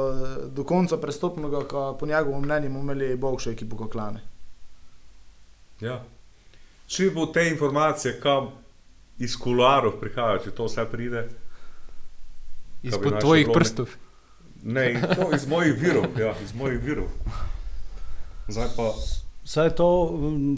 do 0.55 0.63
konca 0.63 0.97
prestopnega, 0.97 1.67
ko 1.67 1.97
po 1.99 2.05
njegovem 2.05 2.41
mnenju 2.41 2.79
imeli 2.79 3.15
boljšo 3.15 3.51
ekipo 3.51 3.77
kot 3.77 3.91
klane. 3.91 4.21
Ja. 5.81 6.01
Če 6.89 7.11
bo 7.11 7.27
te 7.27 7.43
informacije, 7.47 8.15
kam 8.19 8.49
iz 9.19 9.35
kularov 9.35 9.99
prihajajo, 9.99 10.39
če 10.39 10.51
to 10.51 10.65
vse 10.65 10.85
pride, 10.87 11.27
Izpod 12.81 13.19
tvojih 13.19 13.45
bilo 13.45 13.53
ne- 13.53 13.55
prstov. 13.55 13.87
ne, 14.63 14.85
to 15.13 15.29
iz 15.35 15.45
mojih 15.45 15.73
virov, 15.75 16.05
ja, 16.17 16.33
iz 16.41 16.53
mojih 16.53 16.79
virov. 16.79 17.07
Zdaj 18.47 18.67
pa, 18.75 18.87
Saj 19.45 19.69
to 19.71 19.87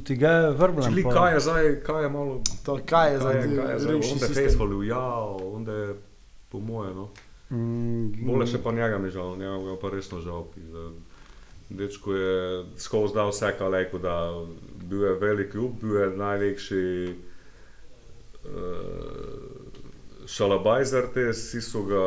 ti 0.03 0.15
ga 0.15 0.29
je 0.29 0.51
vrblen. 0.51 0.83
čili 0.85 1.03
kaj 1.05 1.33
je 1.33 1.39
zdaj, 1.41 1.81
kaj 1.81 2.03
je 2.03 2.09
malo, 2.09 2.41
To, 2.63 2.77
kaj 2.77 2.81
je 2.81 2.85
kaj 2.85 3.11
je, 3.11 3.19
za 3.19 3.29
kaj 3.29 3.39
je 3.67 3.79
zdaj, 3.79 3.95
onda 3.95 4.25
je 4.25 4.33
festival, 4.35 4.83
ja, 4.83 5.05
onda 5.49 5.71
je 5.73 5.95
po 6.49 6.59
moje, 6.61 6.93
no. 6.93 7.09
Mm, 7.49 8.25
Bole 8.25 8.47
še 8.47 8.57
pa 8.57 8.71
njega 8.71 8.97
mi 8.97 9.09
žal, 9.09 9.35
njega 9.35 9.57
pa 9.81 9.89
resno 9.89 10.19
žal. 10.19 10.45
ki 10.45 10.59
da- 10.61 10.91
Dečko 11.71 12.13
je 12.15 12.63
skozi 12.77 13.15
dal 13.15 13.29
vse, 13.31 13.53
kar 13.57 13.71
rekel, 13.71 13.99
da 14.03 14.15
bil 14.84 15.03
je 15.07 15.13
velik 15.19 15.51
klub, 15.51 15.77
bil 15.81 15.95
je 16.01 16.10
največji 16.19 17.15
uh, 18.43 18.51
šalabajzer, 20.27 21.07
te 21.13 21.29
vsi 21.31 21.62
so 21.63 21.84
ga 21.88 22.05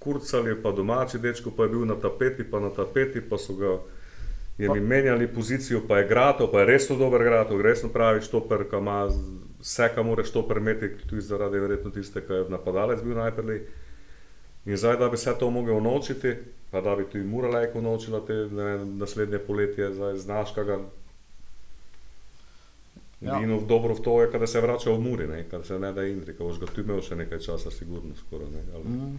kurcali, 0.00 0.54
pa 0.62 0.72
domači 0.72 1.18
dečko 1.18 1.50
pa 1.50 1.66
je 1.66 1.74
bil 1.74 1.84
na 1.90 1.96
tapeti, 2.00 2.44
pa 2.44 2.60
na 2.60 2.70
tapeti, 2.70 3.20
pa 3.20 3.38
so 3.38 3.54
ga 3.58 3.78
je 4.58 4.68
mi 4.68 4.80
menjali 4.80 5.28
pozicijo, 5.28 5.82
pa 5.88 5.98
je 5.98 6.08
grato, 6.08 6.50
pa 6.52 6.60
je 6.60 6.66
resno 6.66 6.96
dober 6.96 7.22
grato, 7.24 7.62
resno 7.62 7.88
pravi 7.88 8.20
štoper, 8.20 8.64
ki 8.70 8.76
ima 8.76 9.06
vse, 9.60 9.88
kar 9.94 10.04
mora 10.04 10.24
štoper 10.24 10.56
imeti, 10.56 10.90
tudi 11.08 11.22
zaradi 11.24 11.58
verjetno 11.58 11.90
tiste, 11.90 12.20
ki 12.26 12.32
je 12.32 12.48
napadalec 12.48 13.02
bil 13.02 13.16
najprej. 13.16 13.62
In 14.66 14.76
zdaj, 14.76 14.96
da 14.96 15.08
bi 15.08 15.16
se 15.16 15.32
to 15.38 15.50
mogel 15.50 15.80
naučiti, 15.80 16.34
pa 16.70 16.80
da 16.80 16.96
bi 16.96 17.04
tudi 17.06 17.24
Muralejko 17.24 17.80
naučila 17.80 18.20
te 18.20 18.32
ne 18.34 18.68
naslednje 18.86 19.38
poletje, 19.40 19.92
zdaj 19.92 20.16
znaš, 20.18 20.52
kaj 20.52 20.64
ga. 20.64 20.78
Ja. 23.20 23.36
In 23.38 23.66
dobro 23.66 23.94
v 23.94 24.00
to 24.00 24.22
je, 24.22 24.30
kada 24.30 24.46
se 24.46 24.60
vrača 24.60 24.90
v 24.90 25.00
Muri, 25.00 25.26
ne, 25.28 25.44
kada 25.44 25.64
se 25.64 25.78
ne 25.78 25.92
da 25.92 26.04
Indri, 26.04 26.32
ko 26.32 26.44
boš 26.44 26.58
ga 26.58 26.66
tu 26.66 26.80
imel 26.80 27.02
še 27.02 27.16
nekaj 27.16 27.38
časa, 27.40 27.70
sigurno 27.70 28.14
skoraj. 28.16 28.48
Ne, 28.48 28.62
ali, 28.74 28.84
Mm. 28.86 29.18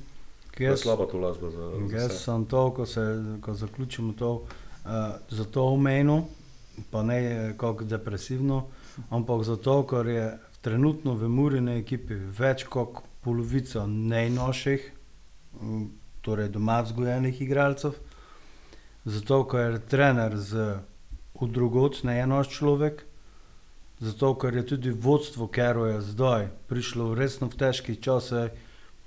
to 0.52 0.64
je 0.64 0.68
Jaz- 0.68 0.82
slaba 0.82 1.06
to 1.06 1.18
lažba 1.20 1.50
za, 1.50 1.70
za 1.70 1.96
Jaz 1.96 2.08
vse. 2.08 2.18
sem 2.20 2.46
to, 2.46 2.72
ko, 2.72 2.86
se, 2.86 3.04
ko 3.42 3.54
zaključimo 3.56 4.14
to, 4.14 4.32
uh, 4.32 4.90
zato 5.30 5.64
omenil, 5.66 6.22
pa 6.90 7.04
ne 7.04 7.18
eh, 7.22 7.54
kako 7.58 7.84
depresivno, 7.86 8.66
ampak 9.12 9.44
zato, 9.44 9.84
ker 9.84 10.08
je 10.08 10.26
trenutno 10.62 11.14
v 11.14 11.30
Murini 11.30 11.78
ekipi 11.78 12.14
več 12.16 12.64
kot 12.66 12.90
polovica 13.22 13.86
najnoših, 13.86 14.92
mm, 15.54 15.86
torej 16.22 16.50
doma 16.50 16.82
vzgojenih 16.82 17.42
igralcev, 17.42 17.98
zato 19.06 19.44
ker 19.48 19.78
je 19.78 19.86
trener 19.90 20.38
z 20.38 20.80
udrugot, 21.34 22.04
ne 22.04 22.20
enoš 22.22 22.50
človek, 22.58 23.06
zato 24.00 24.36
ker 24.36 24.56
je 24.56 24.66
tudi 24.74 24.92
vodstvo, 24.92 25.48
ker 25.48 25.78
je 25.90 26.02
zdaj 26.02 26.50
prišlo 26.70 27.14
resno 27.16 27.50
v 27.50 27.58
težkih 27.58 28.02
časih, 28.02 28.52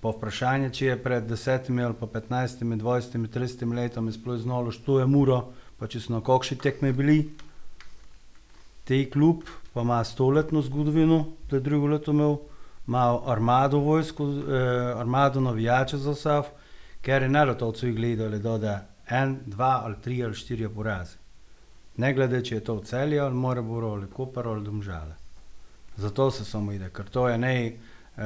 Pa 0.04 0.10
vprašanje, 0.12 0.66
če 0.76 0.88
je 0.90 0.94
pred 1.00 1.24
desetimi 1.24 1.80
ali 1.80 1.94
pa 1.96 2.04
petnajstimi, 2.12 2.76
dvajsetimi, 2.76 3.28
tridsetimi 3.32 3.76
leti 3.78 4.02
sploh 4.12 4.36
znalo, 4.36 4.70
što 4.70 4.98
je 5.00 5.06
muro, 5.08 5.38
pa 5.80 5.88
če 5.88 6.02
na 6.12 6.20
kakšni 6.20 6.58
tekmi 6.60 6.90
bili. 6.92 7.16
Tej 8.84 9.06
klub 9.14 9.48
pa 9.72 9.80
ima 9.80 10.02
stoletno 10.04 10.60
zgodovino, 10.60 11.22
da 11.48 11.56
je 11.56 11.64
drugo 11.64 11.88
leto 11.94 12.12
imel, 12.12 12.36
ima 12.84 13.06
armado 13.32 13.80
vojsko, 13.80 14.26
eh, 14.28 14.92
armado 15.00 15.40
navijače 15.40 15.96
za 15.96 16.14
sav, 16.14 16.52
ker 17.04 17.22
je 17.22 17.28
nerotovci 17.28 17.92
gledali, 17.92 18.38
da 18.38 18.58
da 18.58 18.78
en, 19.08 19.38
dva 19.46 19.82
ali 19.84 19.94
tri 20.02 20.24
ali 20.24 20.34
štiri 20.34 20.68
porazi. 20.68 21.16
Ne 21.96 22.14
glede, 22.14 22.40
če 22.44 22.54
je 22.54 22.64
to 22.64 22.78
v 22.80 22.84
celju 22.84 23.22
ali 23.22 23.34
Moraboro 23.34 23.92
ali 23.94 24.06
Koper 24.10 24.48
ali 24.48 24.64
Domžale. 24.64 25.14
Zato 25.96 26.30
se 26.30 26.44
samo 26.44 26.72
ide, 26.72 26.88
ker 26.90 27.04
to 27.10 27.28
je 27.28 27.38
nej 27.38 27.76
uh, 28.16 28.22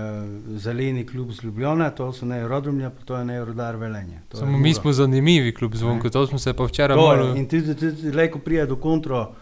zeleni 0.56 1.06
klub 1.06 1.32
z 1.32 1.44
Ljubljana, 1.44 1.90
to 1.90 2.12
so 2.12 2.26
ne 2.26 2.48
Rodomlja, 2.48 2.90
pa 2.90 3.04
to 3.04 3.16
je 3.16 3.24
ne 3.24 3.44
Rodar 3.44 3.76
Velenje. 3.76 4.22
To 4.28 4.36
je 4.36 4.40
Samo 4.40 4.58
mi 4.58 4.74
smo 4.74 4.92
zanimivi, 4.92 5.54
kljub 5.54 5.74
zvonku, 5.74 6.10
to 6.10 6.26
smo 6.26 6.38
se 6.38 6.54
pa 6.54 6.64
včeraj 6.64 6.96
je, 6.96 7.38
in 7.38 7.48
tudi, 7.48 7.74
tudi 7.74 8.12
lejko 8.12 8.38
prije 8.38 8.66
do 8.66 8.76
kontro 8.76 9.34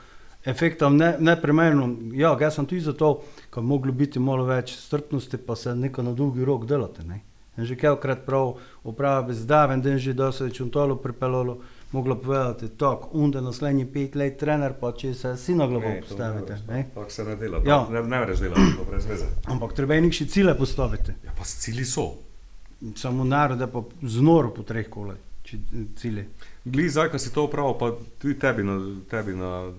efekta 0.45 0.89
ne, 0.89 1.17
neprimerno. 1.19 1.97
Ja, 2.13 2.37
jaz 2.41 2.55
sem 2.55 2.67
tudi 2.67 2.81
zato, 2.81 3.21
ker 3.51 3.63
bi 3.63 3.69
moglo 3.69 3.93
biti 3.93 4.19
malo 4.19 4.45
več 4.45 4.75
strpnosti, 4.79 5.37
pa 5.37 5.57
se 5.57 5.75
neko 5.75 6.03
na 6.03 6.13
dolgi 6.13 6.45
rok 6.45 6.67
delate. 6.67 7.05
Ne? 7.05 7.21
Že 7.59 7.77
kelkrat 7.77 8.27
prav 8.27 8.59
uprava 8.85 9.23
bez 9.23 9.47
daven, 9.47 9.83
den 9.83 9.99
že 9.99 10.13
dosti 10.13 10.51
čuntolo 10.53 10.97
pripeljalo, 10.97 11.59
moglo 11.93 12.15
povedati, 12.21 12.69
tok, 12.69 13.15
unde 13.15 13.41
naslednji 13.41 13.87
pet 13.93 14.15
let 14.15 14.39
trener, 14.39 14.75
pa 14.81 14.93
če 14.93 15.15
se 15.15 15.37
si 15.37 15.55
na 15.55 15.67
glavo 15.67 15.93
postavite. 16.09 16.59
ne. 16.69 16.87
Tako 16.95 17.11
se 17.11 17.25
ne 17.25 17.37
dela. 17.37 17.63
Ja. 17.65 17.87
Ne, 17.91 18.03
ne 18.03 18.19
moreš 18.19 18.41
delati, 18.41 18.77
to 18.77 18.85
brez 18.91 19.07
veze. 19.07 19.27
Ampak 19.45 19.73
treba 19.73 19.95
je 19.95 20.01
nekši 20.01 20.27
cilje 20.27 20.55
postaviti. 20.59 21.13
Ja, 21.25 21.33
pa 21.39 21.45
cili 21.45 21.85
so. 21.85 22.11
Samo 22.97 23.25
narod 23.25 23.61
je 23.61 23.67
pa 23.73 23.83
znoro 24.03 24.51
po 24.55 24.63
treh 24.63 24.91
koleh, 24.91 25.17
če 25.43 25.59
cilje. 25.97 26.27
Gli, 26.65 26.89
zdaj, 26.91 27.09
ko 27.15 27.19
si 27.19 27.33
to 27.33 27.47
upravil, 27.47 27.79
pa 27.81 27.93
tudi 28.19 28.37
tebi 28.39 28.65
na, 28.67 28.77
tebi 29.11 29.37
na, 29.37 29.73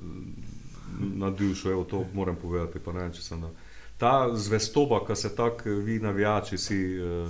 na 0.97 1.29
dušo, 1.29 1.71
evo 1.71 1.83
to 1.83 2.05
moram 2.13 2.35
povedati, 2.35 2.79
pa 2.79 2.93
ne 2.95 3.11
če 3.13 3.21
sem 3.21 3.41
na. 3.41 3.51
Ta 3.97 4.29
zvestoba, 4.33 5.03
ki 5.05 5.15
se 5.15 5.35
tako 5.35 5.69
vi 5.85 5.99
navijači, 5.99 6.57
si 6.57 6.77
uh, 6.97 7.29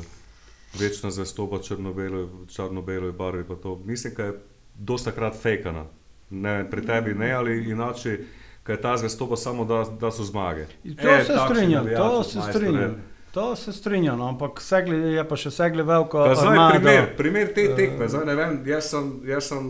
večna 0.73 1.11
zvestoba 1.11 1.59
črno-beloj 1.59 2.27
črno 2.47 2.81
barvi, 3.17 3.43
pa 3.47 3.55
to 3.55 3.81
mislim, 3.85 4.13
da 4.17 4.23
je 4.23 4.33
dosta 4.75 5.11
krat 5.11 5.35
fejkana. 5.41 5.85
Ne, 6.29 6.69
pri 6.69 6.85
tebi 6.85 7.13
ne, 7.13 7.31
ali 7.31 7.71
inače, 7.71 8.19
ker 8.63 8.75
je 8.75 8.81
ta 8.81 8.97
zvestoba 8.97 9.35
samo, 9.35 9.65
da, 9.65 9.85
da 9.99 10.11
so 10.11 10.23
zmage. 10.23 10.65
To 10.83 11.09
E, 11.09 11.23
se 11.23 11.33
strinjam, 11.45 11.85
to 11.97 12.23
se 12.23 12.39
strinjam. 12.49 12.95
To 13.31 13.55
se 13.55 13.73
strinjam, 13.73 14.17
no, 14.17 14.27
ampak 14.27 14.61
segli, 14.61 15.13
je 15.13 15.23
pa 15.27 15.35
še 15.35 15.51
segli 15.51 15.83
veliko. 15.83 16.23
Pa 16.25 16.35
zdaj 16.35 16.47
armado. 16.47 16.79
primer, 16.79 17.09
primer 17.17 17.53
te 17.53 17.67
tekme, 17.75 18.07
zdaj 18.09 18.25
ne 18.25 18.35
vem, 18.35 18.61
jaz 18.65 18.89
sem, 18.91 19.11
jaz 19.27 19.51
sem 19.51 19.69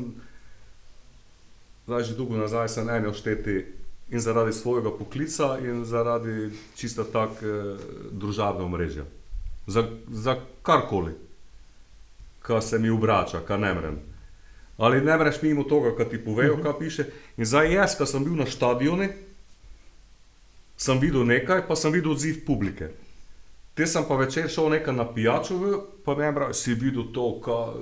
zdaj 1.88 2.04
že 2.04 2.16
dolgo 2.20 2.38
nazaj 2.38 2.70
sem 2.70 2.90
eno 2.90 3.14
šteti 3.14 3.66
in 4.12 4.20
zaradi 4.20 4.54
svojega 4.54 4.92
poklica 4.92 5.58
in 5.60 5.86
zaradi 5.86 6.52
čisto 6.76 7.04
tak 7.04 7.44
eh, 7.44 7.80
družabne 8.12 8.64
omrežja. 8.64 9.06
Za, 9.68 9.84
za 10.08 10.38
karkoli, 10.64 11.14
kar 12.40 12.64
se 12.64 12.80
mi 12.80 12.90
obrača, 12.90 13.42
kar 13.48 13.60
ne 13.60 13.74
mrem. 13.74 14.00
Ali 14.78 15.02
ne 15.02 15.18
mreš 15.18 15.42
mimo 15.42 15.64
tega, 15.64 15.96
kar 15.98 16.10
ti 16.10 16.26
povejo, 16.26 16.54
uh 16.54 16.60
-huh. 16.60 16.64
kaj 16.64 16.80
piše. 16.80 17.06
In 17.38 17.46
zdaj 17.46 17.74
jaz, 17.74 17.98
ko 17.98 18.06
sem 18.06 18.24
bil 18.24 18.36
na 18.36 18.46
stadionu, 18.46 19.08
sem 20.78 21.00
videl 21.00 21.26
nekaj, 21.26 21.68
pa 21.68 21.76
sem 21.76 21.92
videl 21.92 22.12
odziv 22.12 22.46
publike. 22.46 22.90
Te 23.74 23.88
sem 23.88 24.06
pa 24.08 24.16
večer 24.16 24.50
šel 24.50 24.70
nekaj 24.70 24.96
na 24.96 25.14
pijačo, 25.14 25.56
pa 26.06 26.16
ne 26.16 26.32
vem, 26.32 26.54
si 26.54 26.74
videl 26.74 27.12
to, 27.14 27.42
kaj 27.42 27.74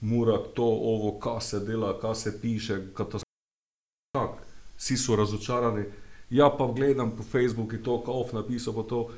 mora 0.00 0.38
to, 0.54 0.64
ovo, 0.64 1.18
kaj 1.20 1.40
se 1.40 1.60
dela, 1.60 2.00
kaj 2.00 2.14
se 2.14 2.40
piše, 2.40 2.78
katastrofa. 2.94 4.42
Vsi 4.76 4.96
so 4.96 5.16
razočarani. 5.16 5.84
Ja, 6.30 6.50
pa 6.58 6.66
gledam 6.76 7.16
po 7.16 7.22
Facebooku 7.22 7.76
to, 7.84 8.00
kaj 8.04 8.14
off 8.14 8.32
napisal, 8.32 8.74
pa 8.74 8.82
to. 8.88 9.10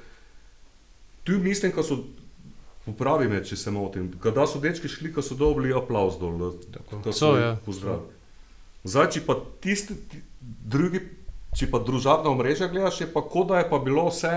Tu 1.28 1.36
mislim, 1.38 1.72
da 1.72 1.82
so, 1.82 1.98
popravi 2.86 3.28
me, 3.28 3.42
če 3.42 3.56
se 3.58 3.70
motim, 3.70 4.08
kada 4.18 4.46
so 4.46 4.56
dečki 4.58 4.88
šli, 4.88 5.10
ko 5.12 5.20
so 5.22 5.36
dobili 5.36 5.74
aplauz 5.74 6.16
dol, 6.16 6.38
da- 6.66 6.80
ko 7.02 7.12
So, 7.12 7.34
ja. 7.36 7.50
pozdrav. 7.60 8.06
Zdaj, 8.82 9.10
če 9.10 9.20
pa 9.22 9.36
tisti 9.60 9.94
ti- 10.06 10.22
drugi, 10.40 11.02
če 11.52 11.68
pa 11.68 11.78
družabna 11.80 12.30
omrežja 12.30 12.66
gledaš, 12.66 13.00
je 13.00 13.08
pa 13.08 13.20
kot 13.22 13.48
da 13.48 13.58
je 13.58 13.68
pa 13.68 13.78
bilo 13.80 14.08
vse 14.08 14.32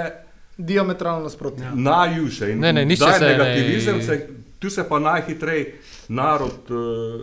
Diametralno 0.60 1.24
nasprotno. 1.24 1.64
Ja. 1.64 1.72
najjužje. 1.74 2.52
In 2.52 2.60
Ne, 2.60 2.74
ne, 2.74 2.84
daj 2.88 2.98
se 3.14 3.20
ne- 3.22 3.30
negativizem, 3.30 4.02
se, 4.02 4.20
tu 4.60 4.70
se 4.70 4.84
pa 4.84 5.00
najhitreje 5.00 5.80
narod 6.10 6.52
uh, 6.70 7.22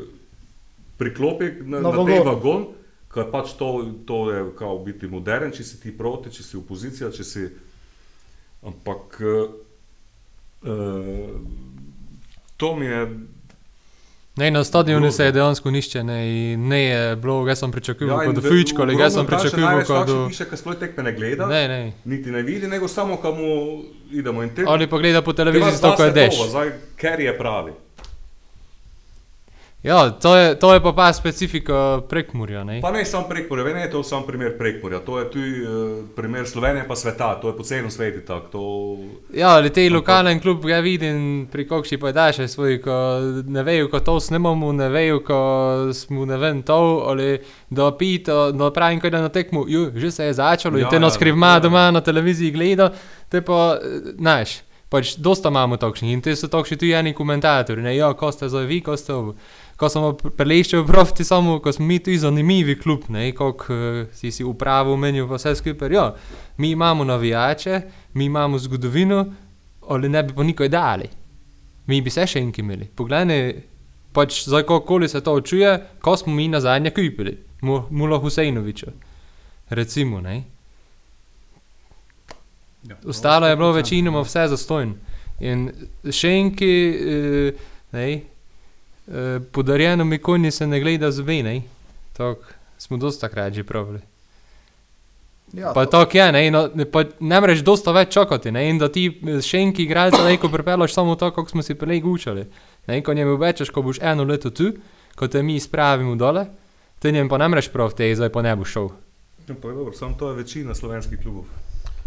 priklopi 0.96 1.44
na, 1.62 1.80
Na 1.80 1.90
na, 1.90 2.04
tej 2.06 2.20
vagon. 2.20 2.66
ker 3.08 3.30
pač 3.30 3.52
to, 3.52 3.68
to 4.04 4.30
je 4.30 4.44
kao 4.54 4.78
biti 4.80 5.06
modern, 5.08 5.50
če 5.50 5.62
si 5.62 5.78
ti 5.78 5.92
proti, 5.92 6.30
če 6.30 6.42
si 6.42 6.56
opozicija, 6.56 7.10
če 7.10 7.24
si. 7.24 7.48
Ampak 8.62 9.20
uh, 9.20 9.48
to 12.56 12.76
mi 12.76 12.86
je. 12.86 13.08
Ne, 14.36 14.50
na 14.50 14.62
stadionu 14.62 15.00
Grozno. 15.00 15.16
se 15.16 15.24
je 15.24 15.32
dejansko 15.32 15.70
nišče 15.70 16.04
ne, 16.04 16.18
ne 16.56 16.80
je 16.80 17.16
bilo, 17.16 17.42
jaz 17.42 17.58
sem 17.58 17.72
pričakoval, 17.72 18.24
kot 18.24 18.36
v- 18.36 18.42
Fujičko, 18.44 18.82
ali 18.82 18.94
jaz 18.94 19.14
sem 19.14 19.26
pričakoval, 19.26 19.66
največ 19.66 19.86
kot 19.86 19.96
takšnih 19.96 20.16
do... 20.16 20.28
piše, 20.28 20.44
ki 20.44 20.56
sploh 20.56 20.76
tekme 20.76 21.02
ne 21.02 21.12
gleda, 21.12 21.46
Ne, 21.46 21.68
ne. 21.68 21.92
niti 22.04 22.30
ne 22.30 22.42
vidi, 22.42 22.66
nego 22.68 22.88
samo 22.88 23.16
kamu 23.16 23.48
idemo 24.12 24.42
in 24.42 24.50
te. 24.50 24.62
Ali 24.64 24.86
pa 24.86 24.98
gleda 24.98 25.22
po 25.22 25.32
televiziji, 25.32 25.90
ko 25.90 26.04
je 26.04 26.12
dež. 26.12 26.34
ker 26.96 27.20
je 27.20 27.34
pravi. 27.34 27.72
Ja, 29.82 30.10
to 30.10 30.36
je, 30.36 30.58
to 30.58 30.74
je 30.74 30.82
pa 30.82 30.92
pa 30.92 31.12
specifika 31.12 32.00
prekmurja, 32.08 32.64
ne. 32.64 32.80
Pa 32.80 32.90
ne 32.90 33.04
samo 33.04 33.28
prekmorja, 33.28 33.74
ne 33.74 33.80
je 33.80 33.90
to 33.90 34.02
samo 34.02 34.26
primer 34.26 34.58
prekmorja, 34.58 34.98
to 34.98 35.18
je 35.18 35.30
tudi 35.30 35.62
uh, 35.62 36.04
primer 36.16 36.48
Slovenije 36.48 36.88
pa 36.88 36.96
sveta, 36.96 37.40
to 37.40 37.48
je 37.48 37.56
po 37.56 37.62
celem 37.62 37.90
svetu 37.90 38.26
tako. 38.26 38.48
To... 38.52 38.98
Ja, 39.34 39.48
ali 39.48 39.70
te 39.70 39.90
lokalen 39.90 40.40
klub 40.40 40.66
ga 40.66 40.78
vidim, 40.78 41.48
pri 41.52 41.68
kokši 41.68 41.98
pa 41.98 42.12
daš 42.12 42.36
svoj, 42.36 42.80
ko 42.82 42.90
ne 43.46 43.62
vejo, 43.62 43.88
ko 43.88 44.00
to 44.00 44.20
snemamo, 44.20 44.72
ne 44.72 44.88
vejo, 44.88 45.22
ko 45.24 45.38
smo 45.94 46.26
ne 46.26 46.36
vem 46.36 46.62
to, 46.62 47.04
ali 47.06 47.38
da 47.70 47.92
pito, 47.98 48.52
da 48.52 48.70
pravim, 48.70 49.00
ko 49.00 49.10
da 49.10 49.20
na 49.20 49.28
tekmu, 49.28 49.64
ju, 49.68 49.92
že 49.94 50.10
se 50.10 50.24
je 50.24 50.32
začelo 50.32 50.78
in 50.78 50.84
Ja, 50.84 50.90
te 50.90 51.00
nas 51.00 51.12
ja, 51.12 51.14
skrivma 51.14 51.52
ja. 51.52 51.60
doma 51.60 51.90
na 51.90 52.00
televiziji 52.00 52.50
gleda, 52.50 52.90
te 53.28 53.40
pa, 53.40 53.78
eh, 53.78 54.10
znaš, 54.18 54.58
pač 54.88 55.16
dosta 55.16 55.48
imamo 55.52 55.76
takšnih 55.76 56.12
in 56.12 56.20
te 56.24 56.36
so 56.36 56.48
takšni 56.48 56.76
tudi 56.76 56.92
eni 56.96 57.14
komentatorji, 57.14 57.84
ne, 57.84 57.96
ja, 57.96 58.12
ko 58.16 58.32
ste 58.32 58.48
zdaj 58.48 58.66
vi, 58.66 58.80
ko 58.80 58.96
ste 58.96 59.12
ovo. 59.12 59.34
Ko 59.78 59.86
smo 59.88 60.08
preleščali 60.12 60.86
proti 60.86 61.24
samo, 61.24 61.58
ko 61.58 61.72
smo 61.72 61.86
mi 61.86 61.98
tudi 61.98 62.18
zanimivi 62.18 62.74
klub, 62.76 63.04
ne, 63.08 63.28
kako 63.32 63.72
uh, 63.72 63.80
si 64.12 64.30
si 64.30 64.42
upravo 64.44 64.96
menil, 64.96 65.28
pa 65.28 65.34
vse 65.34 65.52
skupaj. 65.54 65.92
Ja, 65.92 66.08
mi 66.56 66.70
imamo 66.70 67.04
navijače, 67.04 67.80
mi 68.14 68.24
imamo 68.24 68.58
zgodovino, 68.58 69.20
ali 69.84 70.08
ne 70.08 70.22
bi 70.22 70.34
pa 70.34 70.42
nikoj 70.42 70.68
dali. 70.68 71.06
Mi 71.86 72.00
bi 72.02 72.10
se 72.10 72.26
še 72.26 72.40
enki 72.40 72.60
imeli. 72.60 72.88
Poglej, 72.88 73.62
pač 74.12 74.42
za 74.44 74.62
kakoli 74.62 75.08
se 75.08 75.20
to 75.20 75.40
čuje, 75.40 75.70
ko 76.00 76.16
smo 76.16 76.34
mi 76.34 76.48
na 76.48 76.60
zadnje 76.60 76.90
kupili, 76.90 77.36
Mu- 77.60 77.86
Mula 77.90 78.18
Husejnoviča. 78.18 78.90
Recimo, 79.70 80.20
ne. 80.20 80.42
Ja, 82.82 82.96
Ostalo 83.06 83.46
je 83.46 83.56
bilo 83.56 83.68
100%. 83.68 83.74
večinoma 83.74 84.20
vse 84.20 84.48
zastojno. 84.48 84.94
In 85.40 85.70
še 86.10 86.28
enki, 86.30 86.70
eh, 86.90 87.52
ne, 87.92 88.20
eh, 89.08 89.40
podarjeno 89.52 90.04
mi 90.04 90.18
konji 90.18 90.50
se 90.50 90.66
ne 90.66 90.80
gleda 90.80 91.10
zobe, 91.10 91.42
ne. 91.42 91.62
Tako 92.12 92.40
smo 92.78 92.96
dosta 92.96 93.28
krat 93.28 93.52
že 93.52 93.64
pravili. 93.64 94.00
Ja, 95.52 95.72
Pa 95.72 95.84
to- 95.84 95.90
tako 95.90 96.18
je, 96.18 96.32
ne, 96.32 96.50
no, 96.50 96.70
ne, 96.74 96.84
pa 96.84 97.04
ne 97.20 97.40
moreš 97.40 97.58
dosta 97.60 97.92
več 97.92 98.10
čakati, 98.10 98.50
ne, 98.50 98.68
in 98.68 98.78
da 98.78 98.88
ti 98.88 99.06
eh, 99.08 99.40
še 99.40 99.58
enki 99.58 99.82
igralca 99.82 100.24
neko 100.24 100.48
pripelaš 100.48 100.92
samo 100.92 101.14
to, 101.14 101.30
kako 101.30 101.48
smo 101.48 101.62
si 101.62 101.74
prej 101.74 102.02
učili. 102.04 102.44
Ne, 102.86 103.02
ko 103.02 103.14
njemu 103.14 103.36
rečeš, 103.38 103.70
ko 103.70 103.82
boš 103.82 103.98
eno 104.02 104.24
leto 104.24 104.50
tu, 104.50 104.72
ko 105.14 105.28
te 105.28 105.42
mi 105.42 105.60
spravimo 105.60 106.16
dole, 106.16 106.46
ti 106.98 107.12
njem 107.12 107.28
pa 107.28 107.38
ne 107.38 107.48
moreš 107.48 107.68
prav 107.68 107.92
te, 107.92 108.14
zdaj 108.14 108.28
pa 108.28 108.42
ne 108.42 108.56
boš 108.56 108.70
šel. 108.70 108.88
Ja, 109.48 109.54
pa 109.54 109.68
je 109.68 109.74
dobro, 109.74 109.92
samo 109.92 110.14
to 110.14 110.28
je 110.28 110.36
večina 110.36 110.74
slovenskih 110.74 111.18
klubov. 111.18 111.44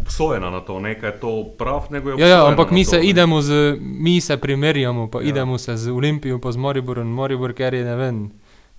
Obsojena 0.02 0.50
na 0.50 0.60
to, 0.60 0.80
nekaj 0.80 1.10
je 1.10 1.20
to 1.20 1.30
prav, 1.54 1.86
nego 1.90 2.10
je 2.10 2.12
Ja, 2.12 2.18
ja, 2.18 2.34
obsojena 2.36 2.50
ampak 2.50 2.68
na 2.68 2.74
mi 2.74 2.84
to, 2.84 2.90
se 2.90 3.00
idemo 3.02 3.42
z, 3.42 3.50
mi 3.80 4.20
se 4.20 4.36
primerjamo, 4.36 5.06
pa 5.06 5.18
Ja. 5.18 5.22
ja. 5.22 5.28
idemo 5.28 5.58
se 5.58 5.76
z 5.76 5.88
Olimpijo, 5.88 6.38
pa 6.38 6.52
z 6.52 6.56
Moriborom, 6.58 7.06
Moribor, 7.08 7.52
ker 7.52 7.74
je 7.74 7.84
ne 7.84 7.96
vem, 7.96 8.30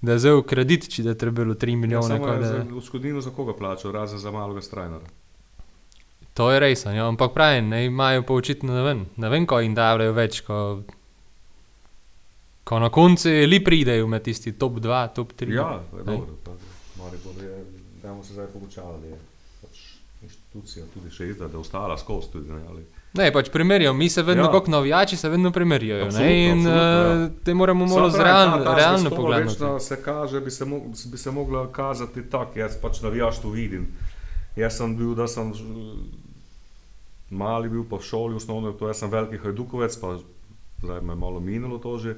da 0.01 0.11
je 0.11 0.17
vzel 0.17 0.41
kredit, 0.43 0.87
če 0.87 1.03
da 1.03 1.09
je 1.09 1.17
trebalo 1.17 1.53
3 1.55 1.69
Ja, 1.69 1.77
milijone. 1.77 2.15
je 2.15 2.39
da- 2.39 2.45
za 2.45 2.65
odškodnino 2.75 3.21
za 3.21 3.29
koga 3.29 3.53
plačal, 3.53 3.91
razen 3.91 4.19
za 4.19 4.31
malega 4.31 4.61
strajnera. 4.61 5.05
To 6.33 6.51
je 6.51 6.59
res, 6.59 6.85
ja, 6.85 7.07
ampak 7.07 7.31
pravim, 7.31 7.69
ne 7.69 7.85
imajo 7.85 8.23
pa 8.23 8.33
očitno 8.33 8.73
ne 8.73 8.81
vem, 8.83 9.05
ne 9.17 9.29
vem, 9.29 9.45
ko 9.45 9.59
jim 9.59 9.75
dajo 9.75 10.11
več, 10.11 10.41
ko, 10.41 10.81
ko 12.63 12.79
na 12.79 12.89
koncu 12.89 13.29
li 13.29 13.59
pridejo 13.59 14.07
med 14.07 14.23
tisti 14.23 14.51
top 14.53 14.73
2, 14.73 15.07
top 15.09 15.33
3. 15.33 15.53
Ja, 15.53 15.79
to 15.91 15.97
dobro. 15.99 16.35
pa 16.43 16.51
Maribor 16.97 17.33
je, 17.37 17.63
dajmo 18.03 18.23
se 18.23 18.33
zdaj 18.33 18.47
pogučavali, 18.47 19.07
je 19.07 19.17
inštitucija 20.53 20.85
tudi 20.93 21.09
še 21.09 21.27
izda, 21.27 21.47
da 21.47 21.57
je 21.57 21.61
ostala 21.61 21.97
skozi 21.97 22.27
tudi, 22.31 22.51
ne, 22.51 22.61
ali. 22.69 22.83
Ne, 23.13 23.31
pač 23.33 23.49
primerjamo, 23.49 23.97
mi 23.97 24.09
se 24.09 24.23
vedno, 24.23 24.43
Ja. 24.43 24.47
ja. 24.47 24.51
kot 24.51 24.67
navijači, 24.67 25.17
se 25.17 25.29
vedno 25.29 25.51
primerjajo. 25.51 26.05
Absolutno, 26.05 26.27
ne, 26.27 26.45
In 26.45 26.59
absolutno, 26.59 26.81
ja. 26.81 27.25
uh, 27.25 27.31
te 27.43 27.53
moramo 27.53 27.85
malo 27.85 28.09
ta 28.09 28.23
realno 28.23 28.57
zvestoba 28.99 29.15
pogledati. 29.15 29.49
večna 29.49 29.79
Se 29.79 30.03
kaže, 30.03 30.41
bi 30.41 30.51
se, 30.51 30.65
mog, 30.65 30.83
bi 31.05 31.17
se 31.17 31.31
mogla 31.31 31.71
kazati 31.71 32.29
tako, 32.29 32.59
jaz 32.59 32.77
pač 32.81 33.01
navijaš 33.01 33.41
to 33.41 33.49
vidim. 33.49 33.87
Jaz 34.55 34.77
sem 34.77 34.97
bil, 34.97 35.15
da 35.15 35.27
sem 35.27 35.53
mali 37.29 37.69
bil 37.69 37.83
pa 37.83 37.97
v 37.97 38.01
šoli 38.03 38.35
osnovno, 38.35 38.71
to 38.71 38.87
jaz 38.87 38.97
sem 38.97 39.09
veliki 39.11 39.37
hajdukovec, 39.37 39.97
pa 39.97 40.17
zdaj 40.83 41.01
me 41.01 41.13
je 41.13 41.17
malo 41.17 41.39
minilo 41.39 41.77
to 41.77 41.97
že. 41.97 42.15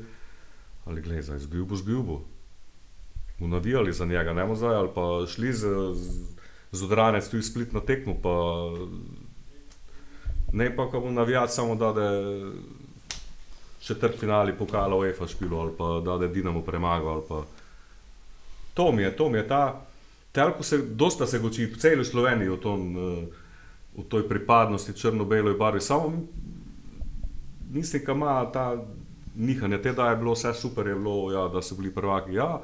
Ali 0.86 1.02
glej, 1.02 1.22
zdaj 1.24 1.40
zgubo, 1.40 1.76
zgubo. 1.76 2.22
Mu 3.40 3.48
navijali 3.48 3.94
za 3.94 4.06
njega, 4.06 4.34
ne 4.34 4.44
bomo 4.44 4.56
zdaj, 4.56 4.76
ali 4.76 4.90
pa 4.96 5.06
šli 5.28 5.54
z, 5.54 5.68
z, 5.94 6.06
z 6.76 6.84
odranec 6.84 7.30
tu 7.30 7.38
iz 7.38 7.50
split 7.52 7.74
na 7.74 7.80
tekmo, 7.80 8.16
pa 8.24 8.36
ne 10.54 10.70
pa, 10.76 10.90
ko 10.92 11.00
bo 11.00 11.12
navijati 11.12 11.54
samo 11.54 11.76
da, 11.76 11.92
da 11.92 12.10
četrt 13.80 14.20
finali 14.20 14.54
pokala 14.54 14.96
UEFA 14.96 15.28
špilo 15.28 15.60
ali 15.60 15.72
pa 15.78 16.02
da, 16.06 16.18
da 16.18 16.28
Dinamo 16.28 16.62
premagal 16.62 17.22
pa 17.30 17.44
to 18.74 18.92
mi 18.92 19.02
je, 19.02 19.16
to 19.16 19.30
mi 19.30 19.38
je 19.38 19.48
ta 19.48 19.82
telko 20.32 20.64
se, 20.64 20.78
dosta 20.78 21.28
se 21.28 21.40
goči 21.40 21.66
v 21.66 21.80
celi 21.80 22.06
Sloveniji 22.06 22.50
o 22.50 22.58
tom, 22.58 22.98
eh, 22.98 23.28
o 23.98 24.04
toj 24.04 24.28
pripadnosti 24.30 24.94
črno-beloj 24.94 25.54
barvi, 25.54 25.82
samo 25.82 26.12
mislim, 27.72 28.04
da 28.06 28.12
ima 28.12 28.52
ta 28.52 28.84
nihanje, 29.36 29.78
te 29.82 29.94
da 29.94 30.10
je 30.10 30.16
bilo 30.16 30.34
vse 30.34 30.54
super, 30.54 30.88
je 30.88 30.96
bilo, 30.96 31.32
ja, 31.32 31.48
da 31.48 31.62
so 31.62 31.76
bili 31.76 31.94
prvaki. 31.94 32.34
Ja, 32.34 32.62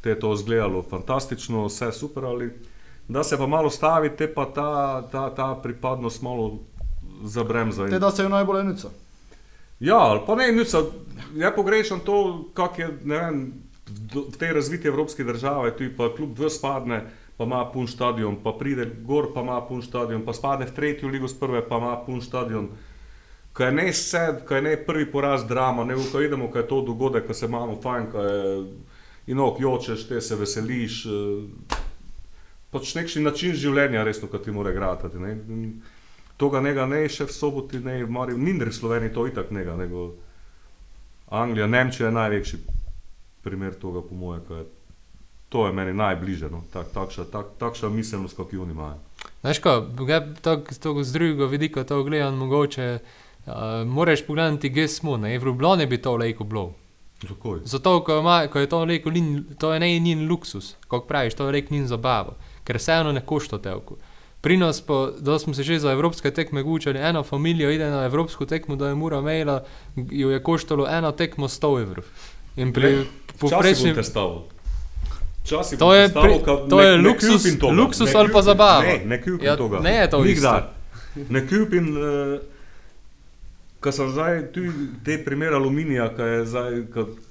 te 0.00 0.10
je 0.10 0.20
to 0.20 0.34
izgledalo 0.34 0.82
fantastično, 0.82 1.66
vse 1.66 1.92
super, 1.92 2.24
ali 2.24 2.52
da 3.10 3.24
se 3.24 3.38
pa 3.38 3.46
malo 3.46 3.70
stavi, 3.70 4.10
te 4.10 4.28
pa 4.28 4.44
ta, 4.46 4.68
ta, 5.02 5.30
ta 5.30 5.54
pripadnost 5.54 6.22
malo 6.22 6.58
zabremza. 7.24 7.84
In- 7.84 7.90
Te 7.90 7.98
da 7.98 8.10
se 8.10 8.22
je 8.22 8.28
najbolj 8.28 8.60
enica. 8.60 8.88
Ja, 9.80 9.98
ali 9.98 10.20
pa 10.26 10.34
ne, 10.34 10.52
nič, 10.52 10.68
ja 11.34 11.50
pogrešam 11.50 12.00
to, 12.00 12.16
kako 12.54 12.80
je 12.80 12.88
vem, 13.04 13.52
v 14.14 14.36
tej 14.38 14.52
razviti 14.52 14.88
evropski 14.88 15.24
državi, 15.24 15.70
tu 15.70 15.84
pa 15.96 16.10
kljub 16.16 16.34
dve 16.34 16.50
spadne, 16.50 17.00
pa 17.36 17.44
ima 17.44 17.64
pun 17.64 17.88
stadion, 17.88 18.36
pa 18.36 18.52
pride 18.52 18.86
gor, 19.02 19.32
pa 19.34 19.40
ima 19.40 19.60
pun 19.60 19.82
stadion, 19.82 20.22
pa 20.22 20.32
spadne 20.32 20.66
v 20.66 20.74
tretjo 20.74 21.08
ligo 21.08 21.28
z 21.28 21.34
prve, 21.34 21.68
pa 21.68 21.76
ima 21.76 21.96
pun 21.96 22.20
stadion. 22.22 22.68
Ko 23.52 23.64
je 23.64 23.72
ne 23.72 23.92
sed, 23.92 24.44
ko 24.46 24.54
je 24.54 24.62
ne 24.62 24.76
prvi 24.76 25.06
poraz 25.06 25.44
drama, 25.44 25.84
ne 25.84 25.96
ko 26.12 26.20
idemo, 26.20 26.48
ko 26.48 26.58
je 26.58 26.68
to 26.68 26.82
dogodek, 26.82 27.26
ko 27.26 27.34
se 27.34 27.46
imamo 27.46 27.80
fajn, 27.82 28.06
ko 28.12 28.18
je 28.20 28.64
inok 29.26 29.60
jočeš, 29.60 30.08
te 30.08 30.20
se 30.20 30.36
veseliš. 30.36 31.06
eh, 31.06 31.79
Pač 32.70 32.94
nekšni 32.94 33.22
način 33.22 33.54
življenja, 33.58 34.04
resno, 34.06 34.28
kot 34.30 34.44
ti 34.44 34.54
mora 34.54 34.72
gratati. 34.72 35.18
Ne? 35.18 35.36
Toga 36.38 36.60
nega 36.62 36.86
ne 36.86 37.02
še 37.08 37.26
v 37.26 37.34
soboti, 37.34 37.80
ne 37.84 37.98
v 38.04 38.10
Mariju, 38.10 38.38
ni 38.38 38.54
v 38.56 38.72
Sloveniji 38.72 39.14
to 39.14 39.26
itak 39.26 39.50
nega, 39.50 39.74
nego 39.76 40.12
Anglija, 41.30 41.66
Nemčija 41.66 42.08
je 42.08 42.14
največji 42.14 42.60
primer 43.42 43.74
toga, 43.74 44.02
po 44.02 44.14
mojem, 44.14 44.44
ko 44.48 44.54
je. 44.54 44.64
To 45.50 45.66
je 45.66 45.72
meni 45.74 45.92
najbližje, 45.92 46.46
no? 46.50 46.62
tak, 46.70 46.92
takša, 46.94 47.24
tak, 47.26 47.46
takša 47.58 47.88
miselnost, 47.90 48.36
kot 48.38 48.52
jo 48.54 48.62
oni 48.62 48.70
imajo. 48.70 49.00
Znaš, 49.40 49.58
ko 49.58 49.72
tako 50.78 51.02
z 51.02 51.12
drugega 51.12 51.48
vidika 51.50 51.84
to 51.84 52.02
gledam, 52.06 52.38
mogoče 52.38 52.98
uh, 52.98 53.52
moraš 53.86 54.22
pogledati, 54.26 54.70
kje 54.72 54.88
smo. 54.88 55.16
Ne? 55.16 55.38
V 55.38 55.50
Ljubljani 55.50 55.86
bi 55.86 55.98
to 55.98 56.14
lejko 56.16 56.44
bilo. 56.44 56.74
Zakaj? 57.22 57.64
Zato, 57.64 58.04
ko, 58.04 58.18
ima, 58.18 58.46
ko 58.46 58.58
je 58.58 58.68
to 58.68 58.84
lejko, 58.84 59.10
to 59.58 59.72
je 59.72 59.80
ne 59.80 59.98
njen 59.98 60.28
luksus, 60.28 60.76
kot 60.88 61.08
praviš, 61.08 61.34
to 61.34 61.46
je 61.46 61.52
lejko 61.52 61.74
njen 61.74 61.86
zabavo, 61.86 62.36
ker 62.64 62.76
vseeno 62.76 63.12
ne 63.12 63.20
košta 63.22 63.58
telku. 63.58 63.96
Pri 64.40 64.56
nas 64.56 64.80
pa, 64.80 64.94
da 65.18 65.38
smo 65.38 65.54
se 65.54 65.62
že 65.62 65.78
za 65.78 65.92
evropske 65.92 66.30
tekme 66.30 66.62
gučali, 66.62 66.98
ena 66.98 67.22
familija 67.22 67.70
ide 67.70 67.90
na 67.90 68.04
evropsko 68.04 68.46
tekmo, 68.46 68.76
da 68.76 68.88
je 68.88 68.94
mura 68.94 69.18
imela, 69.18 69.64
jo 69.96 70.30
je 70.30 70.40
koštalo 70.40 70.86
eno 70.88 71.12
tekmo 71.12 71.48
100 71.48 71.80
evrov. 71.82 72.04
In 72.56 72.72
pri 72.72 73.04
povprečnem. 73.38 73.96
Včasih 75.42 75.78
To 75.78 75.94
je 75.94 76.08
pri- 76.08 76.40
to 76.68 76.76
ne- 76.76 76.84
je 76.84 76.98
ne 76.98 77.02
luksus- 77.04 77.42
kupim 77.42 77.58
toga, 77.58 77.72
luksus 77.74 78.06
ne 78.06 78.20
ali 78.20 78.28
pa 78.28 78.34
kupim- 78.34 78.44
zabava. 78.44 78.82
Ne, 78.82 79.02
ne 79.06 79.18
kupim 79.18 79.42
Ja, 79.42 79.56
toga. 79.56 79.78
ne 79.80 79.92
je 79.92 80.10
to 80.10 80.24
Nikdar. 80.24 80.62
Ne 81.28 81.40
kupim, 81.42 81.86
uh, 81.90 82.40
ko 83.80 83.92
sem 83.92 84.10
zdaj 84.10 84.52
tu 84.52 84.60
te 85.04 85.18
primer 85.18 85.52
aluminija, 85.52 86.08
ki 86.08 86.22
je 86.22 86.46
zdaj 86.46 86.72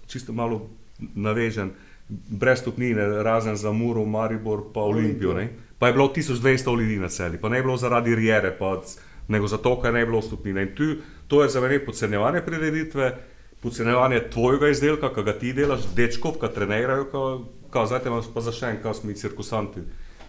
čisto 0.08 0.34
malo 0.34 0.68
navežen, 1.16 1.72
brez 2.10 2.60
stopnine, 2.60 3.24
razen 3.24 3.55
za 3.55 3.72
Muro, 3.72 4.05
Maribor, 4.05 4.64
pa 4.74 4.82
Olimpijo. 4.82 5.34
Ne? 5.34 5.49
Pa 5.80 5.88
je 5.88 5.93
bilo 5.93 6.07
1200 6.16 6.80
ljudi 6.80 6.97
na 6.99 7.10
celi, 7.10 7.38
pa 7.38 7.49
ne 7.49 7.57
je 7.57 7.64
bilo 7.64 7.78
zaradi 7.78 8.16
rijere, 8.16 8.57
pa, 8.60 8.82
nego 9.28 9.47
zato, 9.47 9.82
ker 9.82 9.93
ne 9.93 9.99
je 9.99 10.05
bilo 10.05 10.22
stopnine. 10.22 10.62
In 10.62 10.76
tu, 10.76 10.95
to 11.28 11.43
je 11.43 11.49
za 11.49 11.62
mene 11.62 11.86
podcenjevanje 11.86 12.41
prireditve, 12.41 13.18
podcenjevanje 13.62 14.24
tvojega 14.30 14.70
izdelka, 14.70 15.14
ki 15.14 15.24
ga 15.24 15.34
ti 15.39 15.53
delaš, 15.53 15.86
dečkov, 15.95 16.39
ki 16.41 16.53
trenirajo, 16.55 17.05
kot 17.70 17.88
zdaj 17.88 18.03
te 18.03 18.10
imaš 18.10 18.32
pa 18.34 18.41
za 18.41 18.51
še 18.51 18.74
en, 18.74 18.82
kot 18.84 18.97
smo 18.97 19.12
mi 19.12 19.16
cirkusanti. 19.16 19.84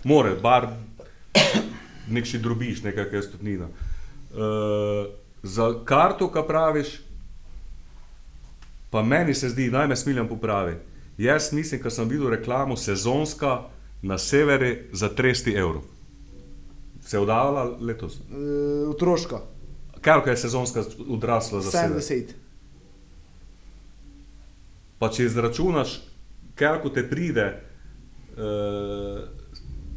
More, 0.05 0.35
bar 0.43 0.69
nekši 2.15 2.39
drobiš, 2.39 2.83
nekaj, 2.85 3.09
kar 3.09 3.21
je 3.21 3.23
stopnina. 3.23 3.71
Uh, 4.31 5.09
za 5.43 5.73
karto, 5.85 6.29
ki 6.29 6.45
praviš, 6.47 7.01
pa 8.91 9.03
meni 9.03 9.35
se 9.35 9.49
zdi, 9.49 9.71
naj 9.71 9.89
me 9.89 9.97
smiljam 9.97 10.29
popravi. 10.29 10.77
Jaz 11.21 11.53
mislim, 11.53 11.83
ker 11.83 11.93
sem 11.93 12.09
videl 12.09 12.31
reklamo 12.33 12.77
sezonska 12.77 13.59
na 14.03 14.19
severi 14.19 14.89
za 14.93 15.11
300 15.17 15.57
evrov. 15.59 15.83
Se 17.05 17.17
je 17.17 17.21
oddavala 17.21 17.77
letos? 17.81 18.15
Uh, 18.15 18.91
otroška, 18.91 19.41
Kaj 20.01 20.33
je 20.33 20.37
sezonska 20.37 20.85
odrasla 21.09 21.61
za 21.61 21.71
sever? 21.71 22.01
70. 22.01 22.33
Pa 24.99 25.09
če 25.09 25.25
izračunaš, 25.25 26.01
koliko 26.59 26.89
te 26.89 27.05
pride, 27.11 27.63
uh, 28.33 29.21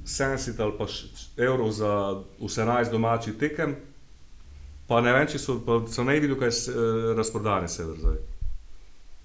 70 0.03 0.59
ali 0.59 0.77
pa 0.77 0.87
evrov 1.43 1.71
za 1.71 2.21
18 2.39 2.91
domačih 2.91 3.37
tekem, 3.39 3.75
pa 4.87 5.01
ne 5.01 5.13
vem, 5.13 5.27
če 5.27 5.39
so, 5.39 5.61
so 5.87 6.03
ne 6.03 6.19
videl, 6.19 6.35
kaj 6.39 6.51
je 6.51 6.75
uh, 6.75 7.13
razprodani 7.17 7.71
sever 7.71 7.95
zdaj. 7.99 8.19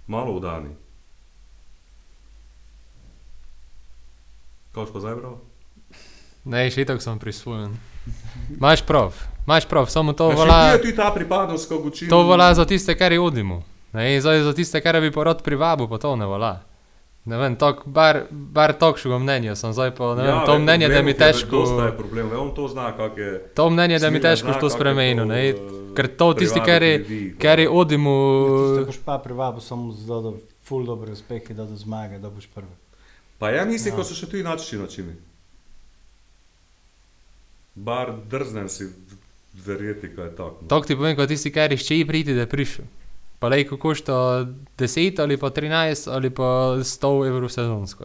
Malo 0.06 0.38
vdani. 0.38 0.87
Kaj 4.72 4.84
boš 4.84 4.92
pa 4.92 5.00
zdaj 5.00 5.14
bral? 5.14 5.38
Ne, 6.48 6.70
še 6.70 6.84
tako 6.88 7.02
sem 7.04 7.18
prisvojen. 7.18 7.74
Imaš 8.56 8.82
prav, 8.88 9.16
imaš 9.46 9.66
prav, 9.68 9.88
samo 9.92 10.12
to 10.12 10.30
velja, 10.32 10.60
je 10.72 10.80
tudi 10.82 10.96
ta 10.96 11.10
pripadnost, 11.14 11.68
ko 11.68 11.82
učim. 11.84 12.08
to 12.08 12.22
velja 12.28 12.54
za 12.54 12.64
tiste, 12.64 12.94
kar 12.98 13.12
je 13.12 13.20
odimo. 13.20 13.62
Ne, 13.92 14.14
in 14.14 14.20
zdaj 14.20 14.42
za 14.42 14.52
tiste, 14.52 14.80
kar 14.80 15.00
bi 15.00 15.12
porod 15.12 15.42
privabil, 15.42 15.88
pa 15.88 15.98
to 15.98 16.16
ne 16.16 16.26
velja. 16.26 16.54
Ne 17.28 17.36
vem, 17.36 17.56
tok, 17.60 17.82
bar, 17.84 18.22
bar 18.30 18.72
takšnega 18.72 19.18
mnenja 19.20 19.52
sem 19.58 19.72
zdaj 19.76 19.92
pa, 19.92 20.14
ne 20.16 20.24
vem, 20.24 20.38
to 20.48 20.52
vem, 20.56 20.62
mnenje, 20.64 20.88
da 20.88 21.02
mi 21.04 21.12
težko, 21.12 21.60
dosta 21.60 21.90
je 21.90 21.96
problem, 21.98 22.30
on 22.40 22.54
to 22.56 22.68
zna, 22.72 22.92
kak 22.96 23.18
je. 23.20 23.32
to 23.52 23.68
mnenje, 23.70 23.98
da 24.00 24.10
mi 24.10 24.20
težko 24.20 24.54
zna, 24.54 24.60
to 24.60 24.70
spremenil, 24.72 25.26
to, 25.26 25.28
ne, 25.28 25.42
eh, 25.48 25.58
ker 25.92 26.08
to 26.08 26.32
tisti, 26.38 26.60
kar 26.64 26.82
je, 26.82 26.94
kar 27.36 27.60
je 27.60 27.68
odimo, 27.68 28.14
Ti 28.80 28.88
boš 28.88 29.00
pa 29.04 29.18
privabil 29.20 29.60
samo 29.60 29.92
da 29.92 30.32
ful 30.64 30.88
dobre 30.88 31.12
uspehe, 31.12 31.52
da 31.52 31.68
do 31.68 31.76
zmage, 31.76 32.16
da 32.16 32.32
boš 32.32 32.48
prvi. 32.54 32.87
Pa 33.38 33.50
ja 33.50 33.64
mislim, 33.64 33.92
Ja. 33.92 33.96
ko 33.96 34.04
so 34.04 34.14
še 34.14 34.26
tu 34.26 34.36
inačni 34.36 34.78
načini. 34.78 35.14
Bar 37.74 38.12
drznem 38.26 38.68
si 38.68 38.88
verjeti, 39.56 40.10
kaj 40.14 40.24
je 40.24 40.36
tako. 40.36 40.58
no. 40.62 40.68
Tok 40.68 40.86
ti 40.86 40.96
povem, 40.96 41.16
kot 41.16 41.28
tisti, 41.28 41.52
kar 41.52 41.70
je 41.70 41.78
še 41.78 42.04
priti, 42.06 42.34
da 42.34 42.40
je 42.40 42.48
prišel. 42.48 42.84
Pa 43.38 43.48
lej, 43.48 43.64
ko 43.64 43.76
košta 43.78 44.46
10 44.76 45.20
ali 45.20 45.36
pa 45.36 45.50
13 45.50 46.10
ali 46.10 46.30
pa 46.30 46.48
100 46.76 47.26
evrov 47.26 47.48
sezonsko. 47.48 48.04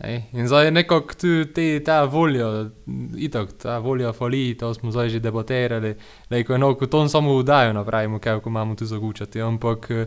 Ej, 0.00 0.22
in 0.32 0.48
zdaj 0.48 0.64
je 0.64 0.70
nekako 0.70 1.14
tu 1.14 1.44
te, 1.46 1.80
ta 1.80 2.04
volja, 2.04 2.68
itak, 3.18 3.52
ta 3.52 3.78
volja 3.78 4.12
fali, 4.12 4.54
to 4.54 4.74
smo 4.74 4.88
zdaj 4.90 5.08
že 5.10 5.20
debatirali, 5.20 5.94
ko 6.40 6.52
je 6.52 6.58
no, 6.58 6.74
ko 6.74 6.86
to 6.86 7.08
samo 7.08 7.36
vdajo 7.38 7.72
napravimo, 7.72 8.18
kaj 8.18 8.40
ko 8.40 8.48
imamo 8.48 8.74
tu 8.74 8.86
zagučati, 8.86 9.40
ampak 9.40 9.90
eh, 9.90 10.06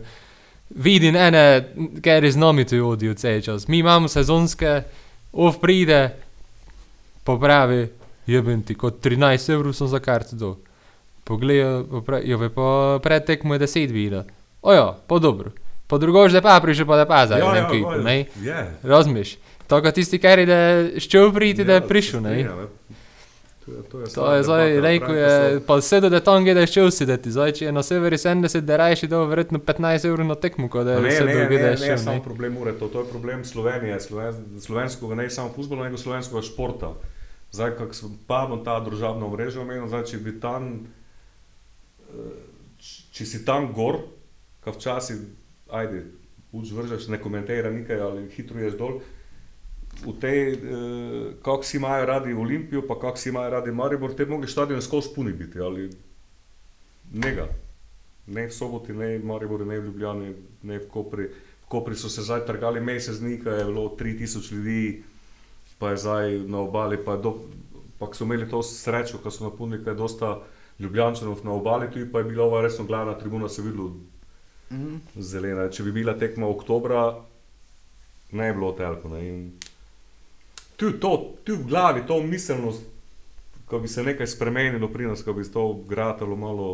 vidim 0.74 1.16
ene, 1.16 1.64
ker 2.02 2.24
je 2.24 2.32
z 2.32 2.36
nami 2.36 2.64
tu 2.64 2.80
odijo 2.88 3.14
cel 3.14 3.40
čas. 3.40 3.68
Mi 3.68 3.78
imamo 3.78 4.08
sezonske, 4.08 4.82
ov 5.32 5.58
pride, 5.60 6.10
popravi, 7.24 7.88
jeben 8.26 8.62
ti, 8.62 8.74
kot 8.74 9.00
13 9.04 9.52
evrov 9.54 9.72
sem 9.72 9.88
za 9.88 9.98
karto 9.98 10.36
dol. 10.36 10.56
Poglej, 11.24 11.62
jo 12.24 12.42
je 12.42 12.50
pa 12.52 12.98
pred 13.02 13.24
tekmo 13.24 13.54
je 13.54 13.60
10 13.60 13.92
videla. 13.92 14.24
Ojo, 14.62 14.94
pa 15.06 15.18
dobro. 15.18 15.50
Po 15.86 15.98
drugož, 15.98 16.32
da 16.32 16.40
pa 16.40 16.60
prišel, 16.60 16.86
pa 16.86 16.96
da 16.96 17.06
pa 17.06 17.26
zdaj, 17.26 17.40
ne 17.40 17.62
valjda. 17.62 18.02
ne. 18.02 18.24
Je. 18.42 18.60
Razumeš? 18.82 19.36
To, 19.68 19.80
kar 19.82 19.92
tisti, 19.92 20.18
kar 20.18 20.38
je 20.38 20.46
da 20.46 20.60
šel 21.00 21.32
priti, 21.32 21.64
da 21.64 21.74
je 21.74 21.88
prišel, 21.88 22.20
ne. 22.22 22.40
Ja, 22.40 22.54
ne. 22.56 22.66
To 23.64 23.72
je, 23.72 23.82
to 24.14 24.34
je, 24.34 24.42
zdaj, 24.42 24.80
rekel 24.80 25.14
je, 25.16 25.60
pa 25.66 25.80
sedel, 25.80 26.10
da 26.12 26.20
tam 26.20 26.44
gledaš 26.44 26.72
šel 26.74 26.90
sedeti. 26.92 27.30
Zdaj, 27.32 27.52
če 27.56 27.64
je 27.64 27.72
na 27.72 27.82
severi 27.82 28.18
70, 28.20 28.60
da 28.68 28.76
rajši 28.76 29.08
dal 29.08 29.24
verjetno 29.30 29.58
15 29.58 30.04
evrov 30.04 30.26
na 30.28 30.36
tekmo, 30.36 30.68
kot 30.68 30.84
da 30.84 30.98
Ne, 31.00 31.08
je 31.08 31.12
ne, 31.12 31.16
sedel, 31.16 31.32
ne, 31.32 31.42
ne, 31.42 31.48
gledaš 31.48 31.80
ne, 31.80 31.86
šel, 31.86 31.98
samo 32.02 32.16
ne. 32.18 32.24
problem 32.26 32.58
ure, 32.60 32.74
to, 32.76 32.88
to 32.92 33.00
je 33.00 33.08
problem 33.08 33.44
Slovenije, 33.44 34.00
sloven, 34.04 34.60
slovenskega, 34.60 35.16
ne 35.16 35.30
samo 35.30 35.52
futbola, 35.56 35.88
nego 35.88 35.96
slovenskega 35.96 36.42
športa. 36.44 36.92
Zdaj, 37.56 37.72
kako 37.78 37.96
sem 37.96 38.18
pa 38.28 38.42
bom 38.50 38.60
ta 38.66 38.76
družabna 38.84 39.30
mreža 39.32 39.62
omenil, 39.64 39.88
zdaj, 39.88 40.04
če 40.12 40.20
bi 40.20 40.36
tam, 40.42 40.68
eh, 42.12 42.36
če 43.16 43.26
si 43.32 43.44
tam 43.48 43.72
gor, 43.72 44.02
ka 44.60 44.76
včasih, 44.76 45.24
ajde, 45.72 46.04
uč 46.52 46.68
vržeš, 46.76 47.08
ne 47.08 47.16
komentira 47.22 47.72
nekaj 47.72 48.00
ali 48.00 48.28
hitro 48.36 48.60
ješ 48.60 48.76
dol, 48.76 49.00
v 50.02 50.12
tej, 50.20 50.38
eh, 50.52 50.58
kako 51.42 51.62
si 51.62 51.76
imajo 51.76 52.06
radi 52.06 52.32
Olimpijo, 52.32 52.82
pa 52.82 52.94
kako 52.94 53.16
si 53.16 53.28
imajo 53.28 53.50
radi 53.50 53.72
Maribor, 53.72 54.14
te 54.14 54.26
mogli 54.26 54.48
stadion 54.48 54.82
skozi 54.82 55.08
puni 55.14 55.32
biti, 55.32 55.60
ali 55.60 55.90
nega. 57.12 57.48
Ne 58.26 58.46
v 58.46 58.52
soboti, 58.52 58.92
ne 58.92 59.18
v 59.18 59.24
Mariboru, 59.24 59.64
ne 59.64 59.78
v 59.78 59.84
Ljubljani, 59.84 60.34
ne 60.62 60.78
v 60.78 60.88
Kopri. 60.88 61.28
V 61.62 61.68
Kopri 61.68 61.94
so 61.94 62.08
se 62.08 62.22
zdaj 62.22 62.46
trgali 62.46 62.80
mesec 62.80 63.16
dni, 63.16 63.38
ko 63.38 63.50
je 63.50 63.64
bilo 63.64 63.88
3000 63.90 64.52
ljudi, 64.52 65.02
pa 65.78 65.90
je 65.90 65.96
zdaj 65.96 66.38
na 66.48 66.58
obali, 66.58 66.96
pa, 66.96 67.16
do, 67.16 67.34
pa 67.98 68.08
so 68.12 68.24
imeli 68.24 68.48
to 68.48 68.62
srečo, 68.62 69.18
ko 69.18 69.30
so 69.30 69.44
napolnili, 69.44 69.84
da 69.84 69.90
je 69.90 69.96
dosta 69.96 70.40
Ljubljančanov 70.78 71.44
na 71.44 71.52
obali, 71.52 71.86
tu 71.86 72.00
pa 72.12 72.18
je 72.18 72.24
bila 72.24 72.44
ova 72.44 72.62
resno 72.62 72.84
glavna 72.84 73.14
tribuna, 73.14 73.48
se 73.48 73.62
je 73.62 73.66
videlo 73.66 73.92
Mhm. 74.70 74.96
zelena. 75.16 75.68
Če 75.68 75.82
bi 75.82 75.92
bila 75.92 76.18
tekma 76.18 76.46
oktobra, 76.48 77.14
ne 78.32 78.52
bi 78.52 78.58
bilo 78.58 78.72
telko. 78.72 79.08
Ne? 79.08 79.28
In 79.28 79.52
Tu, 80.76 80.92
to, 80.98 81.34
tu 81.44 81.56
v 81.56 81.66
glavi, 81.68 82.02
to 82.06 82.18
miselnost, 82.22 82.82
ko 83.66 83.78
bi 83.78 83.88
se 83.88 84.02
nekaj 84.02 84.26
spremenilo 84.26 84.88
pri 84.88 85.06
nas, 85.06 85.22
ko 85.22 85.32
bi 85.32 85.44
to 85.44 85.72
gratalo 85.88 86.36
malo 86.36 86.68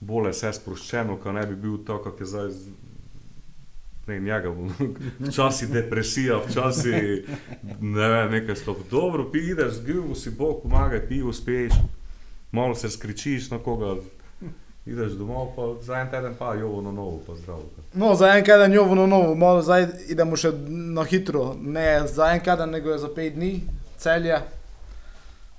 bolje 0.00 0.32
vse 0.32 0.52
sproščeno, 0.52 1.18
ko 1.22 1.32
ne 1.32 1.46
bi 1.46 1.56
bil 1.56 1.80
to, 1.84 1.98
kak 2.02 2.20
je 2.20 2.26
zdaj. 2.26 2.52
Ne, 4.08 4.20
njega 4.24 4.50
bom. 4.50 4.70
Včasih 5.28 5.68
depresija, 5.68 6.38
včasih 6.46 7.28
ne 7.80 8.08
vem, 8.08 8.30
nekaj 8.38 8.56
slov. 8.56 8.86
Dobro, 8.90 9.26
pi, 9.32 9.42
ideš, 9.52 9.82
zgiv 9.82 10.14
si 10.16 10.30
Bog, 10.30 10.62
pomagaj, 10.62 11.02
pivo 11.08 11.32
spiješ, 11.32 11.76
malo 12.52 12.74
se 12.74 12.88
skričiš 12.90 13.50
na 13.50 13.58
koga, 13.58 13.98
ideš 14.88 15.12
domov, 15.12 15.52
pa 15.52 15.82
za 15.82 15.94
en 15.96 16.10
teden 16.10 16.34
pa 16.34 16.54
jovo 16.54 16.80
na 16.80 16.90
novo, 16.90 17.20
pa 17.26 17.34
zdravo. 17.34 17.62
No, 17.94 18.14
za 18.14 18.28
en 18.28 18.44
kaden 18.44 18.72
jovo 18.72 18.94
na 18.94 19.06
novo, 19.06 19.34
malo 19.34 19.62
zdaj 19.62 19.84
idemo 20.08 20.36
še 20.36 20.52
na 20.68 21.04
hitro. 21.04 21.54
Ne 21.56 22.06
za 22.08 22.32
en 22.32 22.40
kaden, 22.40 22.70
nego 22.70 22.90
je 22.90 22.98
za 22.98 23.08
pet 23.08 23.34
dni, 23.34 23.60
celje. 23.96 24.38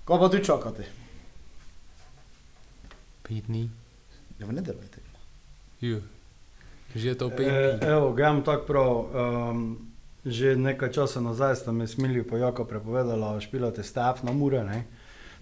Ko 0.04 0.18
pa 0.18 0.30
tu 0.30 0.40
čakate? 0.40 0.86
Pet 3.24 3.46
dni. 3.46 3.70
Ja, 4.40 4.46
v 4.46 4.54
nedeljo. 4.54 4.82
Ju. 5.80 6.02
Že 6.90 7.08
je 7.08 7.16
to 7.16 7.30
pet 7.30 7.48
E, 7.48 7.78
dni. 7.78 7.88
evo, 7.88 8.12
grem 8.12 8.42
tako 8.42 8.66
prav. 8.66 8.92
Um, 9.06 9.78
že 10.22 10.56
nekaj 10.56 10.92
časa 10.92 11.22
nazaj 11.22 11.56
sta 11.56 11.72
mi 11.72 11.88
smili 11.88 12.24
pojoko 12.24 12.66
prepovedala, 12.66 13.40
špilate 13.40 13.84
stav 13.84 14.20
na 14.24 14.32
mure, 14.32 14.64
ne? 14.64 14.84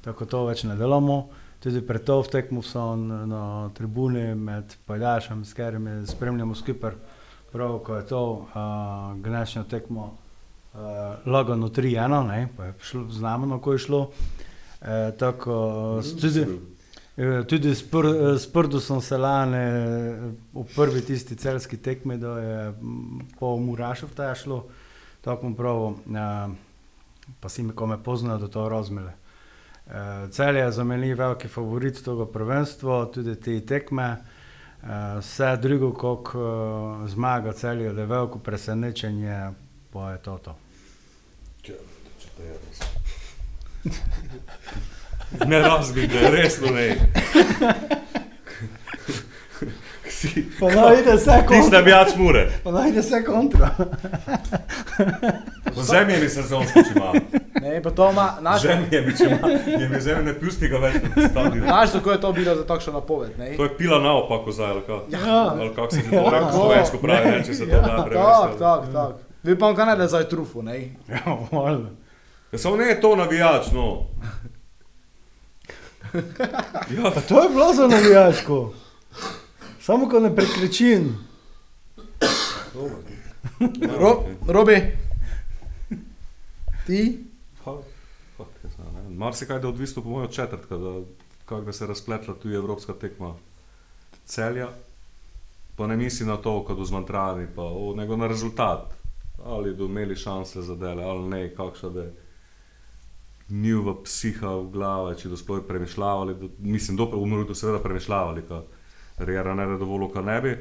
tako 0.01 0.25
to 0.25 0.45
več 0.45 0.63
ne 0.63 0.75
delamo. 0.75 1.29
Tudi 1.59 1.81
pred 1.81 2.03
to 2.05 2.21
v 2.21 2.29
tekmu 2.29 2.61
sem 2.63 3.07
na 3.29 3.69
tribuni 3.73 4.35
med 4.35 4.75
Paljašem, 4.85 5.45
s 5.45 5.53
katerimi 5.53 6.07
spremljamo 6.07 6.55
skupaj. 6.55 6.95
Prav, 7.51 7.79
ko 7.79 7.95
je 7.95 8.05
to 8.05 8.21
uh, 8.21 9.15
gnešnjo 9.23 9.63
tekmo 9.71 10.05
uh, 10.11 10.79
lagano 11.25 11.69
3-1, 11.69 12.27
ne, 12.27 12.47
pa 12.57 12.65
je 12.65 12.73
šlo, 12.79 13.05
znamo, 13.09 13.59
ko 13.59 13.73
je 13.73 13.79
šlo. 13.79 14.01
E, 14.81 15.11
tako, 15.17 15.55
tudi, 16.21 16.43
Eh, 17.17 17.43
Tudi 17.47 17.75
s, 17.75 17.81
pr, 17.81 18.05
eh, 18.05 18.37
s 18.37 18.45
Prdusom 18.45 19.01
se 19.01 19.17
lani 19.17 19.57
eh, 19.57 20.33
v 20.53 20.63
prvi 20.75 21.01
tisti 21.01 21.35
celski 21.35 21.77
tekmi, 21.77 22.17
da 22.17 22.39
je 22.39 22.69
mm, 22.71 23.19
po 23.39 23.57
Murašov 23.57 24.09
ta 24.13 24.35
šlo, 24.35 24.67
tako 25.21 25.49
bom 25.49 25.55
prav, 25.55 25.95
eh, 26.13 26.53
pa 27.39 27.49
si 27.49 27.63
mi 27.63 27.73
kome 27.73 27.97
poznajo, 28.03 28.37
da 28.37 28.47
to 28.47 28.69
razmele. 28.69 29.13
Eh, 29.91 30.27
Cel 30.31 30.57
je 30.57 30.71
za 30.71 30.83
meni 30.83 31.13
veliki 31.13 31.47
favorit 31.47 32.03
tega 32.03 32.25
prvenstva, 32.25 33.05
tudi 33.13 33.35
te 33.39 33.65
tekme. 33.65 34.17
Eh, 34.83 35.19
Vse 35.19 35.57
drugo, 35.61 35.93
kot 35.93 36.27
eh, 36.35 37.07
zmaga 37.07 37.53
cel 37.53 37.81
je, 37.81 37.93
da 37.93 38.01
je 38.01 38.07
veliko 38.07 38.39
presenečenje, 38.39 39.51
pa 39.93 40.11
je 40.11 40.17
to 40.17 40.37
to. 40.37 40.55
Ne 45.47 45.59
razbite, 45.59 46.29
resno 46.31 46.67
ne. 46.71 46.95
Si- 50.17 50.45
Pa 50.59 50.65
najde 50.67 51.13
vse 51.13 51.33
Ti 51.47 51.61
ste 51.61 51.81
več 51.83 52.15
mure. 52.15 52.47
Pa 52.63 52.71
najde 52.71 52.99
vse 52.99 53.19
kontra. 53.23 53.69
Zemlje 55.77 56.17
mi 56.17 56.29
sezonsko, 56.29 56.81
če 56.81 56.93
ima. 56.95 57.11
Ne, 57.61 57.81
pa 57.83 57.91
to 57.91 58.09
ima, 58.09 58.37
naš, 58.41 58.61
Zemlje 58.61 59.01
mi, 59.01 59.13
če 59.13 59.23
ima. 59.25 59.49
Je 59.73 59.89
mi 59.89 60.01
zemlje 60.01 60.23
ne 60.23 60.33
pusti 60.35 60.67
ga 60.67 60.77
več 60.79 60.95
na 61.05 61.27
stadionu. 61.29 61.67
naš, 61.67 61.91
kako 61.91 62.11
je 62.11 62.21
to 62.21 62.31
bilo 62.33 62.55
za 62.55 62.65
takšno 62.65 62.93
napoved, 62.93 63.37
ne? 63.37 63.51
To 63.53 63.63
je 63.63 63.77
pila 63.77 63.99
naopako 63.99 64.51
zdaj, 64.51 64.69
ali 64.69 64.81
kako? 64.81 65.05
Ja. 65.09 65.37
Ali 65.51 65.69
kako 65.71 65.91
se 65.91 66.01
to 66.03 66.29
reko 66.29 66.51
slovensko 66.51 66.97
pravi, 66.97 67.29
ne, 67.29 67.43
če 67.43 67.53
se 67.53 67.65
to 67.65 67.75
da 67.75 67.87
Tak, 67.87 68.05
prevesti. 68.05 68.59
tak, 68.59 68.81
tak. 68.93 69.13
Vi 69.43 69.55
pa 69.55 69.75
kaj 69.75 69.85
ne 69.85 69.95
da 69.95 70.07
zdaj 70.07 70.25
trufu, 70.25 70.61
ne? 70.63 70.79
Ja, 71.07 71.21
valjda. 71.51 71.89
Ja, 72.51 72.57
samo 72.57 72.75
ne 72.75 72.85
je 72.85 73.01
to 73.01 73.15
navijač, 73.15 73.71
no. 73.71 73.87
Ja, 76.89 77.11
Pa 77.11 77.21
to 77.21 77.43
je 77.43 77.49
bilo 77.49 77.73
za 77.73 77.87
navijačko. 77.87 78.73
Samo 79.87 80.09
ko 80.09 80.19
ne 80.19 80.35
prekrečim. 80.35 81.15
Ro, 83.99 84.23
Robi, 84.47 84.81
ti? 86.87 87.23
Ne 87.65 88.91
vem. 88.95 89.15
Marsikaj 89.15 89.59
je 89.59 89.67
odvisno 89.67 90.03
po 90.03 90.09
mojem 90.09 90.25
od 90.25 90.33
četrtka, 90.33 90.77
da, 90.77 90.91
kako 91.45 91.61
da 91.61 91.73
se 91.73 91.87
razpletla 91.87 92.33
tu 92.33 92.49
evropska 92.49 92.93
tekma 92.93 93.35
celja. 94.25 94.67
Pa 95.75 95.87
ne 95.87 95.97
misli 95.97 96.25
na 96.25 96.35
to, 96.37 96.63
kot 96.67 96.79
v 96.79 96.85
zmantrani, 96.85 97.47
pa 97.55 97.63
o, 97.63 97.93
nego 97.95 98.15
na 98.15 98.27
rezultat. 98.27 98.91
Ali 99.45 99.71
bodo 99.71 99.85
imeli 99.85 100.15
šanse 100.15 100.61
za 100.61 100.75
dele, 100.75 101.03
ali 101.03 101.29
ne, 101.29 101.55
kakšna 101.55 101.89
da 101.89 102.01
je 102.01 102.13
njiva 103.49 103.95
psiha 104.03 104.51
v 104.55 104.71
glave, 104.71 105.15
če 105.15 105.29
do 105.29 105.37
sploh 105.37 105.63
premišljavali, 105.67 106.35
do, 106.35 106.49
mislim, 106.59 106.97
do 106.97 107.07
umrli, 107.15 107.55
seveda 107.55 107.79
premišljavali, 107.79 108.43
ka 108.47 108.65
Rijera 109.17 109.55
ne 109.55 109.65
da 109.65 109.77
dovolj, 109.77 110.11
ka 110.13 110.21
ne 110.21 110.41
bi. 110.41 110.57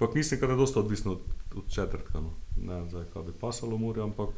Ampak 0.00 0.14
mislim, 0.14 0.40
da 0.40 0.46
je 0.46 0.56
dosta 0.56 0.80
odvisno 0.80 1.12
od, 1.12 1.20
od 1.56 1.68
četrtka. 1.68 2.20
No. 2.20 2.30
Ne 2.56 2.74
vem, 2.74 3.04
kaj 3.12 3.22
bi 3.22 3.32
pasalo 3.40 3.78
Muri, 3.78 4.00
ampak 4.00 4.28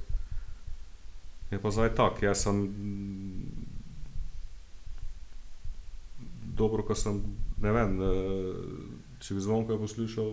je 1.50 1.60
pa 1.62 1.70
zdaj 1.70 1.94
tak. 1.94 2.22
Jaz 2.22 2.42
sem 2.42 2.64
dobro, 6.54 6.82
ko 6.82 6.94
sem, 6.94 7.22
ne 7.62 7.72
vem, 7.72 8.00
eh, 8.00 9.18
če 9.20 9.34
bi 9.34 9.40
zvonko 9.40 9.78
poslušal, 9.78 10.32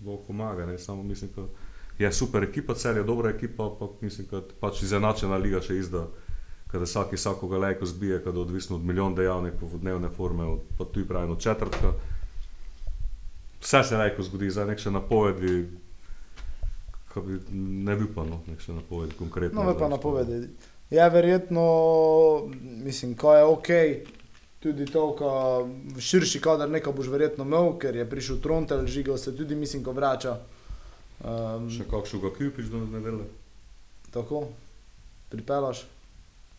bo 0.00 0.16
pomaga, 0.26 0.66
samo 0.78 1.02
mislim, 1.02 1.30
da 1.36 1.46
je 1.98 2.12
super 2.12 2.42
ekipa, 2.42 2.74
cel 2.74 2.96
je 2.96 3.04
dobra 3.04 3.30
ekipa, 3.30 3.66
ampak 3.66 4.00
mislim, 4.00 4.26
da 4.30 4.42
pač 4.60 4.82
izenačena 4.82 5.36
liga 5.36 5.60
še 5.60 5.78
izda. 5.78 6.06
Kada 6.68 6.84
vsak 6.84 7.14
vsakoga 7.16 7.58
lajko 7.58 7.86
zbije, 7.86 8.20
kada 8.24 8.38
je 8.38 8.44
odvisno 8.44 8.76
od 8.76 8.84
milijon 8.84 9.14
dejavnikov, 9.14 9.74
od 9.74 9.80
dnevne 9.80 10.10
forme, 10.12 10.44
od, 10.44 10.64
pa 10.78 10.84
tu 10.84 11.04
pravim 11.08 11.30
od 11.32 11.40
četrtka. 11.40 11.94
Vse 13.68 13.82
se 13.84 13.96
lajko 14.00 14.24
zgodi, 14.24 14.48
zdaj 14.48 14.64
nek 14.70 14.80
še 14.80 14.90
napovedi, 14.94 15.56
ko 17.12 17.20
bi 17.20 17.36
ne 17.52 17.96
bil 18.00 18.06
pa 18.14 18.24
no, 18.24 18.40
nek 18.48 18.62
še 18.64 18.72
napovedi 18.72 19.16
konkretno. 19.18 19.60
No, 19.60 19.66
zdaj, 19.68 19.76
pa 19.82 19.90
napovedi. 19.92 20.38
Ja, 20.88 21.10
verjetno, 21.12 21.64
mislim, 22.80 23.12
ko 23.12 23.34
je 23.36 23.42
ok, 23.44 23.68
tudi 24.64 24.86
to, 24.88 25.02
ko 25.18 25.32
širši 26.00 26.40
kader 26.40 26.72
nekaj 26.72 26.96
boš 26.96 27.12
verjetno 27.12 27.44
imel, 27.44 27.74
ker 27.76 27.98
je 28.00 28.08
prišel 28.08 28.40
Trontel, 28.40 28.86
žigal 28.88 29.20
se 29.20 29.36
tudi, 29.36 29.58
mislim, 29.58 29.84
ko 29.84 29.92
vrača. 29.92 30.38
Um, 31.20 31.68
Še 31.68 31.84
kakšnega 31.92 32.32
kupiš 32.40 32.72
do 32.72 32.80
nedelje? 32.88 33.28
tako, 34.10 34.48
pripelaš. 35.28 35.84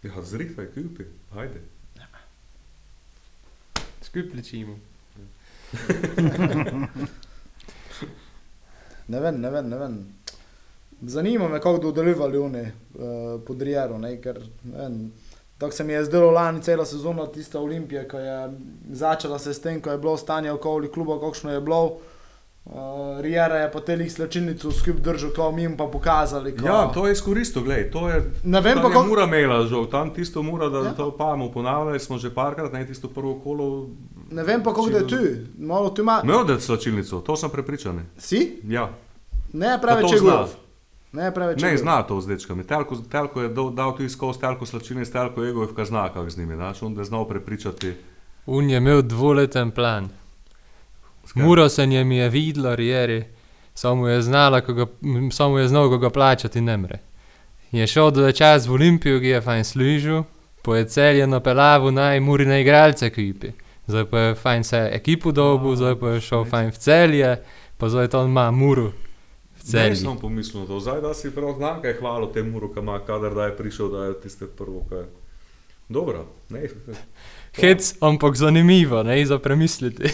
Ja, 0.04 0.22
zrihtaj 0.22 0.70
kupi, 0.78 1.04
ajde. 1.36 1.62
Skupaj 4.02 4.38
lečimo. 4.38 4.78
Ne 9.08 9.20
vem, 9.20 9.36
ne 9.36 9.50
vem, 9.50 9.66
ne 9.66 9.78
vem. 9.78 9.96
Zanima 11.04 11.48
me, 11.48 11.58
kako 11.58 11.74
bodo 11.74 11.92
delivali 11.94 12.38
oni 12.38 12.62
uh, 12.62 12.70
pod 13.42 13.62
Rijero, 13.62 13.98
ne, 13.98 14.22
ker 14.22 14.38
ne 14.64 14.78
vem. 14.78 15.12
Tako 15.58 15.72
se 15.72 15.84
mi 15.84 15.94
je 15.94 16.06
zdelo 16.06 16.32
lani 16.32 16.62
cela 16.62 16.86
sezona, 16.86 17.26
tista 17.28 17.60
Olimpija, 17.60 18.08
ko 18.08 18.18
je 18.18 18.36
začela 18.92 19.40
se 19.40 19.54
s 19.54 19.62
tem, 19.62 19.82
ko 19.82 19.90
je 19.90 19.98
bilo 19.98 20.18
stanje 20.18 20.52
okoli 20.52 20.92
kluba, 20.92 21.20
kakšno 21.20 21.52
je 21.52 21.62
bilo. 21.62 21.98
Uh, 22.66 22.76
Rijera 23.20 23.56
je 23.58 23.72
pa 23.72 23.80
telih 23.82 24.12
slčilnico 24.14 24.72
skupaj 24.72 25.02
držal, 25.04 25.32
ko 25.32 25.52
mi 25.52 25.62
jim 25.62 25.78
pa 25.78 25.88
pokazali. 25.88 26.54
Ko... 26.58 26.66
Ja, 26.68 26.92
to 26.94 27.08
je 27.08 27.14
izkoristil, 27.14 27.64
gledaj, 27.64 27.92
to 27.92 28.10
je. 28.10 28.20
Ne 28.46 28.62
vem 28.62 28.78
pa, 28.78 28.90
kako- 28.90 29.08
Mura 29.08 29.24
imela 29.24 29.66
žal, 29.66 29.88
tam 29.88 30.14
tisto 30.14 30.44
mura, 30.44 30.70
da 30.70 30.80
Ja. 30.80 30.94
to 30.94 31.18
pamo 31.18 31.52
ponavljali 31.52 32.00
smo 32.00 32.18
že 32.18 32.30
parkrat, 32.32 32.74
ne 32.74 32.86
tisto 32.86 33.08
prvo 33.10 33.40
kolo. 33.40 33.90
Ne 34.32 34.44
vem 34.44 34.64
pa, 34.64 34.74
kako 34.74 34.90
da 34.90 34.98
je 34.98 35.08
tu. 35.08 35.18
Malo 35.58 35.90
tu 35.90 36.02
ima. 36.02 36.22
Imel 36.24 36.46
da 36.46 36.60
slačilnico, 36.60 37.20
to 37.20 37.36
sem 37.36 37.50
prepričan. 37.50 38.06
Si? 38.18 38.60
Ja, 38.68 38.90
Ne 39.54 39.80
pravi, 39.82 40.10
če 40.10 40.18
zna. 40.18 40.32
gov. 40.32 40.50
Ne 41.12 41.32
pravi, 41.34 41.56
če 41.60 41.66
ne 41.66 41.78
zna 41.78 42.04
to 42.04 42.22
z 42.22 42.28
dečkami. 42.28 42.64
Telko, 42.64 42.96
telko 43.10 43.42
je 43.42 43.50
dal, 43.50 43.72
dal 43.74 43.96
tu 43.98 44.04
izkos, 44.06 44.38
telko 44.38 44.66
slačilnic, 44.66 45.10
telko 45.10 45.42
ego 45.46 45.64
je 45.64 45.72
v 45.72 45.76
kaznakah 45.76 46.30
z 46.30 46.38
njimi, 46.38 46.56
znaš, 46.56 46.84
on 46.84 46.98
je 46.98 47.04
znal 47.04 47.26
prepričati. 47.26 47.94
Un 48.46 48.70
je 48.70 48.78
imel 48.78 49.02
dvoleten 49.02 49.72
plan. 49.72 50.10
Skaj? 51.26 51.44
Muro 51.44 51.70
se 51.70 51.86
njem 51.86 52.12
je 52.12 52.30
videlo, 52.30 52.76
Rijeri, 52.76 53.24
samo 53.74 54.08
je 54.08 54.22
znala, 54.22 54.60
ga, 54.60 54.86
samo 55.32 55.60
je 55.60 55.68
znal, 55.68 55.90
ko 55.90 55.98
ga 55.98 56.10
plačati 56.10 56.62
ne 56.62 56.78
mre. 56.78 57.00
Je 57.72 57.88
šel 57.88 58.12
do 58.12 58.32
čas 58.32 58.68
v 58.68 58.74
Olimpijo, 58.74 59.20
ki 59.20 59.28
je 59.28 59.42
fajn 59.42 59.64
služil, 59.64 60.24
po 60.62 60.76
je 60.76 60.86
celje 60.88 61.28
napelavu 61.28 61.92
naj 61.92 62.20
muri 62.20 62.46
na 62.46 62.60
igralce 62.60 63.10
kupi. 63.10 63.52
Zdaj 63.90 64.06
pa 64.06 64.20
je 64.20 64.36
fajn 64.36 64.64
se 64.64 64.90
ekipu 64.94 65.32
dobu, 65.32 65.76
zdaj 65.76 65.96
pa 66.00 66.10
je 66.10 66.22
šel 66.22 66.44
fajn 66.46 66.72
v 66.72 66.78
celje, 66.78 67.30
pa 67.78 67.90
zdaj 67.90 68.08
to 68.14 68.20
on 68.22 68.30
ima 68.30 68.52
muru 68.52 68.92
v 69.58 69.64
Ne 69.66 69.72
celju. 69.72 69.96
sem 69.96 70.18
pomislil 70.22 70.62
na 70.62 70.68
to, 70.68 70.80
zdaj 70.80 71.02
da 71.02 71.14
si 71.14 71.32
prav 71.36 71.56
znam, 71.58 71.82
kaj 71.82 71.98
hvalo 71.98 72.28
tem 72.30 72.52
muru, 72.52 72.70
ki 72.74 72.80
ima, 72.80 73.00
kadar 73.06 73.34
da 73.34 73.50
je 73.50 73.58
prišel, 73.58 73.90
da 73.90 74.06
je 74.06 74.20
tiste 74.22 74.46
prvo, 74.46 74.86
kaj. 74.90 75.10
Dobro, 75.90 76.26
ne. 76.50 76.70
Hec, 77.62 77.96
ampak 78.02 78.38
zanimivo, 78.38 79.04
ne 79.04 79.26
za 79.26 79.40
premisliti. 79.40 80.14